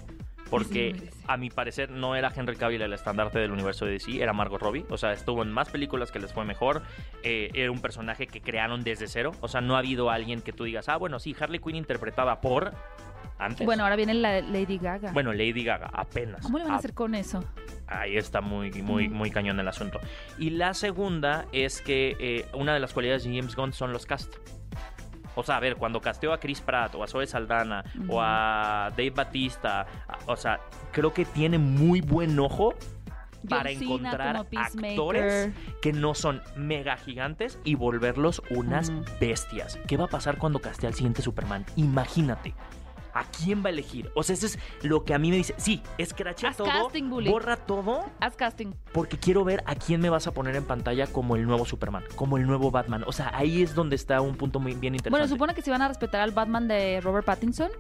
Porque 0.51 1.11
a 1.29 1.37
mi 1.37 1.49
parecer 1.49 1.91
no 1.91 2.17
era 2.17 2.33
Henry 2.35 2.57
Cavill 2.57 2.83
el 2.83 2.93
estandarte 2.93 3.39
del 3.39 3.53
universo 3.53 3.87
de 3.87 3.93
DC, 3.93 4.21
era 4.21 4.33
Margot 4.33 4.61
Robbie. 4.61 4.85
O 4.91 4.99
sea, 4.99 5.13
estuvo 5.13 5.43
en 5.43 5.53
más 5.53 5.71
películas 5.71 6.11
que 6.11 6.19
les 6.19 6.33
fue 6.33 6.45
mejor. 6.45 6.83
eh, 7.23 7.51
era 7.55 7.71
un 7.71 7.81
personaje 7.81 8.27
que 8.27 8.41
crearon 8.41 8.83
desde 8.83 9.07
cero. 9.07 9.31
O 9.43 9.47
sea, 9.47 9.61
no 9.61 9.77
ha 9.77 9.79
habido 9.79 10.11
alguien 10.11 10.43
que 10.43 10.53
tú 10.53 10.65
digas, 10.65 10.89
ah, 10.89 10.97
bueno, 10.97 11.21
sí, 11.21 11.37
Harley 11.39 11.61
Quinn 11.61 11.77
interpretada 11.77 12.41
por 12.41 12.73
antes. 13.41 13.65
Bueno, 13.67 13.83
ahora 13.85 13.97
viene 13.97 14.15
la 14.15 14.41
Lady 14.41 14.79
Gaga. 14.79 15.13
Bueno, 15.13 15.33
Lady 15.33 15.65
Gaga, 15.65 15.91
apenas. 15.93 16.43
¿Cómo 16.43 16.59
le 16.59 16.65
van 16.65 16.73
a 16.73 16.77
Ah, 16.77 16.79
hacer 16.79 16.95
con 16.95 17.15
eso? 17.15 17.45
Ahí 17.87 18.17
está 18.17 18.41
muy, 18.41 18.71
muy, 18.83 19.09
Mm. 19.09 19.13
muy 19.13 19.31
cañón 19.31 19.59
el 19.59 19.67
asunto. 19.69 19.99
Y 20.39 20.51
la 20.51 20.75
segunda 20.75 21.47
es 21.53 21.81
que 21.81 22.17
eh, 22.21 22.47
una 22.55 22.73
de 22.75 22.81
las 22.81 22.93
cualidades 22.93 23.25
de 23.25 23.35
James 23.37 23.57
Gunn 23.57 23.73
son 23.73 23.93
los 23.93 24.07
cast. 24.07 24.33
O 25.37 25.43
sea, 25.45 25.57
a 25.57 25.61
ver, 25.61 25.77
cuando 25.77 26.01
casteó 26.01 26.33
a 26.33 26.39
Chris 26.41 26.61
Pratt 26.61 26.95
o 26.97 27.03
a 27.05 27.07
Zoe 27.07 27.27
Saldana 27.27 27.85
o 28.09 28.21
a 28.21 28.91
Dave 28.91 29.11
Batista, 29.11 29.87
o 30.27 30.37
sea, 30.37 30.61
creo 30.93 31.13
que 31.15 31.25
tiene 31.25 31.57
muy 31.57 32.01
buen 32.01 32.39
ojo 32.39 32.75
para 33.49 33.71
John 33.73 33.83
encontrar 33.83 34.37
actores 34.37 35.51
que 35.81 35.93
no 35.93 36.15
son 36.15 36.43
mega 36.57 36.97
gigantes 36.97 37.59
y 37.65 37.75
volverlos 37.75 38.43
unas 38.51 38.93
bestias. 39.21 39.79
¿Qué 39.87 39.97
va 39.97 40.05
a 40.07 40.09
pasar 40.09 40.37
cuando 40.37 40.59
castee 40.59 40.89
al 40.89 40.95
siguiente 40.95 41.23
Superman? 41.23 41.65
Imagínate. 41.77 42.53
¿A 43.15 43.25
quién 43.25 43.63
va 43.63 43.67
a 43.67 43.71
elegir? 43.71 44.11
O 44.15 44.23
sea, 44.23 44.35
eso 44.35 44.47
es 44.47 44.59
lo 44.83 45.05
que 45.05 45.15
a 45.15 45.19
mí 45.19 45.31
me 45.31 45.37
dice. 45.37 45.55
Sí, 45.57 45.83
escrachea 45.99 46.51
Haz 46.51 46.57
todo, 46.57 46.67
casting, 46.67 47.11
borra 47.11 47.57
todo, 47.57 48.05
Haz 48.21 48.37
casting. 48.37 48.73
porque 48.93 49.19
quiero 49.19 49.45
ver 49.45 49.63
a 49.67 49.75
quién 49.75 50.01
me 50.01 50.11
vas 50.11 50.27
a 50.27 50.33
poner 50.33 50.57
en 50.57 50.65
pantalla 50.65 51.07
como 51.07 51.37
el 51.37 51.47
nuevo 51.47 51.65
Superman, 51.65 52.05
como 52.17 52.37
el 52.37 52.47
nuevo 52.47 52.71
Batman. 52.71 53.05
O 53.07 53.13
sea, 53.13 53.31
ahí 53.35 53.63
es 53.63 53.75
donde 53.75 53.97
está 53.97 54.21
un 54.21 54.37
punto 54.37 54.61
muy 54.61 54.75
bien 54.75 54.95
interesante. 54.95 55.11
Bueno, 55.11 55.29
supone 55.29 55.55
que 55.55 55.63
se 55.63 55.71
van 55.71 55.83
a 55.83 55.89
respetar 55.89 56.21
al 56.21 56.33
Batman 56.33 56.69
de 56.69 57.01
Robert 57.01 57.25
Pattinson, 57.27 57.71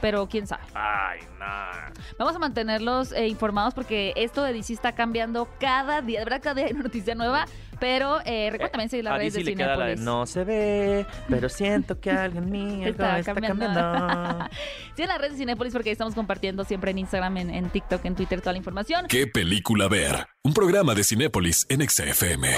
pero 0.00 0.28
quién 0.28 0.46
sabe. 0.46 0.62
Ay, 0.74 1.20
nah. 1.38 1.90
Vamos 2.18 2.34
a 2.36 2.38
mantenerlos 2.38 3.12
eh, 3.12 3.26
informados 3.28 3.74
porque 3.74 4.12
esto 4.16 4.42
de 4.42 4.52
DC 4.52 4.72
está 4.72 4.92
cambiando 4.94 5.48
cada 5.58 6.02
día. 6.02 6.20
De 6.20 6.24
verdad, 6.24 6.40
cada 6.42 6.54
día 6.54 6.66
hay 6.66 6.72
noticia 6.74 7.14
nueva. 7.14 7.46
Pero 7.80 8.18
eh, 8.24 8.48
recuerda 8.50 8.72
también 8.72 8.90
seguir 8.90 9.04
las 9.04 9.14
a 9.14 9.18
redes 9.18 9.34
DC 9.34 9.44
de 9.44 9.50
le 9.50 9.56
queda 9.56 9.76
la 9.76 9.86
de 9.86 9.96
Cinépolis. 9.96 10.04
no 10.04 10.26
se 10.26 10.44
ve, 10.44 11.06
pero 11.28 11.48
siento 11.48 12.00
que 12.00 12.10
alguien 12.10 12.50
mío 12.50 12.88
Está 12.88 13.18
está, 13.18 13.34
cambiando. 13.34 13.64
cambiando. 13.66 14.48
Sigan 14.96 15.08
las 15.08 15.18
redes 15.18 15.32
de 15.32 15.38
Cinépolis 15.38 15.72
porque 15.72 15.90
estamos 15.90 16.14
compartiendo 16.14 16.64
siempre 16.64 16.90
en 16.90 16.98
Instagram, 16.98 17.36
en, 17.36 17.50
en 17.50 17.70
TikTok, 17.70 18.04
en 18.04 18.14
Twitter 18.16 18.40
toda 18.40 18.52
la 18.52 18.58
información. 18.58 19.06
¿Qué 19.08 19.26
película 19.26 19.88
ver? 19.88 20.26
Un 20.42 20.54
programa 20.54 20.94
de 20.94 21.04
Cinépolis 21.04 21.66
en 21.68 21.88
XFM. 21.88 22.48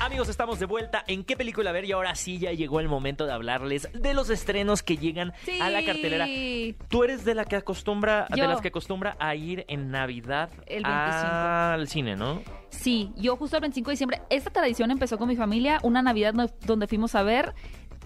Amigos, 0.00 0.28
estamos 0.28 0.58
de 0.58 0.66
vuelta 0.66 1.04
en 1.06 1.24
qué 1.24 1.36
película 1.36 1.72
ver 1.72 1.84
y 1.84 1.92
ahora 1.92 2.14
sí 2.14 2.38
ya 2.38 2.52
llegó 2.52 2.80
el 2.80 2.88
momento 2.88 3.26
de 3.26 3.32
hablarles 3.32 3.88
de 3.92 4.14
los 4.14 4.30
estrenos 4.30 4.82
que 4.82 4.96
llegan 4.96 5.32
Sí. 5.44 5.60
a 5.60 5.70
la 5.70 5.84
cartelera. 5.84 6.26
Tú 6.88 7.04
eres 7.04 7.24
de 7.24 7.34
la 7.34 7.44
que 7.44 7.56
acostumbra, 7.56 8.26
Yo. 8.34 8.42
de 8.42 8.48
las 8.48 8.60
que 8.60 8.68
acostumbra 8.68 9.16
a 9.18 9.34
ir 9.34 9.64
en 9.68 9.90
Navidad 9.90 10.50
El 10.66 10.84
25. 10.84 11.28
al 11.32 11.88
cine, 11.88 12.16
¿no? 12.16 12.40
Sí, 12.70 13.10
yo 13.16 13.36
justo 13.36 13.56
el 13.56 13.62
25 13.62 13.90
de 13.90 13.92
diciembre, 13.92 14.22
esta 14.30 14.50
tradición 14.50 14.90
empezó 14.90 15.18
con 15.18 15.28
mi 15.28 15.36
familia, 15.36 15.78
una 15.82 16.00
Navidad 16.02 16.32
donde 16.64 16.86
fuimos 16.86 17.14
a 17.14 17.22
ver 17.22 17.54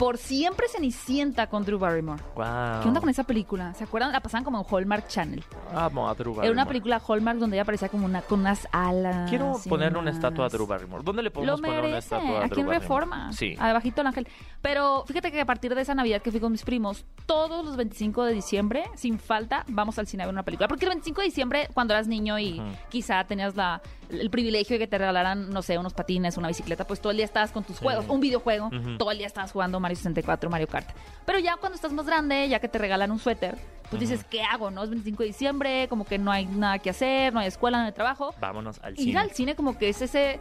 por 0.02 0.18
siempre 0.18 0.66
Cenicienta 0.68 1.46
con 1.46 1.64
Drew 1.64 1.78
Barrymore. 1.78 2.20
Wow. 2.34 2.82
¿Qué 2.82 2.88
onda 2.88 2.98
con 2.98 3.08
esa 3.08 3.22
película? 3.22 3.72
¿Se 3.74 3.84
acuerdan? 3.84 4.10
La 4.10 4.18
pasaban 4.18 4.42
como 4.42 4.58
en 4.58 4.64
Hallmark 4.68 5.06
Channel. 5.06 5.44
Amo 5.72 6.08
a 6.08 6.14
Drew 6.14 6.32
Era 6.32 6.40
una 6.40 6.42
Barrymore. 6.64 6.66
película 6.66 7.00
Hallmark 7.06 7.38
donde 7.38 7.54
ella 7.56 7.62
aparecía 7.62 7.88
como 7.88 8.06
una, 8.06 8.20
con 8.22 8.40
unas 8.40 8.66
alas. 8.72 9.30
Quiero 9.30 9.52
ponerle 9.68 10.00
una 10.00 10.10
estatua 10.10 10.46
a 10.46 10.48
Drew 10.48 10.66
Barrymore. 10.66 11.04
¿Dónde 11.04 11.22
le 11.22 11.28
Lo 11.28 11.32
podemos 11.32 11.60
poner 11.60 11.84
una 11.84 11.98
estatua 11.98 12.18
a 12.26 12.32
Drew 12.32 12.36
aquí 12.46 12.60
en 12.62 12.66
Barrymore? 12.66 12.78
Reforma, 12.80 13.32
Sí. 13.32 13.54
abajito 13.56 14.00
el 14.00 14.06
ángel. 14.08 14.26
Pero 14.60 15.04
fíjate 15.06 15.30
que 15.30 15.40
a 15.40 15.46
partir 15.46 15.72
de 15.72 15.82
esa 15.82 15.94
Navidad 15.94 16.20
que 16.20 16.32
fui 16.32 16.40
con 16.40 16.50
mis 16.50 16.64
primos, 16.64 17.04
todos 17.26 17.64
los 17.64 17.76
25 17.76 18.24
de 18.24 18.34
diciembre, 18.34 18.84
sin 18.96 19.20
falta, 19.20 19.64
vamos 19.68 20.00
al 20.00 20.08
cine 20.08 20.24
a 20.24 20.26
ver 20.26 20.32
una 20.34 20.42
película. 20.42 20.66
Porque 20.66 20.84
el 20.84 20.88
25 20.90 21.20
de 21.20 21.26
diciembre, 21.28 21.68
cuando 21.74 21.94
eras 21.94 22.08
niño 22.08 22.40
y 22.40 22.58
Ujú. 22.58 22.68
quizá 22.90 23.22
tenías 23.22 23.54
la, 23.54 23.80
el 24.10 24.30
privilegio 24.30 24.74
de 24.74 24.80
que 24.80 24.88
te 24.88 24.98
regalaran, 24.98 25.50
no 25.50 25.62
sé, 25.62 25.78
unos 25.78 25.94
patines, 25.94 26.36
una 26.38 26.48
bicicleta, 26.48 26.88
pues 26.88 27.00
todo 27.00 27.12
el 27.12 27.18
día 27.18 27.24
estabas 27.24 27.52
con 27.52 27.62
tus 27.62 27.76
Sí. 27.76 27.84
juegos, 27.84 28.04
un 28.08 28.20
videojuego, 28.20 28.68
todo 28.98 29.12
el 29.12 29.18
día 29.18 29.28
estabas 29.28 29.52
jugando 29.52 29.78
Mario 29.78 29.91
64, 29.96 30.48
Mario 30.50 30.66
Kart. 30.68 30.88
Pero 31.24 31.38
ya 31.38 31.56
cuando 31.56 31.76
estás 31.76 31.92
más 31.92 32.06
grande, 32.06 32.48
ya 32.48 32.58
que 32.60 32.68
te 32.68 32.78
regalan 32.78 33.10
un 33.10 33.18
suéter, 33.18 33.56
pues 33.90 34.00
dices, 34.00 34.24
¿qué 34.24 34.42
hago? 34.42 34.70
¿No? 34.70 34.82
Es 34.82 34.90
25 34.90 35.22
de 35.22 35.26
diciembre, 35.28 35.86
como 35.88 36.04
que 36.04 36.18
no 36.18 36.30
hay 36.32 36.46
nada 36.46 36.78
que 36.78 36.90
hacer, 36.90 37.32
no 37.34 37.40
hay 37.40 37.46
escuela, 37.48 37.78
no 37.78 37.86
hay 37.86 37.92
trabajo 37.92 38.34
Vámonos 38.40 38.78
al 38.82 38.92
ir 38.94 38.98
cine. 38.98 39.18
al 39.18 39.30
cine 39.32 39.54
como 39.54 39.76
que 39.76 39.88
es 39.90 40.00
ese 40.02 40.40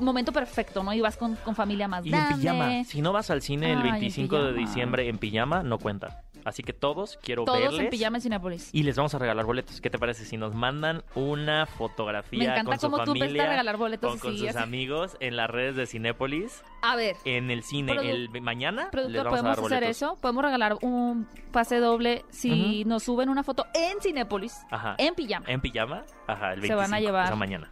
momento 0.00 0.32
perfecto, 0.32 0.82
¿no? 0.82 0.92
Y 0.92 1.00
vas 1.00 1.16
con, 1.16 1.36
con 1.36 1.54
familia 1.54 1.86
más 1.86 2.04
Y 2.04 2.08
en 2.08 2.14
grande. 2.16 2.36
pijama. 2.42 2.84
Si 2.84 3.02
no 3.02 3.12
vas 3.12 3.30
al 3.30 3.40
cine 3.42 3.72
el 3.72 3.78
Ay, 3.78 3.84
en 3.86 3.92
25 3.92 4.42
de 4.44 4.52
diciembre 4.54 5.08
en 5.08 5.18
pijama, 5.18 5.62
no 5.62 5.78
cuenta. 5.78 6.22
Así 6.44 6.62
que 6.62 6.72
todos 6.72 7.18
quiero 7.22 7.44
Todos 7.44 7.60
verles. 7.60 7.80
en 7.80 7.90
pijama 7.90 8.18
en 8.18 8.22
Cinépolis. 8.22 8.70
Y 8.72 8.82
les 8.82 8.96
vamos 8.96 9.14
a 9.14 9.18
regalar 9.18 9.44
boletos. 9.46 9.80
¿Qué 9.80 9.90
te 9.90 9.98
parece 9.98 10.24
si 10.24 10.36
nos 10.36 10.54
mandan 10.54 11.02
una 11.14 11.66
fotografía 11.66 12.38
Me 12.38 12.44
encanta 12.46 12.64
con 12.64 12.78
su 12.80 12.86
cómo 12.86 12.98
tú 12.98 13.10
familia, 13.12 13.26
empezaste 13.26 13.46
a 13.46 13.50
regalar 13.50 13.76
boletos 13.76 14.10
con, 14.10 14.18
con 14.18 14.38
sus 14.38 14.48
así. 14.48 14.58
amigos 14.58 15.16
en 15.20 15.36
las 15.36 15.48
redes 15.50 15.76
de 15.76 15.86
Cinépolis, 15.86 16.62
A 16.82 16.96
ver, 16.96 17.16
en 17.24 17.50
el 17.50 17.62
cine 17.62 17.92
el 17.92 18.28
mañana? 18.40 18.82
les 18.82 18.90
productor, 18.90 19.24
vamos 19.24 19.38
a 19.40 19.42
¿podemos 19.42 19.70
dar 19.70 19.78
hacer 19.84 19.90
eso? 19.90 20.16
Podemos 20.20 20.44
regalar 20.44 20.76
un 20.82 21.26
pase 21.52 21.76
doble 21.78 22.24
si 22.30 22.84
nos 22.84 23.02
suben 23.02 23.28
una 23.28 23.42
foto 23.42 23.66
en 23.74 24.00
Cinépolis, 24.00 24.54
Ajá. 24.70 24.94
en 24.98 25.14
pijama. 25.14 25.46
¿En 25.48 25.60
pijama? 25.60 26.04
Ajá, 26.26 26.54
el 26.54 26.60
25. 26.60 26.66
Se 26.66 26.74
van 26.74 26.94
a 26.94 27.00
llevar- 27.00 27.26
esa 27.26 27.36
mañana. 27.36 27.70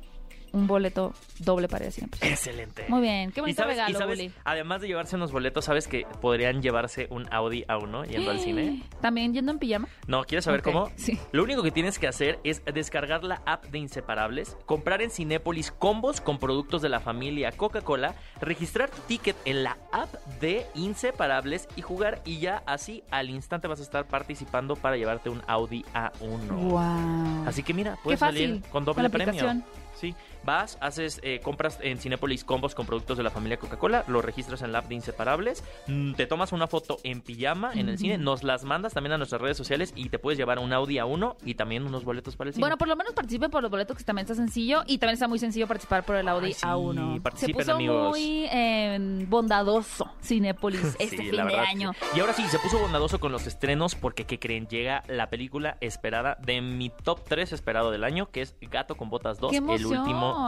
Un 0.53 0.67
boleto 0.67 1.15
doble 1.39 1.69
para 1.69 1.91
Cinépolis. 1.91 2.23
Excelente. 2.23 2.85
Muy 2.89 3.01
bien, 3.03 3.31
qué 3.33 3.41
Y 3.41 3.43
bonito 3.43 3.63
y 3.63 3.65
regalo, 3.67 3.99
sabes, 3.99 4.19
Bully. 4.19 4.33
además 4.45 4.81
de 4.81 4.89
llevarse 4.89 5.17
unos 5.17 5.33
boletos, 5.33 5.65
¿sabes 5.65 5.87
que 5.89 6.07
podrían 6.21 6.63
llevarse 6.63 7.07
un 7.11 7.27
Audi 7.33 7.65
A1 7.65 8.07
yendo 8.09 8.31
al 8.31 8.41
cine? 8.41 8.83
¿También 9.01 9.33
yendo 9.33 9.53
en 9.53 9.59
pijama? 9.59 9.89
No, 10.07 10.25
¿quieres 10.25 10.45
saber 10.45 10.63
cómo? 10.63 10.91
sí. 10.97 11.19
Lo 11.33 11.43
único 11.45 11.63
que 11.63 11.71
tienes 11.71 11.99
que 11.99 12.07
hacer 12.09 12.39
es 12.45 12.63
descargar 12.65 13.25
la 13.25 13.43
app 13.47 13.65
de 13.67 13.79
Inseparables, 13.79 14.57
comprar 14.67 15.03
en 15.03 15.11
Cinépolis 15.11 15.71
combos 15.71 16.21
con 16.21 16.39
productos 16.39 16.83
de 16.83 16.89
la 16.89 17.01
familia 17.01 17.53
Coca-Cola, 17.53 18.15
registrar 18.41 18.91
tu 18.91 19.01
ticket 19.03 19.37
en 19.45 19.63
la 19.65 19.77
app 19.93 20.13
de 20.41 20.67
Inseparables 20.75 21.69
y 21.77 21.83
jugar 21.83 22.21
y 22.25 22.39
ya 22.41 22.63
así 22.67 23.03
al 23.11 23.31
instante 23.31 23.69
vas 23.69 23.81
a 23.81 23.83
estar 23.83 24.07
participando 24.07 24.77
para 24.77 24.97
llevarte 24.97 25.31
un 25.31 25.43
Audi 25.47 25.85
A1. 25.95 26.49
Wow. 26.51 27.47
Así 27.49 27.63
que 27.63 27.73
mira, 27.75 27.97
puedes 28.03 28.21
salir 28.21 28.63
con 28.71 28.85
doble 28.85 29.03
Con 29.11 29.13
premio. 29.13 29.63
Sí, 29.95 30.15
vas, 30.45 30.79
haces, 30.81 31.21
eh, 31.23 31.41
compras 31.43 31.79
en 31.83 31.99
Cinépolis 31.99 32.45
combos 32.45 32.75
con 32.75 32.87
productos 32.87 33.17
de 33.17 33.23
la 33.25 33.31
familia 33.31 33.59
Coca-Cola, 33.59 34.05
lo 34.09 34.23
registras 34.23 34.63
en 34.63 34.73
la 34.73 34.79
app 34.79 34.89
de 34.89 34.95
Inseparables, 34.97 35.65
mm, 35.87 36.15
te 36.15 36.27
tomas 36.27 36.53
una 36.53 36.67
foto 36.67 36.99
en 37.05 37.21
pijama 37.21 37.73
en 37.75 37.89
el 37.89 37.99
cine, 37.99 38.19
nos 38.19 38.43
las 38.43 38.65
mandas 38.65 38.93
también 38.95 39.13
a 39.13 39.19
nuestras 39.19 39.41
redes 39.41 39.57
sociales 39.57 39.93
y 39.97 40.09
te 40.09 40.19
puedes 40.19 40.39
llevar 40.39 40.59
un 40.59 40.73
Audi 40.73 40.97
A1 40.99 41.37
y 41.45 41.55
también 41.55 41.85
unos 41.85 42.05
boletos 42.05 42.37
para 42.37 42.49
el 42.49 42.55
cine. 42.55 42.63
Bueno, 42.63 42.77
por 42.79 42.89
lo 42.89 42.97
menos 42.97 43.13
participen 43.15 43.51
por 43.51 43.63
los 43.63 43.71
boletos, 43.71 43.97
que 43.97 44.05
también 44.05 44.25
está 44.25 44.35
sencillo. 44.35 44.83
Y 44.87 44.99
también 44.99 45.15
está 45.15 45.29
muy 45.29 45.39
sencillo 45.39 45.67
participar 45.67 46.05
por 46.05 46.17
el 46.17 46.29
Audi 46.29 46.47
Ay, 46.47 46.53
sí, 46.55 46.67
A1. 46.67 47.15
Se 47.15 47.21
participen, 47.21 47.57
puso 47.57 47.73
amigos. 47.73 48.09
muy 48.11 48.47
eh, 48.51 48.99
bondadoso 49.29 50.11
Cinépolis 50.23 50.81
este 50.99 51.09
Sí, 51.09 51.17
fin 51.17 51.31
de 51.33 51.41
año. 51.59 51.93
sí. 51.93 52.07
Y 52.17 52.21
ahora 52.21 52.33
sí, 52.33 52.45
se 52.49 52.59
puso 52.59 52.79
bondadoso 52.79 53.19
con 53.21 53.33
los 53.33 53.47
estrenos 53.47 53.95
porque, 53.95 54.25
¿qué 54.25 54.39
creen? 54.39 54.67
Llega 54.69 55.03
la 55.09 55.29
película 55.31 55.77
esperada 55.81 56.37
de 56.41 56.61
mi 56.61 56.91
top 56.91 57.21
3 57.29 57.53
esperado 57.53 57.91
del 57.91 58.05
año, 58.05 58.31
que 58.31 58.43
es 58.43 58.55
Gato 58.61 58.97
con 58.97 59.11
Botas 59.11 59.39
2, 59.41 59.51
¡Qué 59.51 59.57
el 59.59 59.65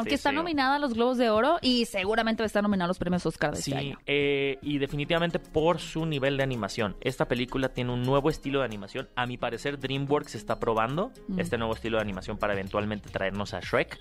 que 0.09 0.15
está 0.15 0.33
nominada 0.33 0.77
a 0.77 0.79
los 0.79 0.95
Globos 0.95 1.19
de 1.19 1.31
Oro 1.31 1.59
y 1.63 1.85
seguramente 1.87 2.43
va 2.43 2.45
a 2.45 2.47
estar 2.47 2.63
nominada 2.63 2.87
a 2.87 2.89
los 2.89 2.99
premios 2.99 3.25
Oscar 3.27 3.53
de 3.55 3.63
Sí, 3.63 3.71
este 3.73 3.87
año. 3.87 3.99
eh, 4.07 4.59
y 4.63 4.79
definitivamente 4.79 5.39
por 5.39 5.79
su 5.79 6.07
nivel 6.07 6.37
de 6.37 6.43
animación. 6.43 6.97
Esta 7.01 7.27
película 7.29 7.69
tiene 7.71 7.93
un 7.93 8.03
nuevo 8.03 8.31
estilo 8.31 8.61
de 8.61 8.65
animación. 8.65 9.09
A 9.17 9.27
mi 9.27 9.37
parecer, 9.39 9.79
DreamWorks 9.79 10.35
está 10.35 10.59
probando 10.59 11.13
Mm. 11.29 11.41
este 11.41 11.59
nuevo 11.59 11.75
estilo 11.75 11.99
de 11.99 12.03
animación 12.03 12.39
para 12.39 12.53
eventualmente 12.55 13.09
traernos 13.11 13.55
a 13.55 13.61
Shrek. 13.61 13.99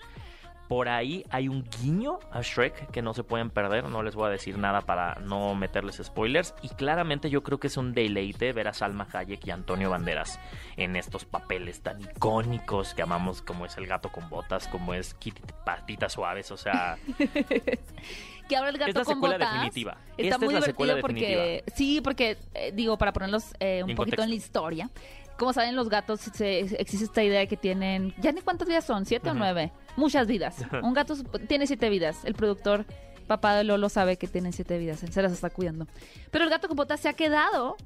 Por 0.72 0.88
ahí 0.88 1.26
hay 1.30 1.50
un 1.50 1.66
guiño 1.82 2.20
a 2.32 2.40
Shrek 2.42 2.92
que 2.92 3.02
no 3.02 3.14
se 3.14 3.26
pueden 3.26 3.50
perder. 3.50 3.90
No 3.90 4.04
les 4.04 4.16
voy 4.16 4.28
a 4.28 4.30
decir 4.30 4.58
nada 4.58 4.80
para 4.80 5.16
no 5.16 5.54
meterles 5.54 6.00
spoilers. 6.02 6.56
Y 6.62 6.70
claramente 6.70 7.30
yo 7.30 7.44
creo 7.44 7.60
que 7.60 7.68
es 7.68 7.76
un 7.76 7.92
deleite 7.94 8.54
ver 8.54 8.70
a 8.70 8.74
Salma 8.74 9.06
Hayek 9.12 9.46
y 9.46 9.52
Antonio 9.52 9.90
Banderas 9.90 10.40
en 10.78 10.96
estos 10.96 11.26
papeles 11.26 11.82
tan 11.82 12.00
icónicos 12.00 12.94
que 12.94 13.02
amamos, 13.02 13.42
como 13.42 13.66
es 13.66 13.76
el 13.76 13.86
gato 13.86 14.14
con 14.14 14.30
botas, 14.30 14.70
como 14.70 14.94
es 14.94 15.14
Kitty 15.16 15.42
Patitas 15.66 16.14
Suaves. 16.14 16.52
O 16.52 16.58
sea, 16.58 16.98
Que 18.48 18.56
ahora 18.56 18.70
el 18.70 18.78
gato 18.78 18.92
es 18.92 18.96
la 18.96 19.04
con 19.04 19.16
secuela 19.16 19.36
botas 19.36 19.54
definitiva. 19.54 19.98
Está 20.18 20.24
Esta 20.24 20.38
muy 20.40 20.48
es 20.56 20.60
la 20.62 20.66
secuela 20.66 20.96
divertido 20.96 21.02
porque 21.26 21.36
definitiva. 21.66 21.76
sí, 21.78 22.02
porque 22.02 22.38
eh, 22.54 22.72
digo 22.74 22.98
para 22.98 23.14
ponerlos 23.14 23.54
eh, 23.60 23.82
un 23.84 23.90
En 23.90 23.96
poquito 23.96 24.18
contexto. 24.18 24.24
en 24.24 24.30
la 24.30 24.36
historia. 24.36 24.90
Como 25.38 25.54
saben, 25.54 25.76
los 25.76 25.90
gatos 25.90 26.20
se- 26.20 26.60
existe 26.80 27.06
esta 27.06 27.24
idea 27.24 27.40
de 27.40 27.48
que 27.48 27.58
tienen. 27.58 28.14
¿Ya 28.20 28.32
ni 28.32 28.42
cuántas 28.42 28.68
vidas 28.68 28.86
son? 28.86 29.06
¿Siete 29.06 29.30
o 29.30 29.34
nueve? 29.34 29.72
Muchas 29.96 30.28
vidas. 30.28 30.58
Un 30.84 30.94
gato 30.94 31.16
tiene 31.48 31.68
siete 31.68 31.90
vidas. 31.90 32.24
El 32.24 32.34
productor, 32.34 32.86
papá 33.28 33.56
de 33.56 33.64
Lolo, 33.64 33.90
sabe 33.90 34.18
que 34.18 34.28
tiene 34.28 34.52
siete 34.52 34.78
vidas. 34.78 35.00
Se 35.00 35.22
las 35.22 35.32
está 35.32 35.50
cuidando. 35.50 35.88
Pero 36.32 36.44
el 36.44 36.50
gato 36.50 36.68
compota 36.68 36.98
se 36.98 37.10
ha 37.10 37.14
quedado 37.14 37.78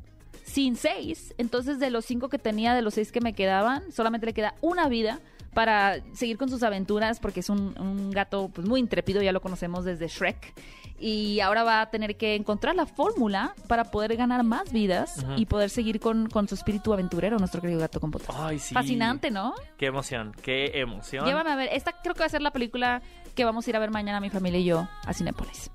sin 0.44 0.76
seis. 0.76 1.34
Entonces, 1.38 1.80
de 1.80 1.90
los 1.90 2.06
cinco 2.06 2.30
que 2.30 2.38
tenía, 2.38 2.74
de 2.74 2.82
los 2.82 2.94
seis 2.94 3.12
que 3.12 3.22
me 3.22 3.34
quedaban, 3.34 3.92
solamente 3.92 4.26
le 4.26 4.34
queda 4.34 4.56
una 4.62 4.88
vida 4.88 5.20
para 5.54 6.02
seguir 6.14 6.38
con 6.38 6.50
sus 6.50 6.64
aventuras, 6.64 7.20
porque 7.20 7.40
es 7.40 7.50
un, 7.50 7.80
un 7.80 8.12
gato 8.12 8.50
pues, 8.54 8.68
muy 8.68 8.80
intrépido, 8.80 9.22
ya 9.22 9.32
lo 9.32 9.42
conocemos 9.42 9.86
desde 9.86 10.08
Shrek. 10.08 10.54
Y 10.98 11.40
ahora 11.42 11.64
va 11.64 11.82
a 11.82 11.90
tener 11.90 12.16
que 12.16 12.36
encontrar 12.36 12.76
la 12.76 12.86
fórmula 12.86 13.54
para 13.68 13.86
poder 13.86 14.16
ganar 14.16 14.44
más 14.44 14.72
vidas 14.72 15.26
y 15.36 15.46
poder 15.46 15.70
seguir 15.70 16.00
con, 16.00 16.30
con 16.30 16.48
su 16.48 16.56
espíritu 16.56 16.94
aventurero, 16.94 17.38
nuestro 17.38 17.62
querido 17.62 17.80
gato 17.80 18.00
con 18.00 18.12
botas. 18.12 18.36
Ay, 18.38 18.60
sí. 18.60 18.74
Fascinante, 18.74 19.30
¿no? 19.30 19.54
Qué 19.78 19.88
emoción, 19.88 20.32
qué 20.42 20.72
emoción. 20.76 21.26
Llévame 21.26 21.52
a 21.52 21.56
ver. 21.56 21.70
Esta 21.74 21.92
creo 22.02 22.14
que 22.14 22.22
va 22.22 22.28
a 22.28 22.30
ser 22.30 22.42
la 22.42 22.52
película 22.52 23.02
que 23.36 23.44
vamos 23.44 23.68
a 23.68 23.70
ir 23.70 23.76
a 23.76 23.80
ver 23.80 23.92
mañana 23.92 24.22
mi 24.22 24.30
familia 24.30 24.60
y 24.60 24.64
yo 24.64 24.88
a 25.06 25.14
Cinépolis. 25.14 25.70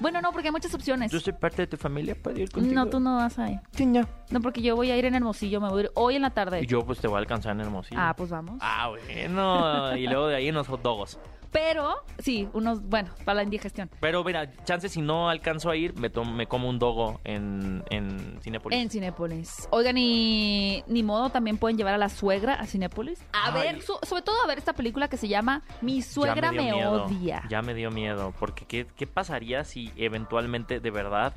Bueno, 0.00 0.20
no, 0.20 0.32
porque 0.32 0.48
hay 0.48 0.52
muchas 0.52 0.74
opciones. 0.74 1.12
Yo 1.12 1.20
soy 1.20 1.32
parte 1.32 1.62
de 1.62 1.66
tu 1.68 1.76
familia, 1.76 2.16
¿puedo 2.20 2.38
ir 2.40 2.50
contigo? 2.50 2.74
No, 2.74 2.86
tú 2.86 2.98
no 2.98 3.16
vas 3.16 3.38
a 3.38 3.50
ir. 3.50 3.60
Sí, 3.70 3.86
no. 3.86 4.06
No, 4.30 4.40
porque 4.40 4.60
yo 4.60 4.74
voy 4.74 4.90
a 4.90 4.96
ir 4.96 5.04
en 5.04 5.14
Hermosillo, 5.14 5.60
me 5.60 5.68
voy 5.68 5.82
a 5.82 5.84
ir 5.84 5.90
hoy 5.94 6.16
en 6.16 6.22
la 6.22 6.30
tarde. 6.30 6.60
Y 6.62 6.66
yo 6.66 6.84
pues 6.84 6.98
te 6.98 7.06
voy 7.06 7.16
a 7.16 7.18
alcanzar 7.20 7.52
en 7.52 7.60
Hermosillo. 7.60 8.00
Ah, 8.00 8.14
pues 8.16 8.30
vamos. 8.30 8.58
Ah, 8.60 8.88
bueno. 8.90 9.96
Y 9.96 10.06
luego 10.06 10.26
de 10.26 10.36
ahí 10.36 10.50
unos 10.50 10.66
hot 10.66 10.82
dogs. 10.82 11.18
Pero, 11.54 12.02
sí, 12.18 12.48
unos, 12.52 12.82
bueno, 12.82 13.10
para 13.24 13.36
la 13.36 13.42
indigestión. 13.44 13.88
Pero 14.00 14.24
mira, 14.24 14.50
chance 14.64 14.88
si 14.88 15.00
no 15.00 15.30
alcanzo 15.30 15.70
a 15.70 15.76
ir, 15.76 15.96
me, 15.96 16.10
tomo- 16.10 16.34
me 16.34 16.48
como 16.48 16.68
un 16.68 16.80
dogo 16.80 17.20
en, 17.22 17.84
en 17.90 18.40
Cinépolis. 18.42 18.76
En 18.76 18.90
Cinépolis. 18.90 19.68
Oigan, 19.70 19.96
y 19.96 20.82
ni 20.88 21.04
modo, 21.04 21.30
también 21.30 21.56
pueden 21.56 21.78
llevar 21.78 21.94
a 21.94 21.98
la 21.98 22.08
suegra 22.08 22.54
a 22.54 22.66
Cinépolis. 22.66 23.22
A 23.32 23.54
Ay. 23.54 23.62
ver, 23.74 23.82
sobre 23.82 24.22
todo 24.22 24.34
a 24.42 24.48
ver 24.48 24.58
esta 24.58 24.72
película 24.72 25.06
que 25.06 25.16
se 25.16 25.28
llama 25.28 25.62
Mi 25.80 26.02
suegra 26.02 26.50
me, 26.50 26.58
miedo, 26.72 27.04
odia. 27.04 27.44
Ya 27.48 27.62
me 27.62 27.72
dio 27.72 27.92
miedo, 27.92 28.34
porque 28.40 28.64
¿qué, 28.66 28.86
¿qué 28.96 29.06
pasaría 29.06 29.62
si 29.62 29.92
eventualmente 29.96 30.80
de 30.80 30.90
verdad 30.90 31.34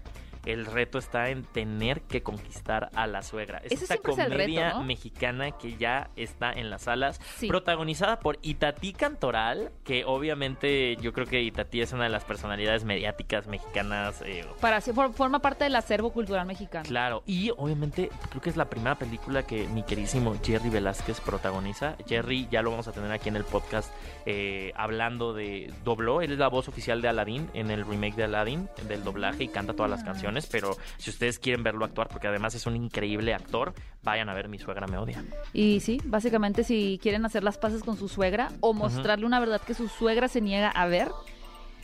el 0.54 0.66
reto 0.66 0.98
está 0.98 1.30
en 1.30 1.44
tener 1.44 2.02
que 2.02 2.24
conquistar 2.24 2.90
a 2.96 3.08
la 3.08 3.22
suegra? 3.22 3.60
Es 3.60 3.72
Ese 3.74 3.84
esta 3.84 3.94
es 3.96 4.00
reto, 4.02 4.16
comedia 4.16 4.74
¿no? 4.74 4.84
mexicana 4.84 5.52
que 5.52 5.76
ya 5.78 6.10
está 6.16 6.52
en 6.52 6.70
las 6.70 6.84
salas, 6.84 7.20
Sí. 7.38 7.48
protagonizada 7.48 8.20
por 8.20 8.38
Itatí 8.42 8.94
Cantoral, 8.94 9.72
que 9.84 10.04
obviamente 10.06 10.96
yo 10.98 11.14
creo 11.14 11.26
que 11.26 11.42
Itatí 11.42 11.82
es 11.82 11.92
una 11.94 12.04
de 12.06 12.10
las 12.10 12.24
personalidades 12.24 12.84
mediáticas 12.84 13.48
mexicanas 13.48 14.22
eh, 14.26 14.46
Para, 14.62 14.82
for- 14.82 15.14
forma 15.14 15.40
parte 15.40 15.64
del 15.64 15.76
acervo 15.76 16.12
cultural 16.12 16.46
mexicano. 16.46 16.86
Claro, 16.88 17.24
y 17.26 17.52
obviamente 17.58 18.10
creo 18.30 18.42
que 18.42 18.50
es 18.50 18.58
la 18.58 18.66
primera 18.70 18.96
película 18.96 19.44
que 19.44 19.68
mi 19.68 19.84
queridísimo 19.84 20.36
Jerry 20.44 20.70
Velázquez 20.70 21.22
protagoniza. 21.22 21.96
Jerry 22.08 22.48
ya 22.52 22.62
lo 22.62 22.72
vamos 22.72 22.88
a 22.88 22.92
tener 22.92 23.12
aquí 23.12 23.30
en 23.30 23.36
el 23.38 23.44
podcast 23.44 23.92
eh, 24.26 24.74
hablando 24.76 25.34
de 25.34 25.74
dobló, 25.84 26.22
él 26.22 26.32
es 26.34 26.38
la 26.38 26.50
voz 26.50 26.68
oficial 26.68 27.02
de 27.02 27.08
Aladdin 27.08 27.50
en 27.54 27.72
el 27.72 27.86
remake 27.86 28.16
de 28.16 28.26
Aladdin 28.26 28.70
del 28.88 29.04
doblaje 29.04 29.46
y 29.46 29.48
canta 29.48 29.74
todas 29.74 29.90
las 29.90 30.04
canciones, 30.04 30.37
pero 30.46 30.78
si 30.98 31.10
ustedes 31.10 31.40
quieren 31.40 31.64
verlo 31.64 31.86
actuar 31.86 32.08
porque 32.08 32.28
además 32.28 32.54
es 32.54 32.66
un 32.68 32.76
increíble 32.76 33.34
actor, 33.34 33.74
vayan 34.04 34.30
a 34.30 34.34
ver 34.34 34.48
Mi 34.48 34.60
suegra 34.60 34.88
me 34.88 34.98
odia. 34.98 35.24
Y 35.54 35.80
sí, 35.80 36.00
básicamente 36.06 36.64
si 36.64 37.00
quieren 37.02 37.26
hacer 37.26 37.44
las 37.44 37.58
paces 37.58 37.84
con 37.84 37.98
su 37.98 38.08
suegra 38.08 38.52
o 38.60 38.74
mostrarle 38.74 39.26
una 39.26 39.40
verdad 39.40 39.62
que 39.62 39.74
su 39.74 39.88
suegra 39.88 40.28
se 40.28 40.42
niega 40.42 40.70
a 40.70 40.86
ver, 40.88 41.10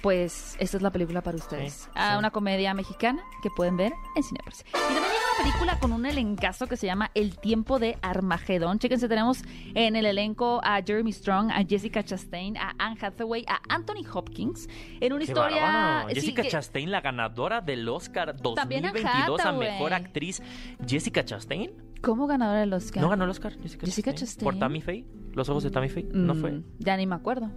pues 0.04 0.56
esta 0.60 0.78
es 0.78 0.84
la 0.84 0.92
película 0.92 1.22
para 1.24 1.38
ustedes. 1.38 1.74
Sí, 1.74 1.90
Ah, 1.96 2.12
sí. 2.14 2.20
Una 2.20 2.30
comedia 2.30 2.74
mexicana 2.74 3.24
que 3.42 3.50
pueden 3.50 3.78
ver 3.78 3.94
en 4.16 4.22
Cinepolis. 4.24 4.64
Y 4.68 4.72
también 4.74 5.04
hay 5.06 5.10
una 5.10 5.44
película 5.50 5.80
con 5.80 5.94
un 5.94 6.06
elencazo 6.06 6.68
que 6.68 6.76
se 6.78 6.86
llama 6.86 7.10
El 7.16 7.40
tiempo 7.40 7.80
de 7.80 7.98
Armagedón. 8.02 8.80
Chéquense, 8.80 9.08
tenemos 9.08 9.42
en 9.74 9.96
el 9.96 10.06
elenco 10.06 10.60
a 10.64 10.82
Jeremy 10.86 11.12
Strong, 11.14 11.52
a 11.52 11.64
Jessica 11.66 12.04
Chastain, 12.04 12.58
a 12.58 12.76
Anne 12.78 12.98
Hathaway, 13.02 13.46
a 13.48 13.62
Anthony 13.74 14.06
Hopkins, 14.14 14.68
en 15.00 15.14
una 15.14 15.24
Qué 15.26 15.32
historia... 15.32 16.06
sí, 16.10 16.16
Jessica 16.16 16.42
que- 16.44 16.50
Chastain, 16.50 16.92
la 16.92 17.00
ganadora 17.02 17.62
del 17.62 17.88
Oscar 17.88 18.36
También 18.56 18.86
Anne 18.86 19.02
2022 19.02 19.40
a. 19.42 19.52
Mejor 19.54 19.94
Actriz. 19.94 20.42
Jessica 20.86 21.24
Chastain 21.24 21.72
¿Cómo 22.02 22.28
ganadora 22.28 22.60
del 22.60 22.74
Oscar? 22.74 23.02
no 23.02 23.08
ganó 23.08 23.24
el 23.24 23.30
Oscar. 23.30 23.54
Jessica, 23.62 23.86
Jessica 23.86 24.14
Chastain. 24.14 24.44
Por 24.44 24.60
Tammy 24.60 24.82
Faye. 24.82 25.06
Los 25.32 25.48
ojos 25.48 25.64
de 25.64 25.72
Tammy 25.72 25.88
Faye. 25.88 26.10
No 26.12 26.34
Mm, 26.36 26.42
fue. 26.42 26.62
Ya 26.80 26.98
ni 26.98 27.08
me 27.08 27.16
acuerdo. 27.16 27.50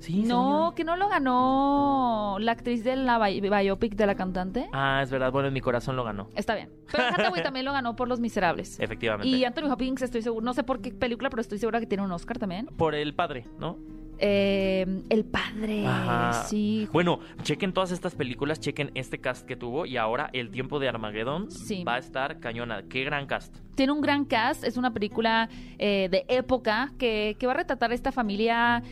Sí, 0.00 0.22
No, 0.24 0.72
que 0.74 0.82
no 0.82 0.96
lo 0.96 1.08
ganó 1.08 2.36
la 2.40 2.52
actriz 2.52 2.82
de 2.84 2.96
la 2.96 3.18
bi- 3.18 3.40
biopic 3.40 3.94
de 3.94 4.06
la 4.06 4.14
cantante. 4.14 4.68
Ah, 4.72 5.00
es 5.02 5.10
verdad. 5.10 5.30
Bueno, 5.30 5.48
en 5.48 5.54
mi 5.54 5.60
corazón 5.60 5.94
lo 5.96 6.04
ganó. 6.04 6.28
Está 6.34 6.54
bien. 6.54 6.70
Pero 6.90 7.04
Hathaway 7.04 7.42
también 7.42 7.64
lo 7.66 7.72
ganó 7.72 7.94
por 7.96 8.08
Los 8.08 8.18
Miserables. 8.20 8.80
Efectivamente. 8.80 9.28
Y 9.28 9.44
Anthony 9.44 9.70
Hopkins, 9.70 10.02
estoy 10.02 10.22
seguro, 10.22 10.44
no 10.44 10.54
sé 10.54 10.64
por 10.64 10.80
qué 10.80 10.90
película, 10.92 11.30
pero 11.30 11.42
estoy 11.42 11.58
segura 11.58 11.80
que 11.80 11.86
tiene 11.86 12.02
un 12.04 12.12
Oscar 12.12 12.38
también. 12.38 12.66
Por 12.76 12.94
el 12.94 13.14
padre, 13.14 13.44
¿no? 13.58 13.76
Eh, 14.22 15.02
el 15.08 15.24
padre, 15.24 15.86
Ajá. 15.86 16.44
sí. 16.44 16.86
Bueno, 16.92 17.20
chequen 17.42 17.72
todas 17.72 17.90
estas 17.90 18.14
películas, 18.14 18.60
chequen 18.60 18.90
este 18.94 19.18
cast 19.18 19.46
que 19.46 19.56
tuvo 19.56 19.86
y 19.86 19.96
ahora 19.96 20.28
El 20.34 20.50
tiempo 20.50 20.78
de 20.78 20.90
Armagedón 20.90 21.50
Sí. 21.50 21.84
va 21.84 21.94
a 21.94 21.98
estar 21.98 22.38
cañona. 22.38 22.82
Qué 22.82 23.02
gran 23.04 23.26
cast. 23.26 23.56
Tiene 23.76 23.92
un 23.92 24.02
gran 24.02 24.26
cast, 24.26 24.62
es 24.64 24.76
una 24.76 24.92
película 24.92 25.48
eh, 25.78 26.08
de 26.10 26.26
época 26.28 26.92
que, 26.98 27.34
que 27.38 27.46
va 27.46 27.52
a 27.52 27.56
retratar 27.56 27.92
esta 27.94 28.12
familia. 28.12 28.82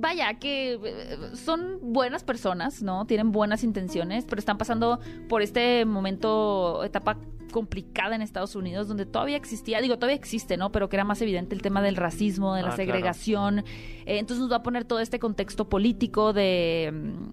Vaya, 0.00 0.34
que 0.38 0.74
eh, 0.82 1.18
son 1.34 1.78
buenas 1.82 2.24
personas, 2.24 2.82
¿no? 2.82 3.04
Tienen 3.06 3.32
buenas 3.32 3.62
intenciones, 3.64 4.24
pero 4.24 4.38
están 4.40 4.56
pasando 4.56 4.98
por 5.28 5.42
este 5.42 5.84
momento, 5.84 6.82
etapa 6.84 7.18
complicada 7.52 8.14
en 8.14 8.22
Estados 8.22 8.54
Unidos, 8.54 8.88
donde 8.88 9.04
todavía 9.04 9.36
existía, 9.36 9.80
digo, 9.80 9.96
todavía 9.96 10.16
existe, 10.16 10.56
¿no? 10.56 10.72
Pero 10.72 10.88
que 10.88 10.96
era 10.96 11.04
más 11.04 11.20
evidente 11.20 11.54
el 11.54 11.60
tema 11.62 11.82
del 11.82 11.96
racismo, 11.96 12.54
de 12.54 12.62
la 12.62 12.68
Ah, 12.68 12.74
claro. 12.74 12.90
segregación. 12.92 13.58
Eh, 13.58 14.18
entonces 14.18 14.40
nos 14.40 14.50
va 14.52 14.56
a 14.56 14.62
poner 14.62 14.84
todo 14.84 15.00
este 15.00 15.18
contexto 15.18 15.68
político 15.68 16.32
de, 16.32 16.92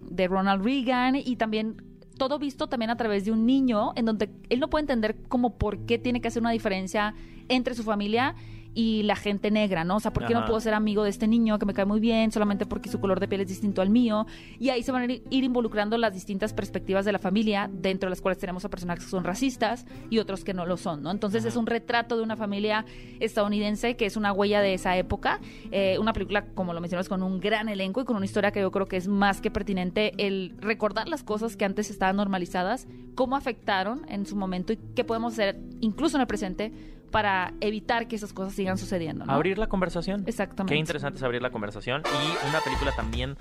de 0.10 0.28
Ronald 0.28 0.64
Reagan 0.66 1.16
y 1.16 1.36
también 1.38 1.82
todo 2.18 2.40
visto 2.40 2.68
también 2.68 2.90
a 2.90 2.98
través 2.98 3.26
de 3.26 3.32
un 3.32 3.46
niño 3.46 3.94
en 3.96 4.06
donde 4.06 4.30
él 4.50 4.60
no 4.60 4.70
puede 4.72 4.82
entender 4.82 5.16
como 5.30 5.58
por 5.58 5.86
qué 5.86 6.00
tiene 6.00 6.20
que 6.20 6.28
hacer 6.30 6.42
una 6.42 6.50
diferencia 6.52 7.14
entre 7.48 7.76
su 7.76 7.84
familia 7.84 8.34
y 8.78 9.02
la 9.02 9.16
gente 9.16 9.50
negra, 9.50 9.84
¿no? 9.84 9.96
O 9.96 10.00
sea, 10.00 10.14
¿por 10.14 10.28
qué 10.28 10.36
no 10.36 10.46
puedo 10.46 10.60
ser 10.60 10.76
amigo 10.76 11.04
de 11.04 11.10
este 11.10 11.28
niño 11.28 11.58
que 11.58 11.66
me 11.66 11.74
cae 11.74 11.86
muy 11.86 12.00
bien 12.00 12.32
solamente 12.32 12.68
porque 12.68 12.90
su 12.90 13.00
color 13.00 13.20
de 13.20 13.28
piel 13.28 13.42
es 13.42 13.48
distinto 13.48 13.82
al 13.82 13.90
mío? 13.90 14.28
Y 14.60 14.70
ahí 14.70 14.84
se 14.84 14.92
van 14.92 15.10
a 15.10 15.12
ir, 15.12 15.24
involucrando 15.32 15.98
las 15.98 16.14
distintas 16.14 16.54
perspectivas 16.54 17.04
de 17.04 17.12
la 17.12 17.18
familia, 17.18 17.72
dentro 17.74 18.06
de 18.06 18.12
las 18.12 18.22
cuales 18.22 18.38
tenemos 18.38 18.66
a 18.66 18.70
personajes 18.70 19.06
que 19.06 19.10
son 19.10 19.24
racistas 19.24 19.88
y 20.12 20.20
otros 20.20 20.44
que 20.44 20.54
no 20.54 20.68
lo 20.68 20.78
son, 20.78 21.02
¿no? 21.02 21.10
Entonces 21.10 21.44
es 21.44 21.56
un 21.56 21.66
retrato 21.66 22.18
de 22.18 22.22
una 22.22 22.36
familia 22.36 22.86
estadounidense 23.20 23.96
que 23.96 24.06
es 24.06 24.16
una 24.16 24.32
huella 24.32 24.62
de 24.62 24.76
esa 24.76 24.96
época, 24.96 25.40
eh, 25.72 25.98
una 26.00 26.14
película, 26.14 26.46
como 26.46 26.72
lo 26.76 26.80
mencionas, 26.80 27.10
con 27.10 27.24
un 27.24 27.40
gran 27.40 27.70
elenco 27.70 28.02
y 28.02 28.06
con 28.06 28.16
una 28.16 28.26
historia 28.26 28.52
que 28.52 28.60
yo 28.60 28.70
creo 28.70 28.86
que 28.86 28.98
es 28.98 29.08
más 29.08 29.42
que 29.42 29.50
pertinente 29.50 30.14
el 30.20 30.54
recordar 30.60 31.08
las 31.08 31.24
cosas 31.24 31.58
que 31.58 31.66
antes 31.66 31.90
estaban 31.90 32.16
normalizadas, 32.16 32.88
cómo 33.16 33.38
afectaron 33.38 34.06
en 34.08 34.28
su 34.28 34.36
momento 34.36 34.72
y 34.72 34.78
qué 34.96 35.04
podemos 35.04 35.34
hacer 35.34 35.60
incluso 35.82 36.18
en 36.18 36.22
el 36.22 36.28
presente 36.28 36.72
para 37.08 37.54
evitar 37.62 38.08
que 38.08 38.16
esas 38.16 38.34
cosas 38.34 38.54
sigan 38.54 38.78
sucediendo. 38.78 39.26
¿no? 39.26 39.34
Abrir 39.34 39.58
la 39.58 39.68
conversación. 39.68 40.24
Exactamente. 40.28 40.74
Qué 40.74 40.80
interesante 40.80 41.18
es 41.18 41.24
abrir 41.24 41.42
la 41.42 41.50
conversación. 41.50 42.04
Y 42.06 42.48
una 42.50 42.60
película 42.62 42.92
también. 42.96 43.36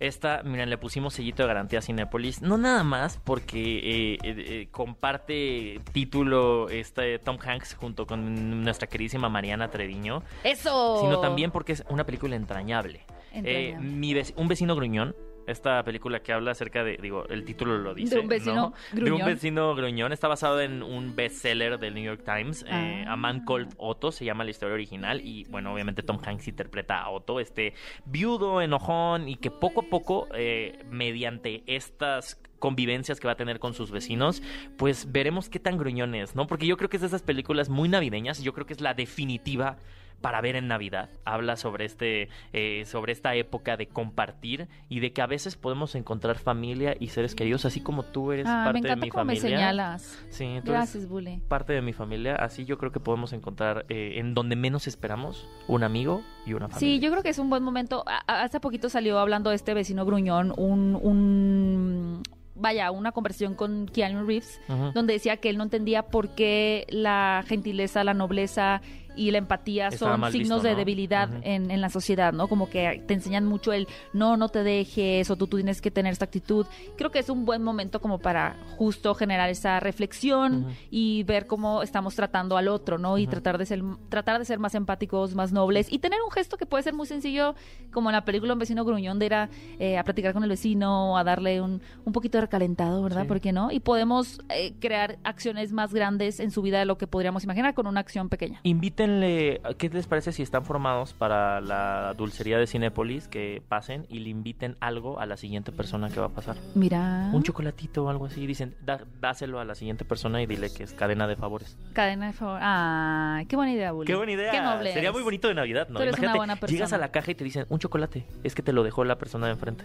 Esta, 0.00 0.42
miren, 0.42 0.70
le 0.70 0.76
pusimos 0.76 1.14
sellito 1.14 1.42
de 1.44 1.48
garantía 1.48 1.78
a 1.78 1.82
Cinépolis. 1.82 2.42
No 2.42 2.58
nada 2.58 2.82
más 2.82 3.18
porque 3.22 3.78
eh, 3.78 4.12
eh, 4.14 4.18
eh, 4.24 4.68
comparte 4.72 5.80
título 5.92 6.68
este 6.68 7.18
Tom 7.20 7.38
Hanks 7.40 7.74
junto 7.76 8.04
con 8.06 8.62
nuestra 8.64 8.88
queridísima 8.88 9.28
Mariana 9.28 9.68
Treviño. 9.70 10.22
Eso. 10.42 10.98
Sino 11.00 11.20
también 11.20 11.52
porque 11.52 11.72
es 11.72 11.84
una 11.88 12.04
película 12.04 12.34
entrañable. 12.34 13.02
Eh, 13.32 13.38
Entrañable. 13.74 13.88
mi 13.88 14.14
vec- 14.14 14.34
un 14.36 14.48
vecino 14.48 14.74
gruñón. 14.74 15.14
Esta 15.46 15.82
película 15.84 16.20
que 16.22 16.32
habla 16.32 16.52
acerca 16.52 16.82
de, 16.84 16.96
digo, 16.96 17.26
el 17.28 17.44
título 17.44 17.78
lo 17.78 17.94
dice. 17.94 18.14
De 18.16 18.20
un 18.20 18.28
vecino 18.28 18.54
¿no? 18.54 18.72
De 18.92 19.00
un 19.00 19.04
gruñón. 19.06 19.26
vecino 19.28 19.74
gruñón. 19.74 20.12
Está 20.12 20.28
basado 20.28 20.60
en 20.60 20.82
un 20.82 21.14
bestseller 21.14 21.78
del 21.78 21.94
New 21.94 22.04
York 22.04 22.22
Times. 22.24 22.64
eh, 22.68 23.04
Ah. 23.06 23.12
A 23.12 23.16
Man 23.16 23.44
Called 23.46 23.68
Otto 23.76 24.10
se 24.12 24.24
llama 24.24 24.44
la 24.44 24.50
historia 24.50 24.74
original. 24.74 25.20
Y 25.22 25.44
bueno, 25.44 25.72
obviamente 25.74 26.02
Tom 26.02 26.18
Hanks 26.24 26.48
interpreta 26.48 27.00
a 27.02 27.10
Otto, 27.10 27.40
este 27.40 27.74
viudo, 28.06 28.62
enojón. 28.62 29.28
Y 29.28 29.36
que 29.36 29.50
poco 29.50 29.82
a 29.82 29.84
poco, 29.84 30.28
eh, 30.34 30.78
mediante 30.90 31.62
estas 31.66 32.40
convivencias 32.58 33.20
que 33.20 33.26
va 33.26 33.32
a 33.32 33.36
tener 33.36 33.58
con 33.58 33.74
sus 33.74 33.90
vecinos, 33.90 34.42
pues 34.78 35.12
veremos 35.12 35.50
qué 35.50 35.58
tan 35.58 35.76
gruñón 35.76 36.14
es, 36.14 36.34
¿no? 36.34 36.46
Porque 36.46 36.66
yo 36.66 36.78
creo 36.78 36.88
que 36.88 36.96
es 36.96 37.02
de 37.02 37.08
esas 37.08 37.22
películas 37.22 37.68
muy 37.68 37.90
navideñas. 37.90 38.42
Yo 38.42 38.54
creo 38.54 38.64
que 38.66 38.72
es 38.72 38.80
la 38.80 38.94
definitiva 38.94 39.76
para 40.24 40.40
ver 40.40 40.56
en 40.56 40.68
Navidad. 40.68 41.10
Habla 41.26 41.56
sobre 41.56 41.84
este, 41.84 42.30
eh, 42.54 42.84
sobre 42.86 43.12
esta 43.12 43.34
época 43.34 43.76
de 43.76 43.88
compartir 43.88 44.68
y 44.88 45.00
de 45.00 45.12
que 45.12 45.20
a 45.20 45.26
veces 45.26 45.54
podemos 45.54 45.94
encontrar 45.94 46.38
familia 46.38 46.96
y 46.98 47.08
seres 47.08 47.34
queridos, 47.34 47.66
así 47.66 47.82
como 47.82 48.04
tú 48.04 48.32
eres 48.32 48.46
Ah, 48.48 48.62
parte 48.64 48.80
me 48.80 48.88
de 48.88 48.96
mi 48.96 49.10
cómo 49.10 49.26
me 49.26 49.36
familia. 49.36 49.58
señalas. 49.58 50.24
Sí, 50.30 50.44
tú 50.64 50.70
eres 50.70 50.80
Gracias, 50.80 51.06
Bule. 51.06 51.42
parte 51.46 51.74
de 51.74 51.82
mi 51.82 51.92
familia. 51.92 52.36
Así 52.36 52.64
yo 52.64 52.78
creo 52.78 52.90
que 52.90 53.00
podemos 53.00 53.34
encontrar 53.34 53.84
eh, 53.90 54.14
en 54.16 54.32
donde 54.32 54.56
menos 54.56 54.86
esperamos 54.86 55.46
un 55.68 55.82
amigo 55.84 56.22
y 56.46 56.54
una 56.54 56.68
familia. 56.70 56.78
Sí, 56.96 57.00
yo 57.00 57.10
creo 57.10 57.22
que 57.22 57.28
es 57.28 57.38
un 57.38 57.50
buen 57.50 57.62
momento. 57.62 58.02
Hace 58.26 58.60
poquito 58.60 58.88
salió 58.88 59.18
hablando 59.18 59.50
de 59.50 59.56
este 59.56 59.74
vecino 59.74 60.06
gruñón 60.06 60.54
un, 60.56 60.94
un, 61.02 62.22
vaya, 62.54 62.90
una 62.92 63.12
conversación 63.12 63.54
con 63.54 63.84
Keanu 63.86 64.24
Reeves, 64.26 64.58
donde 64.94 65.12
decía 65.12 65.36
que 65.36 65.50
él 65.50 65.58
no 65.58 65.64
entendía 65.64 66.04
por 66.04 66.30
qué 66.34 66.86
la 66.88 67.44
gentileza, 67.46 68.04
la 68.04 68.14
nobleza 68.14 68.80
y 69.16 69.30
la 69.30 69.38
empatía 69.38 69.88
Estaba 69.88 70.16
son 70.18 70.32
signos 70.32 70.62
visto, 70.62 70.68
de 70.68 70.74
debilidad 70.74 71.28
Ujú. 71.30 71.40
en, 71.42 71.70
en 71.70 71.80
la 71.80 71.90
sociedad, 71.90 72.32
¿no? 72.32 72.48
Como 72.48 72.68
que 72.68 73.02
te 73.06 73.14
enseñan 73.14 73.46
mucho 73.46 73.72
el 73.72 73.86
no, 74.12 74.36
no 74.36 74.48
te 74.48 74.62
dejes 74.62 75.30
o 75.30 75.36
tú, 75.36 75.46
tú 75.46 75.56
tienes 75.56 75.80
que 75.80 75.90
tener 75.90 76.12
esta 76.12 76.24
actitud. 76.24 76.66
Creo 76.96 77.10
que 77.10 77.18
es 77.18 77.28
un 77.28 77.44
buen 77.44 77.62
momento 77.62 78.00
como 78.00 78.18
para 78.18 78.56
justo 78.76 79.14
generar 79.14 79.50
esa 79.50 79.80
reflexión 79.80 80.66
y 80.90 81.22
ver 81.24 81.46
cómo 81.46 81.82
estamos 81.82 82.14
tratando 82.14 82.56
al 82.56 82.68
otro, 82.68 82.98
¿no? 82.98 83.18
Y 83.18 83.26
tratar 83.26 83.58
de 83.58 83.66
ser 83.66 83.82
tratar 84.08 84.38
de 84.38 84.44
ser 84.44 84.58
más 84.58 84.74
empáticos, 84.74 85.34
más 85.34 85.52
nobles 85.52 85.92
y 85.92 85.98
tener 85.98 86.18
un 86.24 86.30
gesto 86.30 86.56
que 86.56 86.66
puede 86.66 86.82
ser 86.82 86.94
muy 86.94 87.06
sencillo, 87.06 87.54
como 87.92 88.10
en 88.10 88.14
la 88.14 88.24
película 88.24 88.52
Un 88.54 88.58
vecino 88.58 88.84
gruñón 88.84 89.18
de 89.18 89.26
ir 89.26 89.34
a, 89.34 89.48
eh, 89.78 89.98
a 89.98 90.04
platicar 90.04 90.32
con 90.32 90.42
el 90.42 90.48
vecino 90.48 91.12
o 91.12 91.16
a 91.16 91.24
darle 91.24 91.60
un, 91.60 91.80
un 92.04 92.12
poquito 92.12 92.38
de 92.38 92.42
recalentado, 92.42 93.02
¿verdad? 93.02 93.22
Sí. 93.22 93.28
¿Por 93.28 93.40
qué 93.40 93.52
no? 93.52 93.70
Y 93.70 93.80
podemos 93.80 94.40
eh, 94.48 94.74
crear 94.80 95.18
acciones 95.24 95.72
más 95.72 95.92
grandes 95.92 96.40
en 96.40 96.50
su 96.50 96.62
vida 96.62 96.78
de 96.78 96.84
lo 96.84 96.98
que 96.98 97.06
podríamos 97.06 97.44
imaginar 97.44 97.74
con 97.74 97.86
una 97.86 98.00
acción 98.00 98.28
pequeña. 98.28 98.60
Invítenle, 99.04 99.60
¿qué 99.76 99.88
les 99.90 100.06
parece 100.06 100.32
si 100.32 100.42
están 100.42 100.64
formados 100.64 101.12
para 101.12 101.60
la 101.60 102.14
dulcería 102.16 102.56
de 102.58 102.66
Cinépolis? 102.66 103.28
Que 103.28 103.62
pasen 103.68 104.06
y 104.08 104.20
le 104.20 104.30
inviten 104.30 104.76
algo 104.80 105.20
a 105.20 105.26
la 105.26 105.36
siguiente 105.36 105.72
persona 105.72 106.08
que 106.08 106.20
va 106.20 106.26
a 106.26 106.30
pasar. 106.30 106.56
Mira, 106.74 107.28
Un 107.32 107.42
chocolatito 107.42 108.04
o 108.04 108.08
algo 108.08 108.26
así. 108.26 108.46
Dicen, 108.46 108.74
"Da- 108.82 109.04
dáselo 109.20 109.60
a 109.60 109.64
la 109.66 109.74
siguiente 109.74 110.04
persona 110.06 110.40
y 110.42 110.46
dile 110.46 110.72
que 110.72 110.84
es 110.84 110.92
cadena 110.94 111.26
de 111.26 111.36
favores. 111.36 111.76
cadena 111.92 112.26
de 112.28 112.32
favor. 112.32 112.58
Ay, 112.62 113.44
qué 113.46 113.56
buena 113.56 113.72
idea, 113.72 113.92
Bully. 113.92 114.06
Qué 114.06 114.14
buena 114.14 114.32
idea. 114.32 114.50
Qué 114.50 114.60
noble 114.60 114.92
Sería 114.92 115.08
eres. 115.10 115.12
muy 115.12 115.22
bonito 115.22 115.48
de 115.48 115.54
Navidad, 115.54 115.88
¿no? 115.88 115.96
Tú 115.98 116.02
eres 116.02 116.14
una 116.14 116.18
Imagínate, 116.20 116.38
buena 116.38 116.56
persona. 116.56 116.76
llegas 116.76 116.92
a 116.92 116.98
la 116.98 117.08
caja 117.10 117.30
y 117.30 117.34
te 117.34 117.44
dicen, 117.44 117.66
un 117.68 117.78
chocolate. 117.78 118.24
Es 118.42 118.54
que 118.54 118.62
te 118.62 118.72
lo 118.72 118.82
dejó 118.82 119.04
la 119.04 119.16
persona 119.18 119.46
de 119.46 119.52
enfrente. 119.52 119.84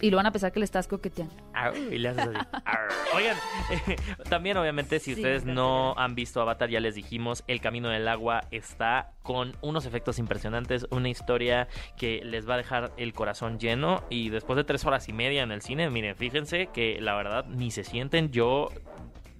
Y 0.00 0.10
lo 0.10 0.16
van 0.16 0.26
a 0.26 0.32
pensar 0.32 0.52
que 0.52 0.60
le 0.60 0.64
estás 0.64 0.86
coqueteando. 0.86 1.34
Au, 1.54 1.74
Y 1.76 1.98
le 1.98 2.08
haces 2.10 2.28
así. 2.28 2.46
Arr. 2.64 2.88
Oigan, 3.14 3.36
también 4.28 4.56
obviamente 4.56 4.98
si 5.00 5.14
Sí, 5.14 5.20
ustedes 5.20 5.44
no 5.44 5.94
han 5.96 6.14
visto 6.14 6.40
Avatar, 6.40 6.68
ya 6.68 6.80
les 6.80 6.94
dijimos, 6.94 7.42
El 7.46 7.60
Camino 7.60 7.88
del 7.88 8.06
Agua 8.06 8.42
está 8.50 9.12
con 9.22 9.56
unos 9.60 9.86
efectos 9.86 10.18
impresionantes, 10.18 10.86
una 10.90 11.08
historia 11.08 11.68
que 11.96 12.22
les 12.24 12.48
va 12.48 12.54
a 12.54 12.56
dejar 12.58 12.92
el 12.96 13.12
corazón 13.12 13.58
lleno 13.58 14.04
y 14.10 14.28
después 14.30 14.56
de 14.56 14.64
tres 14.64 14.84
horas 14.84 15.08
y 15.08 15.12
media 15.12 15.42
en 15.42 15.52
el 15.52 15.62
cine, 15.62 15.90
miren, 15.90 16.16
fíjense 16.16 16.68
que 16.72 17.00
la 17.00 17.14
verdad 17.14 17.44
ni 17.46 17.70
se 17.70 17.84
sienten, 17.84 18.30
yo 18.30 18.68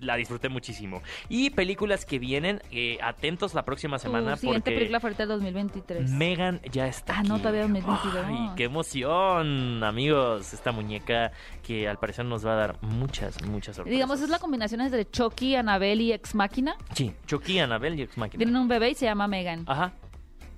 la 0.01 0.17
disfruté 0.17 0.49
muchísimo. 0.49 1.03
Y 1.29 1.51
películas 1.51 2.05
que 2.05 2.19
vienen, 2.19 2.61
eh, 2.71 2.99
atentos 3.03 3.55
la 3.55 3.65
próxima 3.65 3.99
semana 3.99 4.35
Tu 4.35 4.41
siguiente 4.41 4.63
porque 4.71 4.77
película 4.77 5.01
favorita 5.01 5.23
del 5.25 5.29
2023. 5.31 6.11
Megan 6.11 6.61
ya 6.71 6.87
está 6.87 7.19
Ah, 7.19 7.23
no, 7.23 7.39
todavía 7.39 7.63
2022. 7.63 8.25
Ay, 8.27 8.51
qué 8.57 8.65
emoción, 8.65 9.83
amigos. 9.83 10.53
Esta 10.53 10.73
muñeca 10.73 11.33
que 11.63 11.89
al 11.89 11.99
parecer 11.99 12.25
nos 12.25 12.47
va 12.47 12.53
a 12.53 12.57
dar 12.57 12.83
muchas, 12.83 13.43
muchas 13.45 13.77
sorpresas. 13.77 13.93
Digamos, 13.97 14.21
es 14.21 14.29
la 14.29 14.39
combinación 14.39 14.81
entre 14.81 15.09
Chucky, 15.11 15.55
Annabelle 15.57 16.03
y 16.03 16.13
Ex 16.13 16.35
Máquina. 16.35 16.77
Sí, 16.95 17.13
Chucky, 17.27 17.59
Annabelle 17.59 17.97
y 17.97 18.03
Ex 18.03 18.17
Machina. 18.17 18.39
Tienen 18.39 18.57
un 18.57 18.69
bebé 18.69 18.91
y 18.91 18.95
se 18.95 19.07
llama 19.07 19.27
Megan. 19.29 19.65
Ajá. 19.67 19.93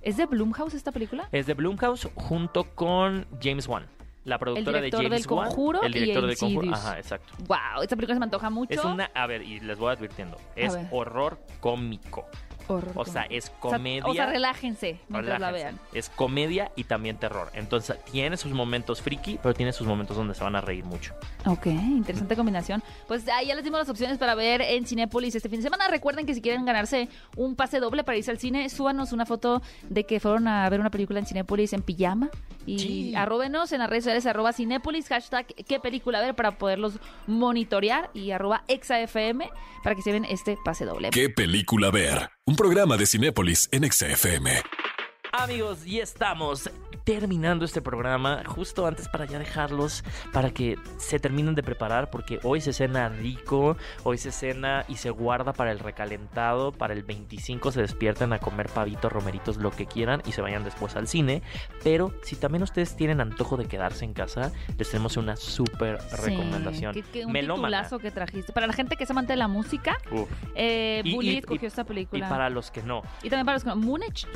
¿Es 0.02 0.16
de 0.16 0.26
Blumhouse 0.26 0.74
esta 0.74 0.92
película? 0.92 1.28
Es 1.32 1.46
de 1.46 1.54
Blumhouse 1.54 2.08
junto 2.14 2.64
con 2.74 3.26
James 3.42 3.68
Wan. 3.68 3.86
La 4.24 4.38
productora 4.38 4.78
de 4.78 4.84
director 4.86 5.02
James 5.04 5.22
del 5.22 5.32
Wan. 5.32 5.48
Conjuro 5.48 5.82
El 5.82 5.92
director 5.92 6.24
y 6.24 6.26
del 6.26 6.36
Conjuro. 6.36 6.74
Ajá, 6.74 6.98
exacto. 6.98 7.32
Wow, 7.46 7.82
esta 7.82 7.96
película 7.96 8.14
se 8.14 8.20
me 8.20 8.24
antoja 8.24 8.50
mucho. 8.50 8.72
Es 8.74 8.84
una, 8.84 9.10
a 9.14 9.26
ver, 9.26 9.42
y 9.42 9.60
les 9.60 9.78
voy 9.78 9.92
advirtiendo, 9.92 10.36
es 10.56 10.76
horror 10.90 11.38
cómico. 11.60 12.26
Horror 12.68 12.92
O 12.94 13.04
sea, 13.04 13.22
es 13.22 13.46
O 13.46 13.68
sea, 13.68 13.78
comedia. 13.78 14.06
O 14.06 14.14
sea, 14.14 14.26
relájense 14.26 15.00
mientras 15.08 15.40
la 15.40 15.50
Relájense. 15.50 15.64
vean. 15.64 15.80
Es 15.92 16.08
comedia 16.08 16.70
y 16.76 16.84
también 16.84 17.16
terror. 17.16 17.50
Entonces, 17.54 17.98
tiene 18.04 18.36
sus 18.36 18.52
momentos 18.52 19.02
friki, 19.02 19.40
pero 19.42 19.54
tiene 19.54 19.72
sus 19.72 19.88
momentos 19.88 20.16
donde 20.16 20.34
se 20.34 20.44
van 20.44 20.54
a 20.54 20.60
reír 20.60 20.84
mucho. 20.84 21.12
Ok, 21.46 21.66
interesante 21.66 22.36
combinación. 22.36 22.80
Pues 23.08 23.26
ahí 23.28 23.48
ya 23.48 23.56
les 23.56 23.64
dimos 23.64 23.80
las 23.80 23.88
opciones 23.88 24.18
para 24.18 24.36
ver 24.36 24.60
en 24.62 24.86
Cinépolis 24.86 25.34
este 25.34 25.48
fin 25.48 25.58
de 25.58 25.64
semana. 25.64 25.88
Recuerden 25.88 26.26
que 26.26 26.34
si 26.34 26.40
quieren 26.40 26.64
ganarse 26.64 27.08
un 27.36 27.56
pase 27.56 27.80
doble 27.80 28.04
para 28.04 28.16
irse 28.18 28.30
al 28.30 28.38
cine, 28.38 28.68
súbanos 28.68 29.12
una 29.12 29.26
foto 29.26 29.62
de 29.88 30.04
que 30.06 30.20
fueron 30.20 30.46
a 30.46 30.68
ver 30.70 30.78
una 30.78 30.90
película 30.90 31.18
en 31.18 31.26
Cinépolis 31.26 31.72
en 31.72 31.82
pijama. 31.82 32.28
Y 32.76 32.78
Sí. 32.78 33.14
arróbenos 33.16 33.72
en 33.72 33.78
las 33.80 33.90
redes 33.90 34.04
sociales, 34.04 34.26
arroba 34.26 34.52
Cinépolis, 34.52 35.08
hashtag 35.08 35.46
qué 35.46 35.80
película 35.80 36.20
ver 36.20 36.34
para 36.34 36.58
poderlos 36.58 36.94
monitorear 37.26 38.10
y 38.14 38.30
arroba 38.30 38.64
exafm 38.68 39.40
para 39.82 39.96
que 39.96 40.02
se 40.02 40.12
ven 40.12 40.24
este 40.24 40.56
pase 40.64 40.84
doble. 40.84 41.10
¿Qué 41.10 41.30
película 41.30 41.90
ver? 41.90 42.30
Un 42.46 42.56
programa 42.56 42.96
de 42.96 43.06
Cinépolis 43.06 43.68
en 43.72 43.84
Exa 43.84 44.06
FM. 44.08 44.50
Amigos, 45.32 45.86
y 45.86 46.00
estamos 46.00 46.68
terminando 47.04 47.64
este 47.64 47.80
programa 47.80 48.42
justo 48.46 48.86
antes 48.86 49.08
para 49.08 49.24
ya 49.24 49.38
dejarlos 49.38 50.04
para 50.32 50.50
que 50.50 50.76
se 50.98 51.18
terminen 51.18 51.54
de 51.54 51.62
preparar 51.62 52.10
porque 52.10 52.38
hoy 52.42 52.60
se 52.60 52.72
cena 52.72 53.08
rico, 53.08 53.76
hoy 54.02 54.18
se 54.18 54.32
cena 54.32 54.84
y 54.86 54.96
se 54.96 55.10
guarda 55.10 55.52
para 55.52 55.72
el 55.72 55.78
recalentado, 55.78 56.72
para 56.72 56.92
el 56.92 57.02
25 57.04 57.72
se 57.72 57.80
despiertan 57.80 58.32
a 58.32 58.38
comer 58.38 58.68
pavitos, 58.68 59.10
romeritos, 59.10 59.56
lo 59.56 59.70
que 59.70 59.86
quieran 59.86 60.20
y 60.26 60.32
se 60.32 60.40
vayan 60.42 60.62
después 60.62 60.94
al 60.96 61.08
cine, 61.08 61.42
pero 61.82 62.12
si 62.22 62.36
también 62.36 62.62
ustedes 62.64 62.96
tienen 62.96 63.20
antojo 63.20 63.56
de 63.56 63.66
quedarse 63.66 64.04
en 64.04 64.12
casa, 64.12 64.52
les 64.76 64.90
tenemos 64.90 65.16
una 65.16 65.36
súper 65.36 66.00
Sí, 66.02 66.16
recomendación. 66.26 66.92
que- 66.92 67.02
que 67.02 67.24
un 67.24 67.32
titulazo 67.32 67.98
que 67.98 68.10
trajiste. 68.10 68.52
Para 68.52 68.66
la 68.66 68.72
gente 68.72 68.96
que 68.96 69.04
es 69.04 69.10
amante 69.10 69.32
de 69.32 69.38
la 69.38 69.48
música, 69.48 69.96
Uf. 70.12 70.28
eh, 70.54 71.02
Y- 71.04 71.10
y- 71.10 71.42
y- 71.50 71.66
esta 71.66 71.82
Y 71.82 71.84
película. 71.84 72.28
para 72.28 72.50
los 72.50 72.70
que 72.70 72.82
no. 72.82 73.02
Y 73.22 73.30
también 73.30 73.46
para 73.46 73.54
los 73.56 73.64
que 73.64 73.70
no. 73.70 73.76
Moonage, 73.76 74.26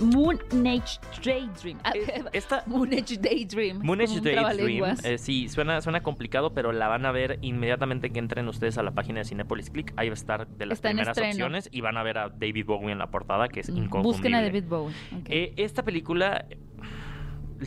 Moonage 0.85 1.01
Daydream. 1.25 1.79
Ah, 1.83 1.93
Esta, 2.33 2.63
Moonage 2.67 3.17
Daydream. 3.19 3.81
Moonage 3.83 4.21
Daydream, 4.21 4.97
eh, 5.03 5.19
sí, 5.19 5.49
suena, 5.49 5.81
suena 5.81 6.03
complicado, 6.03 6.53
pero 6.53 6.73
la 6.73 6.89
van 6.89 7.07
a 7.07 7.13
ver 7.13 7.39
inmediatamente 7.43 8.11
que 8.11 8.19
entren 8.19 8.47
ustedes 8.49 8.77
a 8.79 8.83
la 8.83 8.91
página 8.93 9.21
de 9.21 9.25
Cinepolis 9.25 9.71
Click. 9.71 9.93
Ahí 9.97 10.09
va 10.09 10.13
a 10.13 10.15
estar 10.15 10.47
de 10.47 10.67
las 10.67 10.79
Está 10.79 10.91
primeras 10.91 11.17
opciones 11.17 11.69
y 11.73 11.81
van 11.81 11.97
a 11.97 12.03
ver 12.03 12.19
a 12.19 12.29
David 12.29 12.67
Bowie 12.67 12.93
en 12.93 12.99
la 12.99 13.11
portada, 13.11 13.49
que 13.49 13.61
es 13.61 13.71
Mm, 13.71 13.77
inconfundible. 13.79 14.03
Busquen 14.17 14.35
a 14.35 14.43
David 14.43 14.65
Bowie. 14.69 14.95
Eh, 15.27 15.55
esta 15.57 15.83
película, 15.85 16.45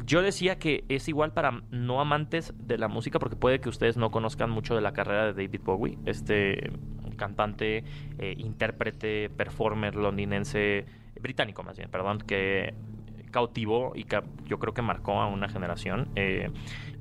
yo 0.05 0.22
decía 0.22 0.59
que 0.59 0.84
es 0.89 1.07
igual 1.07 1.34
para 1.34 1.63
no 1.72 1.99
amantes 1.99 2.53
de 2.57 2.78
la 2.78 2.88
música, 2.88 3.20
porque 3.20 3.36
puede 3.36 3.59
que 3.59 3.70
ustedes 3.70 3.97
no 3.97 4.11
conozcan 4.11 4.49
mucho 4.51 4.76
de 4.76 4.82
la 4.82 4.93
carrera 4.93 5.34
de 5.34 5.34
David 5.47 5.61
Bowie, 5.63 5.97
este 6.05 6.72
cantante, 7.15 7.84
eh, 8.20 8.36
intérprete, 8.38 9.32
performer 9.32 9.95
londinense, 9.95 10.86
británico 11.20 11.63
más 11.63 11.76
bien, 11.78 11.89
perdón, 11.89 12.20
que 12.20 12.76
cautivó 13.38 13.92
y 13.96 14.04
que 14.06 14.20
yo 14.46 14.58
creo 14.58 14.74
que 14.74 14.82
marcó 14.82 15.22
a 15.22 15.28
una 15.28 15.48
generación. 15.48 16.10
Eh, 16.16 16.50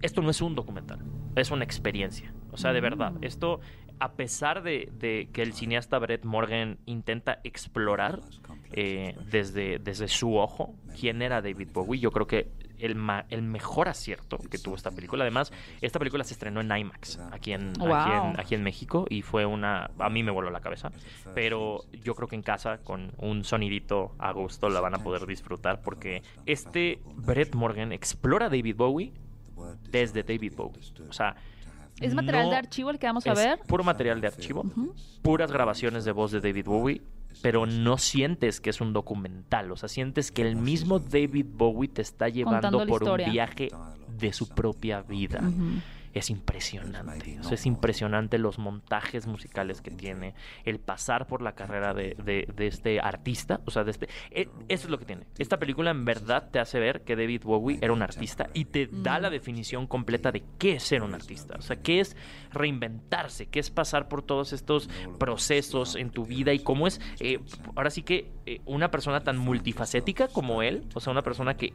esto 0.02 0.20
no 0.20 0.28
es 0.28 0.42
un 0.42 0.54
documental, 0.54 0.98
es 1.34 1.50
una 1.50 1.64
experiencia. 1.64 2.30
O 2.52 2.58
sea, 2.58 2.74
de 2.74 2.82
verdad, 2.82 3.12
Mm. 3.12 3.24
esto, 3.24 3.60
a 4.00 4.12
pesar 4.12 4.62
de, 4.62 4.90
de 4.98 5.30
que 5.32 5.40
el 5.42 5.54
cineasta 5.54 5.98
Brett 5.98 6.24
Morgan 6.26 6.76
intenta 6.84 7.40
explorar 7.42 8.20
eh, 8.72 9.16
desde, 9.30 9.78
desde 9.78 10.08
su 10.08 10.36
ojo 10.36 10.74
quién 11.00 11.22
era 11.22 11.40
David 11.40 11.70
Bowie, 11.72 12.00
yo 12.00 12.10
creo 12.10 12.26
que 12.26 12.50
el, 12.78 12.94
ma- 12.94 13.24
el 13.30 13.42
mejor 13.42 13.88
acierto 13.88 14.38
que 14.38 14.58
tuvo 14.58 14.74
esta 14.74 14.90
película. 14.90 15.24
Además, 15.24 15.52
esta 15.80 15.98
película 15.98 16.24
se 16.24 16.34
estrenó 16.34 16.60
en 16.60 16.70
IMAX 16.76 17.18
aquí 17.32 17.52
en, 17.52 17.70
aquí, 17.70 18.10
en, 18.12 18.40
aquí 18.40 18.54
en 18.54 18.62
México 18.62 19.06
y 19.08 19.22
fue 19.22 19.46
una... 19.46 19.90
A 19.98 20.08
mí 20.10 20.22
me 20.22 20.30
voló 20.30 20.50
la 20.50 20.60
cabeza, 20.60 20.90
pero 21.34 21.84
yo 22.04 22.14
creo 22.14 22.28
que 22.28 22.36
en 22.36 22.42
casa 22.42 22.78
con 22.78 23.12
un 23.18 23.44
sonidito 23.44 24.14
a 24.18 24.32
gusto 24.32 24.68
la 24.68 24.80
van 24.80 24.94
a 24.94 24.98
poder 24.98 25.26
disfrutar 25.26 25.80
porque 25.82 26.22
este 26.46 27.00
Brett 27.16 27.54
Morgan 27.54 27.92
explora 27.92 28.48
David 28.48 28.76
Bowie 28.76 29.12
desde 29.90 30.22
David 30.22 30.52
Bowie. 30.56 30.80
O 31.08 31.12
sea... 31.12 31.36
¿Es 31.98 32.14
material 32.14 32.44
no 32.44 32.50
de 32.50 32.56
archivo 32.56 32.90
el 32.90 32.98
que 32.98 33.06
vamos 33.06 33.26
a 33.26 33.32
es 33.32 33.38
ver? 33.38 33.58
puro 33.66 33.82
material 33.82 34.20
de 34.20 34.26
archivo, 34.26 34.64
puras 35.22 35.50
grabaciones 35.50 36.04
de 36.04 36.12
voz 36.12 36.30
de 36.30 36.42
David 36.42 36.66
Bowie, 36.66 37.00
pero 37.42 37.66
no 37.66 37.98
sientes 37.98 38.60
que 38.60 38.70
es 38.70 38.80
un 38.80 38.92
documental, 38.92 39.70
o 39.72 39.76
sea, 39.76 39.88
sientes 39.88 40.30
que 40.32 40.42
el 40.42 40.56
mismo 40.56 40.98
David 40.98 41.46
Bowie 41.48 41.88
te 41.88 42.02
está 42.02 42.28
llevando 42.28 42.86
por 42.86 43.04
un 43.04 43.16
viaje 43.16 43.68
de 44.18 44.32
su 44.32 44.48
propia 44.48 45.02
vida. 45.02 45.40
Es 46.16 46.30
impresionante, 46.30 47.38
o 47.40 47.42
sea, 47.44 47.54
es 47.54 47.66
impresionante 47.66 48.38
los 48.38 48.58
montajes 48.58 49.26
musicales 49.26 49.82
que 49.82 49.90
tiene, 49.90 50.34
el 50.64 50.78
pasar 50.80 51.26
por 51.26 51.42
la 51.42 51.52
carrera 51.54 51.92
de, 51.92 52.14
de- 52.24 52.48
de 52.56 52.66
este 52.66 53.00
artista, 53.00 53.60
o 53.66 53.70
sea, 53.70 53.84
de 53.84 53.90
este... 53.90 54.08
eh, 54.30 54.48
Eso 54.68 54.84
es 54.86 54.90
lo 54.90 54.98
que 54.98 55.04
tiene. 55.04 55.26
Esta 55.38 55.58
película 55.58 55.90
en 55.90 56.04
verdad 56.06 56.48
te 56.50 56.58
hace 56.58 56.80
ver 56.80 57.02
que 57.02 57.16
David 57.16 57.42
Bowie 57.44 57.78
era 57.82 57.92
un 57.92 58.02
artista 58.02 58.48
y 58.54 58.64
te 58.64 58.86
da 58.90 59.18
Mm. 59.18 59.22
la 59.22 59.30
definición 59.30 59.86
completa 59.86 60.32
de 60.32 60.42
qué 60.58 60.72
es 60.76 60.82
ser 60.84 61.02
un 61.02 61.14
artista, 61.14 61.56
o 61.58 61.62
sea, 61.62 61.76
qué 61.76 62.00
es 62.00 62.16
reinventarse, 62.50 63.46
qué 63.46 63.60
es 63.60 63.70
pasar 63.70 64.08
por 64.08 64.22
todos 64.22 64.52
estos 64.52 64.88
procesos 65.18 65.96
en 65.96 66.10
tu 66.10 66.24
vida 66.24 66.52
y 66.52 66.60
cómo 66.60 66.86
es, 66.86 67.00
eh, 67.20 67.40
ahora 67.74 67.90
sí 67.90 68.02
que 68.02 68.30
eh, 68.46 68.60
una 68.64 68.90
persona 68.90 69.20
tan 69.20 69.36
multifacética 69.38 70.28
como 70.28 70.62
él, 70.62 70.84
o 70.94 71.00
sea, 71.00 71.10
una 71.12 71.22
persona 71.22 71.56
que 71.56 71.74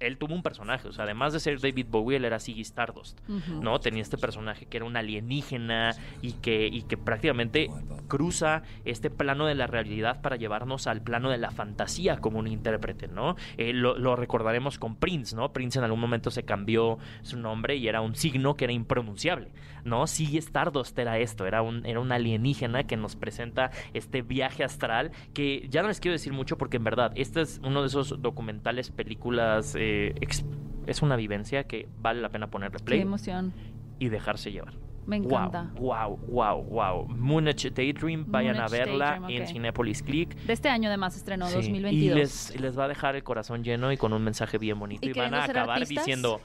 él 0.00 0.18
tuvo 0.18 0.34
un 0.34 0.42
personaje, 0.42 0.88
o 0.88 0.92
sea, 0.92 1.04
además 1.04 1.32
de 1.32 1.40
ser 1.40 1.60
David 1.60 1.86
Bowie, 1.90 2.16
él 2.16 2.24
era 2.24 2.38
Ziggy 2.38 2.62
Stardust. 2.62 3.18
¿no? 3.60 3.80
Tenía 3.80 4.02
este 4.02 4.18
personaje 4.18 4.66
que 4.66 4.76
era 4.76 4.86
un 4.86 4.96
alienígena 4.96 5.94
y 6.22 6.32
que, 6.34 6.66
y 6.66 6.82
que 6.82 6.96
prácticamente 6.96 7.68
cruza 8.06 8.62
este 8.84 9.10
plano 9.10 9.46
de 9.46 9.54
la 9.54 9.66
realidad 9.66 10.20
para 10.20 10.36
llevarnos 10.36 10.86
al 10.86 11.02
plano 11.02 11.30
de 11.30 11.38
la 11.38 11.50
fantasía 11.50 12.18
como 12.18 12.38
un 12.38 12.46
intérprete, 12.46 13.08
¿no? 13.08 13.36
Eh, 13.56 13.72
lo, 13.72 13.98
lo 13.98 14.16
recordaremos 14.16 14.78
con 14.78 14.96
Prince, 14.96 15.34
¿no? 15.34 15.52
Prince 15.52 15.78
en 15.78 15.84
algún 15.84 16.00
momento 16.00 16.30
se 16.30 16.44
cambió 16.44 16.98
su 17.22 17.38
nombre 17.38 17.76
y 17.76 17.88
era 17.88 18.00
un 18.00 18.14
signo 18.14 18.56
que 18.56 18.64
era 18.64 18.72
impronunciable, 18.72 19.48
¿no? 19.84 20.06
Ziggy 20.06 20.38
Stardust 20.38 20.98
era 20.98 21.18
esto, 21.18 21.46
era 21.46 21.62
un, 21.62 21.84
era 21.84 22.00
un 22.00 22.12
alienígena 22.12 22.84
que 22.84 22.96
nos 22.96 23.16
presenta 23.16 23.70
este 23.94 24.22
viaje 24.22 24.64
astral 24.64 25.10
que 25.34 25.66
ya 25.68 25.82
no 25.82 25.88
les 25.88 26.00
quiero 26.00 26.12
decir 26.12 26.32
mucho 26.32 26.56
porque 26.56 26.76
en 26.76 26.84
verdad 26.84 27.12
este 27.14 27.42
es 27.42 27.60
uno 27.64 27.82
de 27.82 27.88
esos 27.88 28.20
documentales, 28.22 28.90
películas, 28.90 29.74
eh, 29.74 29.87
es 30.86 31.02
una 31.02 31.16
vivencia 31.16 31.64
que 31.64 31.88
vale 32.00 32.20
la 32.20 32.30
pena 32.30 32.48
ponerle 32.48 32.78
Qué 32.78 32.84
play 32.84 33.00
emoción. 33.00 33.52
y 33.98 34.08
dejarse 34.08 34.52
llevar. 34.52 34.74
Me 35.06 35.16
encanta. 35.16 35.70
Wow, 35.76 36.18
wow, 36.18 36.62
wow, 36.62 36.64
wow. 36.64 37.08
Moonage 37.08 37.70
Daydream, 37.70 38.26
vayan 38.28 38.60
a 38.60 38.68
verla 38.68 39.12
Daydream, 39.12 39.42
en. 39.42 39.48
Cinepolis 39.48 40.02
Click. 40.02 40.34
De 40.44 40.52
este 40.52 40.68
año 40.68 40.88
además 40.88 41.16
estrenó, 41.16 41.46
Sí, 41.46 41.54
2022. 41.54 42.54
Y 42.54 42.58
les, 42.58 42.78
va 42.78 42.84
a 42.84 42.88
dejar 42.88 43.16
el 43.16 43.22
corazón 43.22 43.64
lleno 43.64 43.90
y 43.90 43.96
con 43.96 44.12
un 44.12 44.22
mensaje 44.22 44.58
bien 44.58 44.78
bonito. 44.78 45.06
¿Y 45.08 45.12
Y, 45.12 45.14
van 45.14 45.32
a 45.32 45.44
acabar 45.44 45.78
artistas? 45.78 46.04
diciendo, 46.04 46.42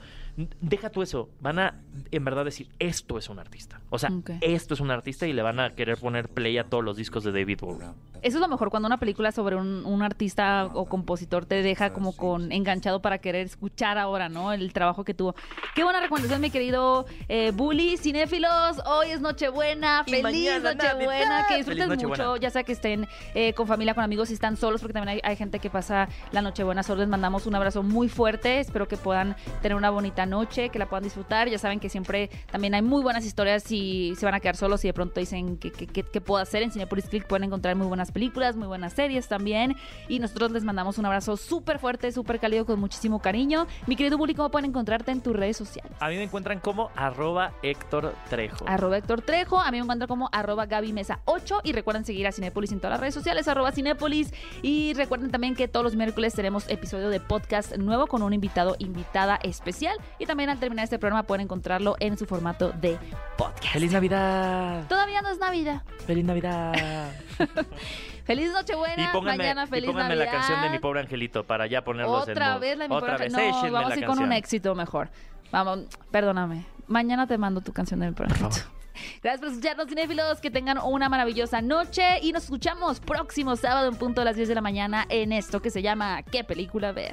deja 0.62 0.88
tú 0.88 1.02
eso, 1.02 1.28
van 1.40 1.58
a 1.58 1.82
en 2.10 2.24
verdad 2.24 2.44
decir, 2.44 2.68
esto 2.78 3.18
es 3.18 3.28
un 3.28 3.38
artista. 3.38 3.80
O 3.90 3.98
sea, 3.98 4.10
esto 4.40 4.74
es 4.74 4.80
un 4.80 4.90
artista 4.90 5.26
y 5.26 5.32
le 5.32 5.42
van 5.42 5.60
a 5.60 5.70
querer 5.70 5.98
poner 5.98 6.28
play 6.28 6.58
a 6.58 6.64
todos 6.64 6.84
los 6.84 6.96
discos 6.96 7.24
de 7.24 7.32
David 7.32 7.58
Bowie. 7.60 7.86
Eso 8.22 8.38
es 8.38 8.40
lo 8.40 8.48
mejor 8.48 8.70
cuando 8.70 8.86
una 8.86 8.96
película 8.96 9.32
sobre 9.32 9.54
un, 9.54 9.84
un 9.84 10.02
artista 10.02 10.70
o 10.72 10.86
compositor 10.86 11.44
te 11.44 11.62
deja 11.62 11.92
como 11.92 12.16
con 12.16 12.52
enganchado 12.52 13.02
para 13.02 13.18
querer 13.18 13.44
escuchar 13.44 13.98
ahora, 13.98 14.30
¿no? 14.30 14.52
El 14.52 14.72
trabajo 14.72 15.04
que 15.04 15.12
tuvo. 15.12 15.34
Qué 15.74 15.84
buena 15.84 16.00
recomendación, 16.00 16.40
mi 16.40 16.50
querido 16.50 17.04
eh, 17.28 17.52
Bully. 17.54 17.98
Cinéfilos, 17.98 18.80
hoy 18.86 19.08
es 19.10 19.20
Nochebuena. 19.20 20.04
Feliz 20.04 20.62
Nochebuena. 20.62 21.46
Que 21.48 21.58
disfruten 21.58 21.88
mucho, 21.90 22.36
ya 22.36 22.48
sea 22.48 22.62
que 22.62 22.72
estén 22.72 23.06
eh, 23.34 23.52
con 23.52 23.66
familia, 23.66 23.94
con 23.94 24.02
amigos, 24.02 24.28
si 24.28 24.34
están 24.34 24.56
solos, 24.56 24.80
porque 24.80 24.94
también 24.94 25.16
hay, 25.16 25.20
hay 25.22 25.36
gente 25.36 25.58
que 25.58 25.68
pasa 25.68 26.08
la 26.32 26.40
Nochebuena 26.40 26.82
solo. 26.82 27.00
Les 27.00 27.08
mandamos 27.10 27.46
un 27.46 27.54
abrazo 27.54 27.82
muy 27.82 28.08
fuerte. 28.08 28.58
Espero 28.60 28.88
que 28.88 28.96
puedan 28.96 29.36
tener 29.60 29.76
una 29.76 29.90
bonita 29.90 30.24
noche, 30.24 30.70
que 30.70 30.78
la 30.78 30.88
puedan 30.88 31.04
disfrutar. 31.04 31.50
Ya 31.50 31.58
saben 31.58 31.78
que 31.78 31.83
siempre 31.88 32.30
también 32.50 32.74
hay 32.74 32.82
muy 32.82 33.02
buenas 33.02 33.24
historias 33.24 33.62
si 33.62 34.14
se 34.18 34.24
van 34.24 34.34
a 34.34 34.40
quedar 34.40 34.56
solos 34.56 34.84
y 34.84 34.88
de 34.88 34.94
pronto 34.94 35.20
dicen 35.20 35.56
que, 35.58 35.70
que, 35.70 35.86
que- 35.86 36.02
que 36.04 36.20
puedo 36.20 36.40
hacer. 36.42 36.62
En 36.62 36.70
Cinepolis 36.70 37.06
Click 37.08 37.26
pueden 37.26 37.44
encontrar 37.44 37.74
muy 37.76 37.86
buenas 37.86 38.12
películas, 38.12 38.56
muy 38.56 38.66
buenas 38.68 38.92
series 38.92 39.28
también. 39.28 39.74
Y 40.08 40.18
nosotros 40.18 40.50
les 40.52 40.64
mandamos 40.64 40.98
un 40.98 41.06
abrazo 41.06 41.36
súper 41.36 41.78
fuerte, 41.78 42.12
súper 42.12 42.38
cálido, 42.40 42.66
con 42.66 42.78
muchísimo 42.78 43.20
cariño. 43.20 43.66
Mi 43.86 43.96
querido 43.96 44.18
Bully, 44.18 44.34
¿cómo 44.34 44.50
pueden 44.50 44.70
encontrarte 44.70 45.10
en 45.12 45.20
tus 45.20 45.34
redes 45.34 45.56
sociales? 45.56 45.92
A 46.00 46.08
mí 46.08 46.16
me 46.16 46.22
encuentran 46.24 46.60
como 46.60 46.90
arroba 46.96 47.52
Héctor 47.62 48.14
Trejo. 48.30 48.64
Arroba 48.68 48.98
Héctor 48.98 49.22
Trejo, 49.22 49.58
a 49.60 49.70
mí 49.70 49.78
me 49.78 49.82
encuentran 49.84 50.08
como 50.08 50.28
arroba 50.32 50.66
Gaby 50.66 50.92
Mesa 50.92 51.20
8 51.24 51.60
y 51.64 51.72
recuerden 51.72 52.04
seguir 52.04 52.26
a 52.26 52.32
Cinépolis 52.32 52.72
en 52.72 52.78
todas 52.78 52.92
las 52.92 53.00
redes 53.00 53.14
sociales, 53.14 53.48
arroba 53.48 53.72
Cinépolis 53.72 54.32
y 54.62 54.92
recuerden 54.94 55.30
también 55.30 55.54
que 55.54 55.68
todos 55.68 55.84
los 55.84 55.96
miércoles 55.96 56.34
tenemos 56.34 56.68
episodio 56.68 57.08
de 57.08 57.20
podcast 57.20 57.76
nuevo 57.76 58.06
con 58.06 58.22
un 58.22 58.32
invitado, 58.32 58.76
invitada 58.78 59.38
especial 59.42 59.96
y 60.18 60.26
también 60.26 60.50
al 60.50 60.58
terminar 60.58 60.84
este 60.84 60.98
programa 60.98 61.22
pueden 61.24 61.42
encontrarlo 61.74 61.96
en 62.00 62.16
su 62.16 62.26
formato 62.26 62.72
de 62.72 62.98
podcast. 63.36 63.72
¡Feliz 63.72 63.92
Navidad! 63.92 64.84
Todavía 64.88 65.22
no 65.22 65.30
es 65.30 65.38
Navidad. 65.38 65.82
¡Feliz 66.06 66.24
Navidad! 66.24 67.12
Feliz 68.24 68.52
Nochebuena, 68.52 69.04
y 69.04 69.06
pónganme, 69.12 69.36
mañana 69.38 69.64
y 69.64 69.66
feliz 69.66 69.90
pónganme 69.90 70.14
Navidad. 70.16 70.24
la 70.24 70.30
canción 70.38 70.62
de 70.62 70.70
mi 70.70 70.78
pobre 70.78 71.00
angelito 71.00 71.44
para 71.44 71.66
ya 71.66 71.84
ponerlos 71.84 72.26
en 72.26 72.32
Otra 72.32 72.52
mood. 72.52 72.60
vez 72.60 72.78
la 72.78 72.84
de 72.84 72.88
mi 72.88 72.94
Otra 72.94 73.12
pobre 73.12 73.24
vez, 73.24 73.34
ángel. 73.34 73.66
No, 73.66 73.72
vamos 73.72 73.88
la 73.90 73.94
a 73.94 73.98
ir 73.98 74.06
con 74.06 74.18
un 74.18 74.32
éxito 74.32 74.74
mejor. 74.74 75.10
Vamos, 75.52 75.80
perdóname. 76.10 76.64
Mañana 76.86 77.26
te 77.26 77.36
mando 77.36 77.60
tu 77.60 77.72
canción 77.72 78.00
de 78.00 78.06
mi 78.06 78.12
pobre 78.12 78.32
angelito. 78.32 78.56
Gracias 79.22 79.40
por 79.40 79.48
escucharnos, 79.50 79.88
cinéfilos. 79.88 80.40
Que 80.40 80.50
tengan 80.50 80.78
una 80.78 81.08
maravillosa 81.08 81.60
noche. 81.60 82.20
Y 82.22 82.32
nos 82.32 82.44
escuchamos 82.44 83.00
próximo 83.00 83.56
sábado 83.56 83.88
en 83.88 83.96
punto 83.96 84.22
a 84.22 84.24
las 84.24 84.36
10 84.36 84.48
de 84.48 84.54
la 84.54 84.60
mañana 84.62 85.04
en 85.10 85.32
esto 85.32 85.60
que 85.60 85.70
se 85.70 85.82
llama 85.82 86.22
¿Qué 86.22 86.44
película 86.44 86.92
ver? 86.92 87.12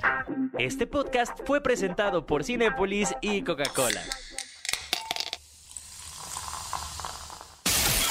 Este 0.59 0.88
podcast 0.88 1.38
fue 1.45 1.62
presentado 1.62 2.26
por 2.26 2.43
Cinepolis 2.45 3.14
y 3.22 3.41
Coca-Cola. 3.41 4.01